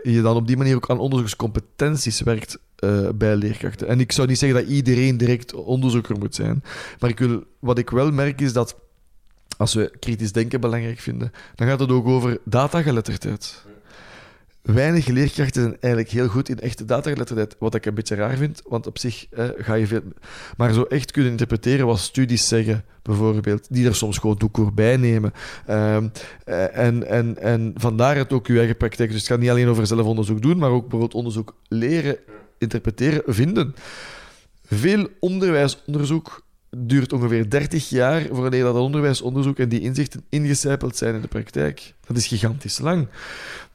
[0.03, 2.59] je dan op die manier ook aan onderzoekscompetenties werkt.
[3.15, 3.88] Bij leerkrachten.
[3.88, 6.63] En ik zou niet zeggen dat iedereen direct onderzoeker moet zijn.
[6.99, 8.75] Maar ik wil, wat ik wel merk is dat
[9.64, 13.64] als we kritisch denken belangrijk vinden, dan gaat het ook over datageletterdheid.
[14.61, 18.61] Weinig leerkrachten zijn eigenlijk heel goed in echte datageletterdheid, wat ik een beetje raar vind,
[18.68, 20.01] want op zich eh, ga je veel...
[20.57, 24.97] Maar zo echt kunnen interpreteren wat studies zeggen, bijvoorbeeld, die er soms gewoon toekoor bij
[24.97, 25.34] nemen.
[25.70, 25.95] Uh,
[26.78, 29.09] en, en, en vandaar het ook je eigen praktijk.
[29.09, 32.18] Dus het gaat niet alleen over zelfonderzoek doen, maar ook bijvoorbeeld onderzoek leren,
[32.57, 33.76] interpreteren, vinden.
[34.66, 36.42] Veel onderwijsonderzoek
[36.78, 41.93] duurt ongeveer 30 jaar voordat dat onderwijsonderzoek en die inzichten ingecijpeld zijn in de praktijk.
[42.07, 43.07] Dat is gigantisch lang.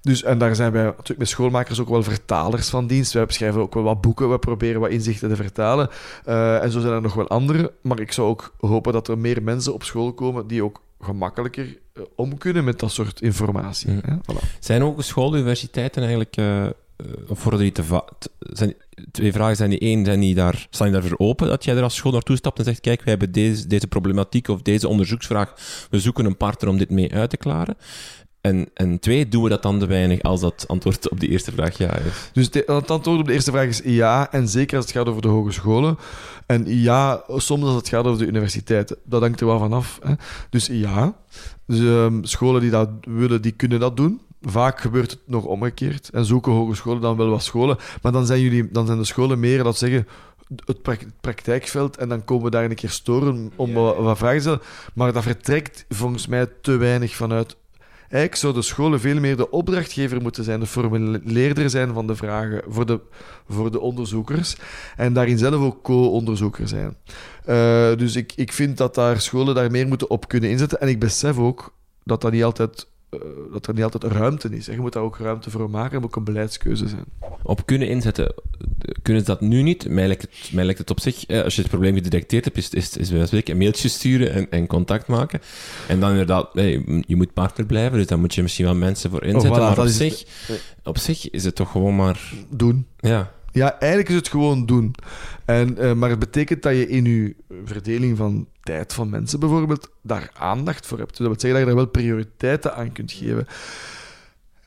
[0.01, 3.12] Dus, en daar zijn wij natuurlijk met schoolmakers ook wel vertalers van dienst.
[3.12, 5.88] Wij schrijven ook wel wat boeken, we proberen wat inzichten te vertalen.
[6.26, 7.72] Uh, en zo zijn er nog wel andere.
[7.80, 11.66] Maar ik zou ook hopen dat er meer mensen op school komen die ook gemakkelijker
[11.66, 13.90] uh, om kunnen met dat soort informatie.
[13.90, 14.01] Mm.
[14.05, 14.14] Hè?
[14.16, 14.59] Voilà.
[14.61, 16.36] Zijn hogescholen, universiteiten eigenlijk...
[16.36, 16.66] Uh
[17.26, 18.03] voor die te
[18.38, 18.74] zijn,
[19.11, 21.82] twee vragen zijn die één, zijn die daar, staan die daarvoor open dat jij er
[21.82, 25.55] als school naartoe stapt en zegt, kijk, wij hebben deze, deze problematiek of deze onderzoeksvraag,
[25.90, 27.76] we zoeken een partner om dit mee uit te klaren.
[28.40, 31.53] En, en twee, doen we dat dan te weinig als dat antwoord op de eerste
[31.53, 32.30] vraag ja is?
[32.32, 35.22] Dus het antwoord op de eerste vraag is ja, en zeker als het gaat over
[35.22, 35.99] de hogescholen.
[36.46, 38.96] En ja, soms als het gaat over de universiteiten.
[39.05, 39.99] Dat hangt er wel vanaf.
[40.03, 40.12] Hè.
[40.51, 41.16] Dus ja,
[41.66, 46.09] dus, um, scholen die dat willen, die kunnen dat doen vaak gebeurt het nog omgekeerd.
[46.09, 47.76] En zoeken hogescholen dan wel wat scholen.
[48.03, 50.07] Maar dan zijn, jullie, dan zijn de scholen meer dat zeggen
[50.64, 50.82] het
[51.20, 54.61] praktijkveld en dan komen we daar een keer storen om wat, wat vragen te stellen.
[54.95, 57.57] Maar dat vertrekt volgens mij te weinig vanuit.
[58.01, 62.62] Eigenlijk zouden scholen veel meer de opdrachtgever moeten zijn, de formuleerder zijn van de vragen
[62.68, 63.01] voor de,
[63.49, 64.57] voor de onderzoekers.
[64.97, 66.97] En daarin zelf ook co-onderzoeker zijn.
[67.47, 70.80] Uh, dus ik, ik vind dat daar scholen daar meer moeten op kunnen inzetten.
[70.80, 71.74] En ik besef ook
[72.05, 73.20] dat dat niet altijd, eh,
[73.52, 74.68] dat er niet altijd ruimte is.
[74.68, 75.92] En je moet daar ook ruimte voor maken.
[75.92, 77.04] Dat moet ook een beleidskeuze zijn.
[77.42, 78.34] Op kunnen inzetten,
[79.02, 79.88] kunnen ze dat nu niet?
[79.88, 82.56] Mij lijkt het, mij lijkt het op zich, eh, als je het probleem gedetecteerd hebt,
[82.56, 85.40] is, is, is bij spreken een mailtje sturen en, en contact maken.
[85.88, 89.24] En dan inderdaad, je moet partner blijven, dus daar moet je misschien wel mensen voor
[89.24, 89.50] inzetten.
[89.50, 90.24] Oh, voilà, maar op zich,
[90.84, 92.32] op zich is het toch gewoon maar...
[92.50, 92.86] Doen.
[92.98, 94.94] Ja, Ja, eigenlijk is het gewoon doen.
[95.44, 97.34] En, eh, maar het betekent dat je in je
[97.64, 101.09] verdeling van tijd van mensen bijvoorbeeld daar aandacht voor hebt.
[101.11, 103.46] Dus dat wil zeggen dat je daar wel prioriteiten aan kunt geven.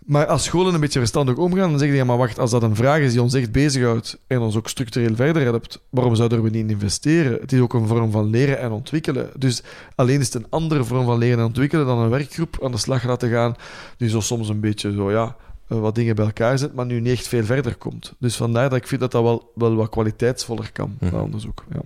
[0.05, 2.63] Maar als scholen een beetje verstandig omgaan, dan zeggen die, ja, maar wacht, als dat
[2.63, 6.43] een vraag is die ons echt bezighoudt en ons ook structureel verder helpt, waarom zouden
[6.43, 7.37] we niet in investeren?
[7.41, 9.29] Het is ook een vorm van leren en ontwikkelen.
[9.37, 9.63] Dus
[9.95, 12.77] alleen is het een andere vorm van leren en ontwikkelen dan een werkgroep aan de
[12.77, 13.55] slag laten gaan,
[13.97, 15.35] die zo soms een beetje zo, ja,
[15.79, 18.13] wat dingen bij elkaar zet, maar nu niet echt veel verder komt.
[18.19, 21.11] Dus vandaar dat ik vind dat dat wel, wel wat kwaliteitsvoller kan, Mhm.
[21.11, 21.63] dat onderzoek.
[21.73, 21.81] Ja.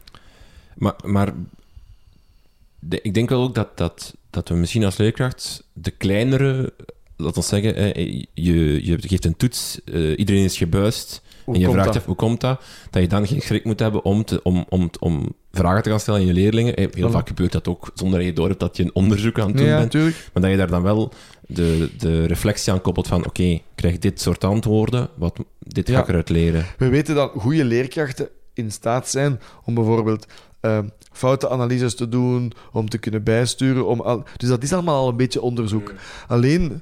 [0.76, 1.34] maar, maar
[2.80, 6.74] de- ik denk wel ook dat, dat, dat we misschien als leerkracht de kleinere,
[7.16, 11.60] laten we zeggen, eh, je, je geeft een toets, eh, iedereen is gebuist, Hoe en
[11.60, 11.96] je vraagt dat?
[11.96, 12.62] af, hoe komt dat?
[12.90, 16.00] Dat je dan geen schrik moet hebben om, te, om, om, om vragen te gaan
[16.00, 16.76] stellen aan je leerlingen.
[16.76, 17.12] Eh, Heel Voilà.
[17.12, 19.58] vaak gebeurt dat ook zonder dat je door hebt dat je een onderzoek aan het
[19.58, 19.84] doen Ja, bent.
[19.94, 20.30] natuurlijk.
[20.34, 21.14] Maar dat je daar dan wel
[21.48, 25.94] de, de reflectie aan koppelt van, oké, ik krijg dit soort antwoorden, wat, dit ga
[25.96, 26.02] Ja.
[26.02, 26.66] ik eruit leren.
[26.78, 30.26] We weten dat goede leerkrachten in staat zijn om bijvoorbeeld
[30.60, 30.80] eh,
[31.12, 33.88] foute analyses te doen, om te kunnen bijsturen.
[33.88, 34.24] Om al...
[34.38, 35.94] Dus dat is allemaal al een beetje onderzoek.
[36.28, 36.82] Alleen,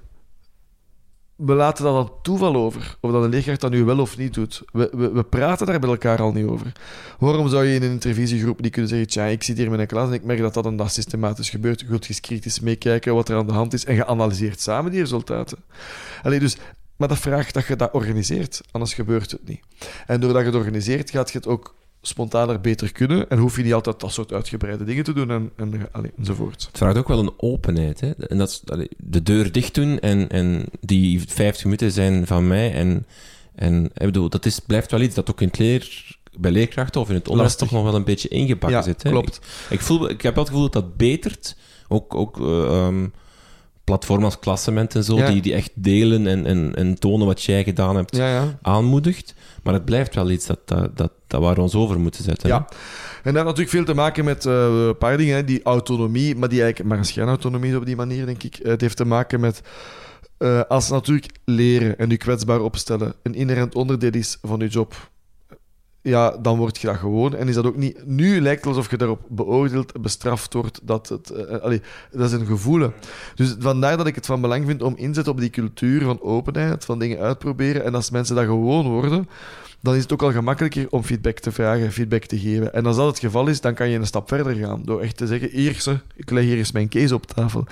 [1.35, 4.33] we laten dat aan toeval over, of dat een leerkracht dat nu wel of niet
[4.33, 4.63] doet.
[4.71, 6.71] We, we, we praten daar met elkaar al niet over.
[7.19, 9.87] Waarom zou je in een intervisiegroep niet kunnen zeggen, tja, ik zit hier met een
[9.87, 11.79] klas en ik merk dat dat en dat systematisch gebeurt.
[11.79, 14.99] Je eens kritisch meekijken wat er aan de hand is en je analyseert samen die
[14.99, 15.57] resultaten.
[16.23, 16.57] Allee, dus,
[16.95, 19.61] maar dat vraagt dat je dat organiseert, anders gebeurt het niet.
[20.05, 21.75] En doordat je het organiseert, gaat je het ook
[22.05, 25.51] spontaner beter kunnen en hoef je niet altijd dat soort uitgebreide dingen te doen en,
[25.55, 26.65] en, allee, enzovoort.
[26.67, 27.99] Het vraagt ook wel een openheid.
[27.99, 28.11] Hè?
[28.11, 32.47] En dat is, allee, de deur dicht doen en, en die 50 minuten zijn van
[32.47, 32.73] mij.
[32.73, 33.05] En,
[33.55, 37.01] en ik bedoel, dat is, blijft wel iets dat ook in het leer, bij leerkrachten
[37.01, 39.03] of in het onderwijs toch nog wel een beetje ingebakken Ja, zit.
[39.03, 39.09] Hè?
[39.09, 39.35] klopt.
[39.35, 41.55] Ik, ik, voel, ik heb wel het gevoel dat dat betert.
[41.87, 43.07] Ook, ook eh, ehm,
[43.83, 45.29] platformen als Klassement en zo, Ja.
[45.31, 48.59] die, die echt delen en, en, en tonen wat jij gedaan hebt, Ja, ja.
[48.61, 49.33] aanmoedigt.
[49.63, 52.49] Maar het blijft wel iets dat, dat, dat, dat waar we ons over moeten zetten.
[52.49, 52.55] hè?
[52.55, 52.67] Ja.
[52.67, 55.35] En dat heeft natuurlijk veel te maken met eh, een paar dingen.
[55.35, 55.43] Hè.
[55.43, 58.59] Die autonomie, maar die eigenlijk maar een schijnautonomie is op die manier, denk ik.
[58.63, 59.61] Het heeft te maken met...
[60.37, 65.11] eh, als natuurlijk leren en je kwetsbaar opstellen een inherent onderdeel is van je job,
[66.03, 67.35] ja, dan word je dat gewoon.
[67.35, 68.05] En is dat ook niet...
[68.05, 70.79] Nu lijkt het alsof je daarop beoordeeld, bestraft wordt.
[70.83, 71.81] Dat, het, eh, allee,
[72.11, 72.91] dat is een gevoel.
[73.35, 76.85] Dus vandaar dat ik het van belang vind om inzetten op die cultuur van openheid,
[76.85, 77.83] van dingen uitproberen.
[77.83, 79.29] En als mensen dat gewoon worden,
[79.81, 82.73] dan is het ook al gemakkelijker om feedback te vragen, feedback te geven.
[82.73, 84.81] En als dat het geval is, dan kan je een stap verder gaan.
[84.83, 87.65] Door echt te zeggen, ze, ik leg hier eens mijn case op tafel.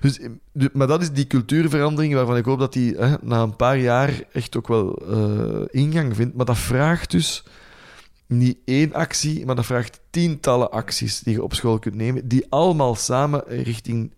[0.00, 3.56] Dus, eh, du- maar dat is die cultuurverandering waarvan ik hoop dat die na een
[3.56, 6.36] paar jaar echt ook wel eh, ingang vindt.
[6.36, 7.44] Maar dat vraagt dus
[8.26, 12.46] niet één actie, maar dat vraagt tientallen acties die je op school kunt nemen, die
[12.48, 14.10] allemaal samen richting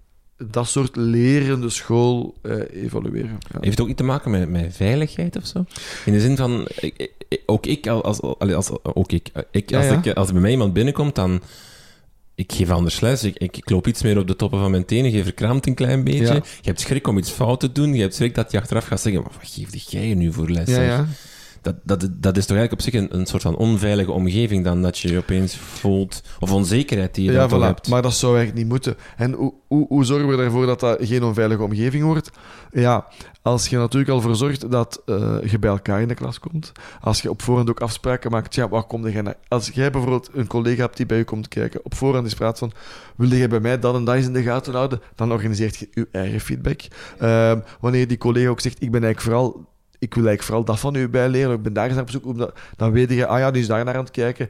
[0.49, 3.31] dat soort lerende school eh, evolueren.
[3.53, 3.59] Ja.
[3.61, 5.65] Heeft het ook iets te maken met, met veiligheid of zo?
[6.05, 9.85] In de zin van, ik- ik- ook ik, als, als, ook ik, eh, ik, als,
[9.85, 10.03] ja.
[10.03, 11.43] Ik, als er bij mij iemand binnenkomt, dan...
[12.37, 14.85] Ik geef anders les, ik, ik, ik loop iets meer op de toppen van mijn
[14.85, 16.25] tenen, je verkrampt een klein beetje.
[16.25, 16.35] Ja.
[16.35, 19.01] Je hebt schrik om iets fout te doen, je hebt schrik dat je achteraf gaat
[19.01, 20.69] zeggen, maar wat geef jij nu voor les?
[20.69, 20.87] Ja, zeg?
[20.87, 21.07] ja.
[21.65, 24.83] Dat, dat, dat is toch eigenlijk op zich een, een soort van onveilige omgeving dan
[24.83, 27.65] dat je je opeens voelt, of onzekerheid die je Ja, dan voilà.
[27.65, 27.89] hebt.
[27.89, 28.97] Maar dat zou eigenlijk niet moeten.
[29.17, 32.31] En hoe, hoe, hoe zorgen we ervoor dat dat geen onveilige omgeving wordt?
[32.73, 33.07] Ja,
[33.43, 36.73] als je natuurlijk al voor zorgt dat eh, je bij elkaar in de klas komt.
[37.01, 38.55] Als je op voorhand ook afspraken maakt.
[38.55, 39.37] Ja, waar kom jij naar?
[39.49, 41.81] Als jij bijvoorbeeld een collega hebt die bij je komt kijken.
[41.85, 42.73] Op voorhand is praat van...
[43.17, 45.01] Wil jij bij mij dat en dat eens in de gaten houden?
[45.15, 46.81] Dan organiseert je je eigen feedback.
[47.19, 48.83] Ehm, wanneer die collega ook zegt...
[48.83, 49.73] Ik ben eigenlijk vooral...
[50.05, 51.55] Ik wil eigenlijk vooral dat van u bijleren.
[51.55, 52.27] Ik ben daar eens naar op zoek.
[52.27, 53.27] omdat- Dan weet je...
[53.27, 54.49] Ah ja, die is daar naar aan het kijken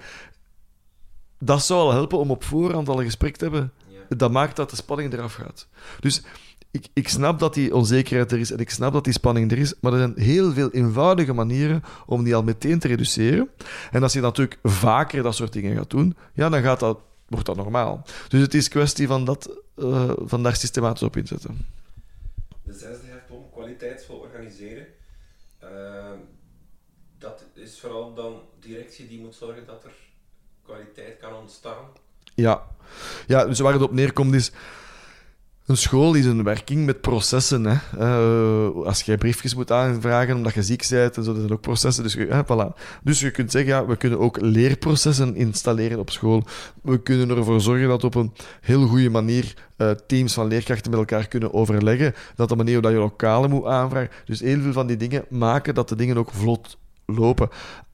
[1.39, 3.73] dat zou al helpen om op voorhand al een gesprek te hebben.
[4.09, 5.67] Dat maakt dat de spanning eraf gaat.
[6.01, 6.23] Dus
[6.71, 9.59] ik, ik snap dat die onzekerheid er is en ik snap dat die spanning er
[9.59, 13.49] is, maar er zijn heel veel eenvoudige manieren om die al meteen te reduceren.
[13.91, 16.99] En als je natuurlijk vaker dat soort dingen gaat doen, ja, dan gaat dat,
[17.29, 18.03] wordt dat normaal.
[18.29, 21.67] Dus het is kwestie van, dat, eh, van daar systematisch op inzetten.
[22.63, 24.87] De zesde hefboom, kwaliteitsvol organiseren.
[25.75, 26.13] Eh,
[27.19, 29.93] dat is vooral dan directie die moet zorgen dat er
[30.63, 31.85] kwaliteit kan ontstaan.
[32.35, 32.67] Ja.
[33.27, 34.53] ja, dus waar het op neerkomt is...
[35.67, 37.65] Een school is een werking met processen.
[37.65, 37.77] Hè.
[37.99, 41.61] Uh, als jij briefjes moet aanvragen omdat je ziek bent, en zo, dat zijn ook
[41.61, 42.03] processen.
[42.03, 42.81] Dus, hè, voilà.
[43.03, 46.43] dus je kunt zeggen, ja, we kunnen ook leerprocessen installeren op school.
[46.83, 51.01] We kunnen ervoor zorgen dat op een heel goede manier uh, teams van leerkrachten met
[51.01, 52.15] elkaar kunnen overleggen.
[52.35, 54.11] Dat de manier waarop je lokalen moet aanvragen.
[54.25, 57.49] Dus heel veel van die dingen maken dat de dingen ook vlot lopen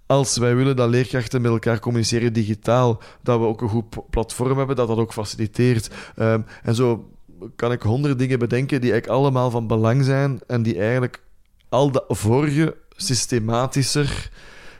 [0.07, 4.59] als wij willen dat leerkrachten met elkaar communiceren digitaal, dat we ook een goed platform
[4.59, 5.91] hebben dat dat ook faciliteert.
[6.16, 7.09] Um, en zo
[7.57, 11.22] kan ik honderd dingen bedenken die eigenlijk allemaal van belang zijn en die eigenlijk
[11.68, 14.30] al de vorige systematischer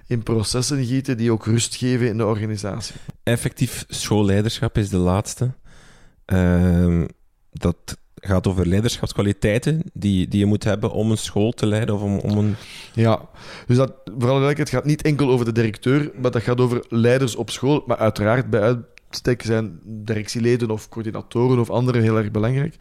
[0.07, 2.95] in processen gieten die ook rust geven in de organisatie.
[3.23, 5.51] Effectief schoolleiderschap is de laatste.
[6.27, 7.05] Uh,
[7.53, 12.01] dat gaat over leiderschapskwaliteiten die, die je moet hebben om een school te leiden of
[12.01, 12.57] om, om een...
[12.95, 13.29] Ja,
[13.67, 17.37] dus dat, vooral het gaat niet enkel over de directeur, maar dat gaat over leiders
[17.37, 17.85] op school.
[17.87, 18.77] Maar uiteraard bij
[19.11, 22.77] uitstek zijn directieleden of coördinatoren of anderen heel erg belangrijk.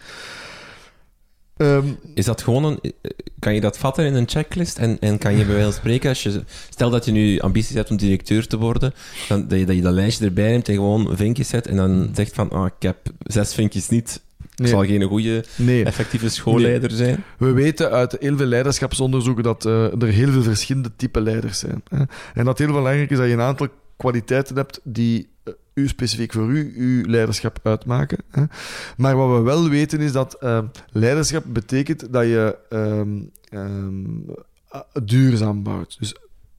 [1.58, 2.94] Ehm, is dat gewoon een.
[3.40, 4.78] Kan je dat vatten in een checklist?
[4.78, 7.76] En, en kan je bij wijze van spreken, als je, stel dat je nu ambities
[7.76, 8.94] hebt om directeur te worden,
[9.28, 12.10] dan, dat, je, dat je dat lijstje erbij neemt en gewoon vinkjes zet en dan
[12.14, 14.22] zegt van: oh, ik heb zes vinkjes niet.
[14.56, 15.46] Ik zal geen goede,
[15.84, 17.24] effectieve schoolleider zijn.
[17.38, 21.84] We weten uit heel veel leiderschapsonderzoeken dat uh, er heel veel verschillende type leiders zijn.
[21.90, 22.04] Hè?
[22.34, 23.68] En dat heel belangrijk is dat je een aantal
[23.98, 25.30] kwaliteiten hebt die
[25.88, 28.18] specifiek voor u uw leiderschap uitmaken.
[28.32, 28.44] Hè.
[28.98, 30.60] Maar wat we wel weten is dat uh,
[30.92, 34.26] leiderschap betekent dat je um, um,
[35.04, 36.00] duurzaam bouwt.
[36.00, 36.16] Dus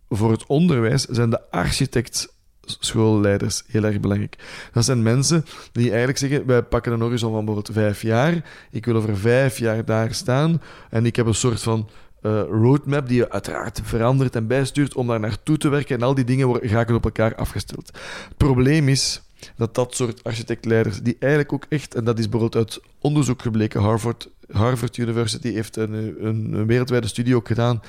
[0.09, 4.69] voor het onderwijs zijn de architectschoolleiders heel erg belangrijk.
[4.73, 8.45] Dat zijn mensen die eigenlijk zeggen: wij pakken een horizon van bijvoorbeeld vijf jaar.
[8.71, 11.89] Ik wil over vijf jaar daar staan en ik heb een soort van
[12.23, 15.97] uh, roadmap die je uiteraard verandert en bijstuurt om daar naartoe te werken.
[15.97, 17.87] En al die dingen worden, raken op elkaar afgesteld.
[18.29, 19.23] Het probleem is
[19.57, 23.81] dat dat soort architectleiders, die eigenlijk ook echt, en dat is bijvoorbeeld uit onderzoek gebleken,
[23.81, 27.83] Harvard, Harvard University heeft een, een, wereldwijde studie ook gedaan,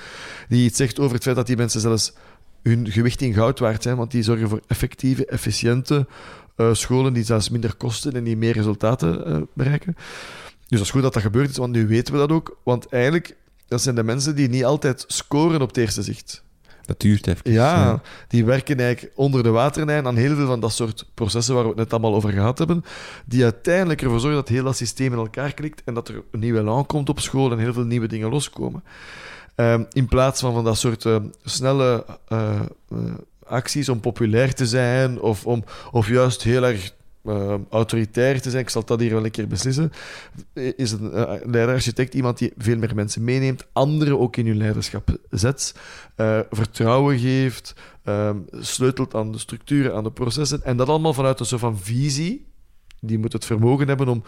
[0.50, 2.14] die iets zegt over het feit dat die mensen zelfs
[2.64, 6.08] hun gewicht in goud waard zijn, want die zorgen voor effectieve, efficiënte
[6.58, 9.96] uh, scholen die zelfs minder kosten en die meer resultaten uh, bereiken.
[10.68, 12.58] Dus dat is goed dat dat gebeurd is, want nu weten we dat ook.
[12.64, 13.36] Want eigenlijk
[13.72, 16.44] dat zijn de mensen die niet altijd scoren op het eerste zicht.
[16.86, 17.52] Dat duurt even.
[17.52, 21.64] Ja, die werken eigenlijk onder de waterlijn aan heel veel van dat soort processen waar
[21.64, 22.84] we het net allemaal over gehad hebben,
[23.26, 26.40] die uiteindelijk ervoor zorgen dat heel dat systeem in elkaar klikt en dat er een
[26.40, 28.84] nieuwe elan komt op school en heel veel nieuwe dingen loskomen.
[29.56, 32.60] Um, in plaats van van dat soort uh, snelle uh,
[32.90, 33.00] uh,
[33.46, 36.94] acties om populair te zijn of, om, of juist heel erg
[37.24, 39.92] uh, autoritair te zijn, ik zal dat hier wel een keer beslissen,
[40.54, 45.18] is een uh, leider-architect iemand die veel meer mensen meeneemt, anderen ook in hun leiderschap
[45.30, 45.76] zet,
[46.18, 47.74] uh, vertrouwen geeft,
[48.52, 52.50] sleutelt aan de structuren, aan de processen, en dat allemaal vanuit een soort van visie.
[53.04, 54.24] Die moet het vermogen hebben om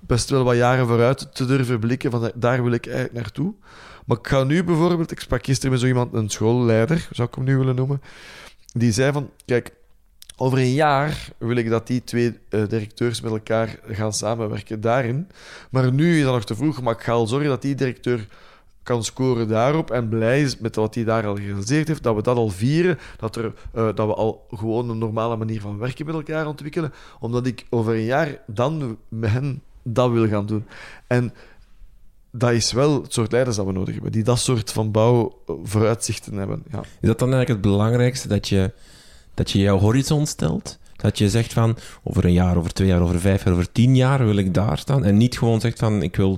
[0.00, 3.54] best wel wat jaren vooruit te durven blikken, van daar wil ik eigenlijk naartoe.
[4.06, 7.34] Maar ik ga nu bijvoorbeeld, ik sprak gisteren met zo iemand, een schoolleider, zou ik
[7.34, 8.02] hem nu willen noemen,
[8.72, 9.74] die zei van, kijk,
[10.36, 15.28] over een jaar wil ik dat die twee uh, directeurs met elkaar gaan samenwerken daarin.
[15.70, 18.26] Maar nu is dat nog te vroeg, maar ik ga al zorgen dat die directeur
[18.82, 22.22] kan scoren daarop en blij is met wat hij daar al gerealiseerd heeft, dat we
[22.22, 26.06] dat al vieren, dat, er, uh, dat we al gewoon een normale manier van werken
[26.06, 30.64] met elkaar ontwikkelen, omdat ik over een jaar dan met hen dat wil gaan doen.
[31.06, 31.32] En
[32.30, 35.42] dat is wel het soort leiders dat we nodig hebben, die dat soort van bouw
[35.62, 36.62] vooruitzichten hebben.
[36.70, 36.80] Ja.
[36.80, 38.72] Is dat dan eigenlijk het belangrijkste, dat je
[39.34, 40.78] dat je jouw horizon stelt.
[40.96, 43.96] Dat je zegt van over een jaar, over twee jaar, over vijf jaar, over tien
[43.96, 45.04] jaar wil ik daar staan.
[45.04, 46.32] En niet gewoon zegt van ik wil,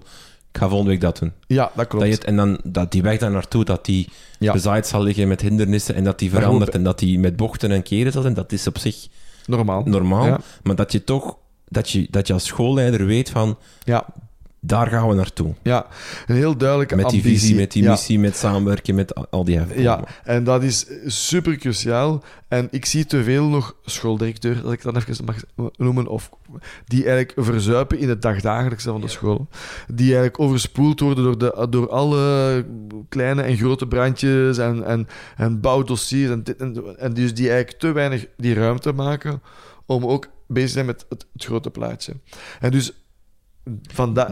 [0.53, 1.32] ik ga volgende week dat doen.
[1.47, 2.05] Ja, dat klopt.
[2.05, 4.53] Dat je het, en dan dat die weg daar naartoe, dat die ja.
[4.53, 7.82] bezaaid zal liggen met hindernissen en dat die verandert en dat die met bochten en
[7.82, 9.07] keren zal zijn, dat is op zich
[9.47, 9.82] normaal.
[9.84, 11.36] normaal Maar dat je toch,
[11.68, 14.07] dat je, dat je als schoolleider weet van, ja
[14.66, 15.54] daar gaan we naartoe.
[15.62, 15.86] Ja,
[16.26, 20.04] een heel duidelijke Met die visie, met die missie, met samenwerken, met al die Ja,
[20.24, 22.22] en dat is super cruciaal.
[22.48, 25.36] En ik zie te veel nog schooldirecteur, dat ik dat even mag
[25.76, 26.30] noemen, of
[26.84, 29.48] die eigenlijk verzuipen in het dagdagelijkse van de school.
[29.86, 32.64] Die eigenlijk overspoeld worden door, de, door alle
[33.08, 36.30] kleine en grote brandjes en, en, en bouwdossiers.
[36.30, 39.42] En, en, en dus die eigenlijk te weinig die ruimte maken
[39.86, 42.12] om ook bezig te zijn met het, het grote plaatje.
[42.60, 42.92] En dus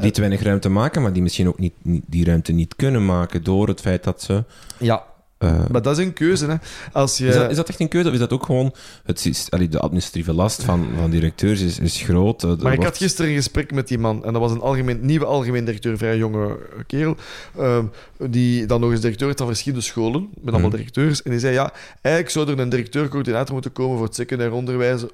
[0.01, 3.43] die te weinig ruimte maken, maar die misschien ook niet, die ruimte niet kunnen maken
[3.43, 4.45] door het feit dat ze.
[4.79, 5.05] Ja.
[5.39, 6.47] Uh, maar dat is een keuze.
[6.47, 6.55] Hè.
[6.93, 7.27] Als je...
[7.27, 8.75] is, dat, is dat echt een keuze of is dat ook gewoon.
[9.05, 12.45] Het, allee, de administratieve last van, van directeurs is, is groot.
[12.45, 14.99] Uh, maar ik had gisteren een gesprek met die man en dat was een algemeen,
[15.03, 17.17] nieuwe algemeen directeur, vrij jonge kerel.
[17.59, 17.79] Uh,
[18.19, 20.79] die dan nog eens directeur is van verschillende scholen, met allemaal mhm.
[20.79, 21.23] directeurs.
[21.23, 25.05] En die zei: Ja, eigenlijk zou er een directeur-coördinator moeten komen voor het secundair onderwijs.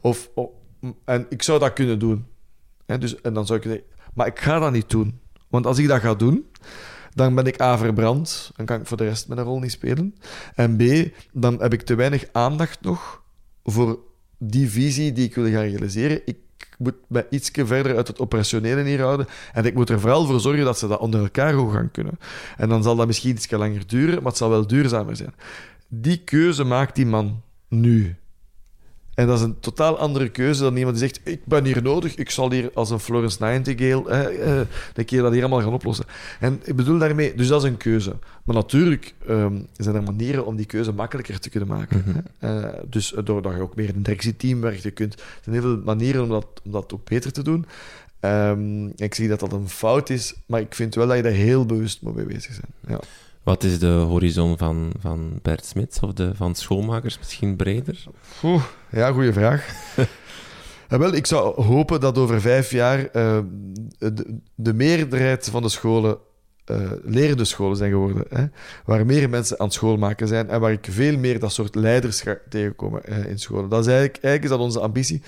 [0.00, 0.48] Of, of,
[1.04, 2.24] en ik zou dat kunnen doen
[2.86, 3.84] dus, en dan zou ik zeggen,
[4.14, 5.20] Maar ik ga dat niet doen.
[5.48, 6.46] Want als ik dat ga doen,
[7.14, 8.50] dan ben ik A, verbrand.
[8.56, 10.14] Dan kan ik voor de rest mijn rol niet spelen.
[10.54, 10.82] En B,
[11.32, 13.22] dan heb ik te weinig aandacht nog
[13.64, 13.98] voor
[14.38, 16.20] die visie die ik wil gaan realiseren.
[16.24, 16.36] Ik
[16.78, 19.26] moet mij iets verder uit het operationele hier houden.
[19.52, 22.18] En ik moet er vooral voor zorgen dat ze dat onder elkaar ook gaan kunnen.
[22.56, 25.34] En dan zal dat misschien iets langer duren, maar het zal wel duurzamer zijn.
[25.88, 28.16] Die keuze maakt die man nu.
[29.14, 32.14] En dat is een totaal andere keuze dan iemand die zegt: Ik ben hier nodig,
[32.14, 35.72] ik zal hier als een Florence Nightingale eh, eh, de keer dat hier allemaal gaan
[35.72, 36.04] oplossen.
[36.40, 38.16] En ik bedoel daarmee, dus dat is een keuze.
[38.44, 42.02] Maar natuurlijk um, zijn er manieren om die keuze makkelijker te kunnen maken.
[42.06, 45.54] Mm uh, dus doordat je ook meer in een directieteam werkt, je kunt, er zijn
[45.54, 47.66] heel veel manieren om dat, om dat ook beter te doen.
[48.20, 51.32] Um, ik zie dat dat een fout is, maar ik vind wel dat je daar
[51.32, 53.00] heel bewust mee bezig bent.
[53.00, 53.00] Ja.
[53.44, 58.04] Wat is de horizon van, van Bert Smits of de, van schoonmakers misschien breder?
[58.42, 59.66] Oeh, ja, goede vraag.
[60.88, 63.38] ja, wel, ik zou hopen dat over vijf jaar uh,
[63.98, 66.18] de, de, meerderheid van de scholen
[66.70, 68.24] uh, lerende scholen zijn geworden.
[68.28, 68.44] Hè?
[68.84, 72.20] Waar meer mensen aan het schoolmaken zijn en waar ik veel meer dat soort leiders
[72.20, 73.68] ga tegenkomen uh, in scholen.
[73.68, 75.22] Dat is eigenlijk, eigenlijk is dat onze ambitie.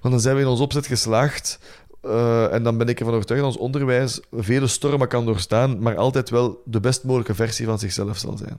[0.00, 1.58] Want dan zijn we in ons opzet geslaagd
[2.06, 5.96] uh, en dan ben ik ervan overtuigd dat ons onderwijs vele stormen kan doorstaan, maar
[5.96, 8.58] altijd wel de best mogelijke versie van zichzelf zal zijn.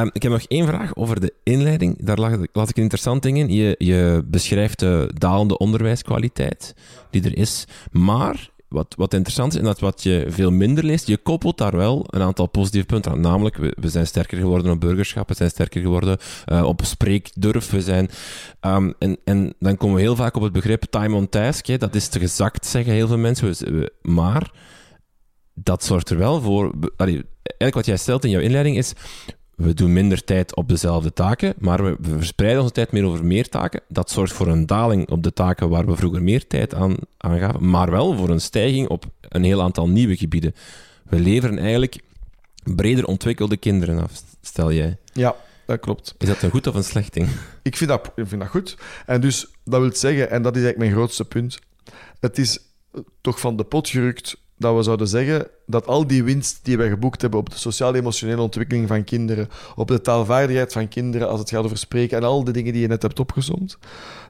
[0.00, 2.04] Um, ik heb nog één vraag over de inleiding.
[2.04, 2.18] Daar
[2.52, 3.48] laat ik een interessant ding in.
[3.48, 6.74] Je, je beschrijft de dalende onderwijskwaliteit
[7.10, 11.06] die er is, maar wat, wat interessant is en dat wat je veel minder leest,
[11.06, 13.20] je koppelt daar wel een aantal positieve punten aan.
[13.20, 17.70] Namelijk, we, we zijn sterker geworden op burgerschap, we zijn sterker geworden uh, op spreekdurf,
[17.70, 18.10] we zijn...
[18.60, 21.66] Um, en, en dan komen we heel vaak op het begrip time on task.
[21.66, 21.78] Hè.
[21.78, 23.90] Dat is te gezakt, zeggen heel veel mensen.
[24.02, 24.52] Maar
[25.54, 26.72] dat zorgt er wel voor...
[26.96, 28.92] Eigenlijk wat jij stelt in jouw inleiding is
[29.56, 33.48] we doen minder tijd op dezelfde taken, maar we, verspreiden onze tijd meer over meer
[33.48, 33.80] taken.
[33.88, 37.38] Dat zorgt voor een daling op de taken waar we vroeger meer tijd aan, aan
[37.38, 40.54] gaven, maar wel voor een stijging op een heel aantal nieuwe gebieden.
[41.08, 42.00] We leveren eigenlijk
[42.74, 44.96] breder ontwikkelde kinderen af, stel jij.
[45.12, 45.36] Ja,
[45.66, 46.14] dat klopt.
[46.18, 47.28] Is dat een goed of een slecht ding?
[47.62, 48.76] Ik vind dat, ik vind dat goed.
[49.06, 51.58] En dus, dat wil zeggen, en dat is eigenlijk mijn grootste punt,
[52.20, 52.58] het is
[53.20, 56.88] toch van de pot gerukt dat we zouden zeggen dat al die winst die wij
[56.88, 61.50] geboekt hebben op de sociaal-emotionele ontwikkeling van kinderen, op de taalvaardigheid van kinderen als het
[61.50, 63.78] gaat over spreken en al de dingen die je net hebt opgezomd,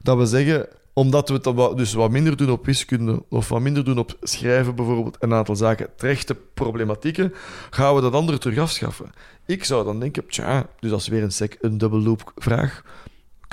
[0.03, 3.83] dat we zeggen, omdat we het dus wat minder doen op wiskunde of wat minder
[3.83, 7.33] doen op schrijven bijvoorbeeld, een aantal zaken, terechte problematieken,
[7.69, 9.11] gaan we dat andere terug afschaffen.
[9.45, 12.83] Ik zou dan denken, tja, dus dat is weer een, sec, een double loop vraag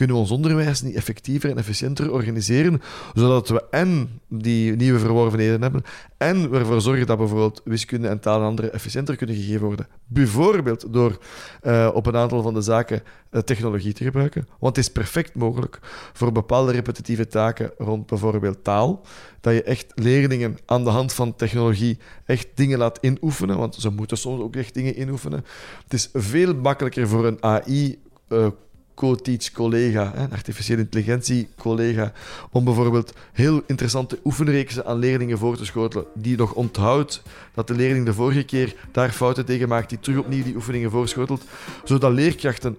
[0.02, 2.82] kunnen we ons onderwijs niet effectiever en efficiënter organiseren,
[3.14, 5.82] zodat we en die nieuwe verworvenheden hebben,
[6.16, 9.86] en ervoor zorgen dat bijvoorbeeld wiskunde en taal en andere efficiënter kunnen gegeven worden.
[10.06, 11.18] Bijvoorbeeld door
[11.62, 14.46] uh, op een aantal van de zaken uh, technologie te gebruiken.
[14.58, 15.78] Want het is perfect mogelijk
[16.12, 19.04] voor bepaalde repetitieve taken rond bijvoorbeeld taal,
[19.40, 23.90] dat je echt leerlingen aan de hand van technologie echt dingen laat inoefenen, want ze
[23.90, 25.44] moeten soms ook echt dingen inoefenen.
[25.82, 27.98] Het is veel makkelijker voor een AI
[28.28, 28.46] uh,
[29.02, 32.12] co-teach collega, een artificiële intelligentie collega,
[32.50, 37.22] om bijvoorbeeld heel interessante oefenreeksen aan leerlingen voor te schotelen, die nog onthoudt
[37.54, 40.90] dat de leerling de vorige keer daar fouten tegen maakt, die terug opnieuw die oefeningen
[40.90, 41.44] voorschotelt,
[41.84, 42.76] zodat leerkrachten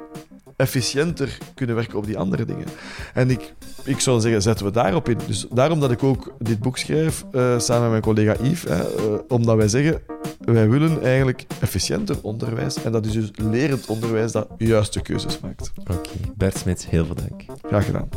[0.56, 2.66] efficiënter kunnen werken op die andere dingen.
[3.14, 3.54] En ik,
[3.84, 5.18] ik zou zeggen, zetten we daarop in.
[5.28, 8.82] Dus daarom dat ik ook dit boek schrijf, uh, samen met mijn collega Yves, hè,
[8.82, 10.02] uh, omdat wij zeggen,
[10.40, 12.84] wij willen eigenlijk efficiënter onderwijs.
[12.84, 15.72] En dat is dus lerend onderwijs dat juiste keuzes maakt.
[15.76, 16.32] Oké, okay.
[16.36, 17.46] Bert Smits, heel veel dank.
[17.62, 18.10] Graag gedaan.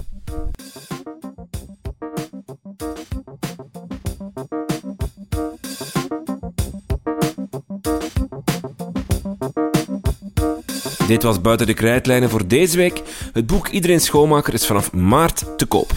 [11.07, 13.03] Dit was Buiten de Krijtlijnen voor deze week.
[13.33, 15.93] Het boek Iedereen Schoonmaker is vanaf maart te koop.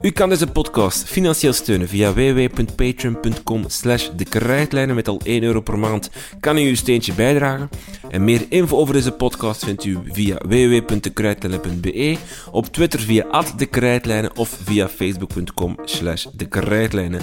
[0.00, 5.60] U kan deze podcast financieel steunen via www.patreon.com slash de krijtlijnen met al 1 euro
[5.60, 6.10] per maand
[6.40, 7.68] kan u uw steentje bijdragen.
[8.08, 12.16] En meer info over deze podcast vindt u via www.dekrijtlijnen.be,
[12.50, 17.20] op Twitter via @dekrijtlijnen of via facebook.com slash de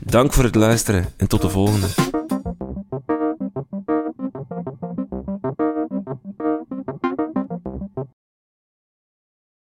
[0.00, 2.19] Dank voor het luisteren en tot de volgende.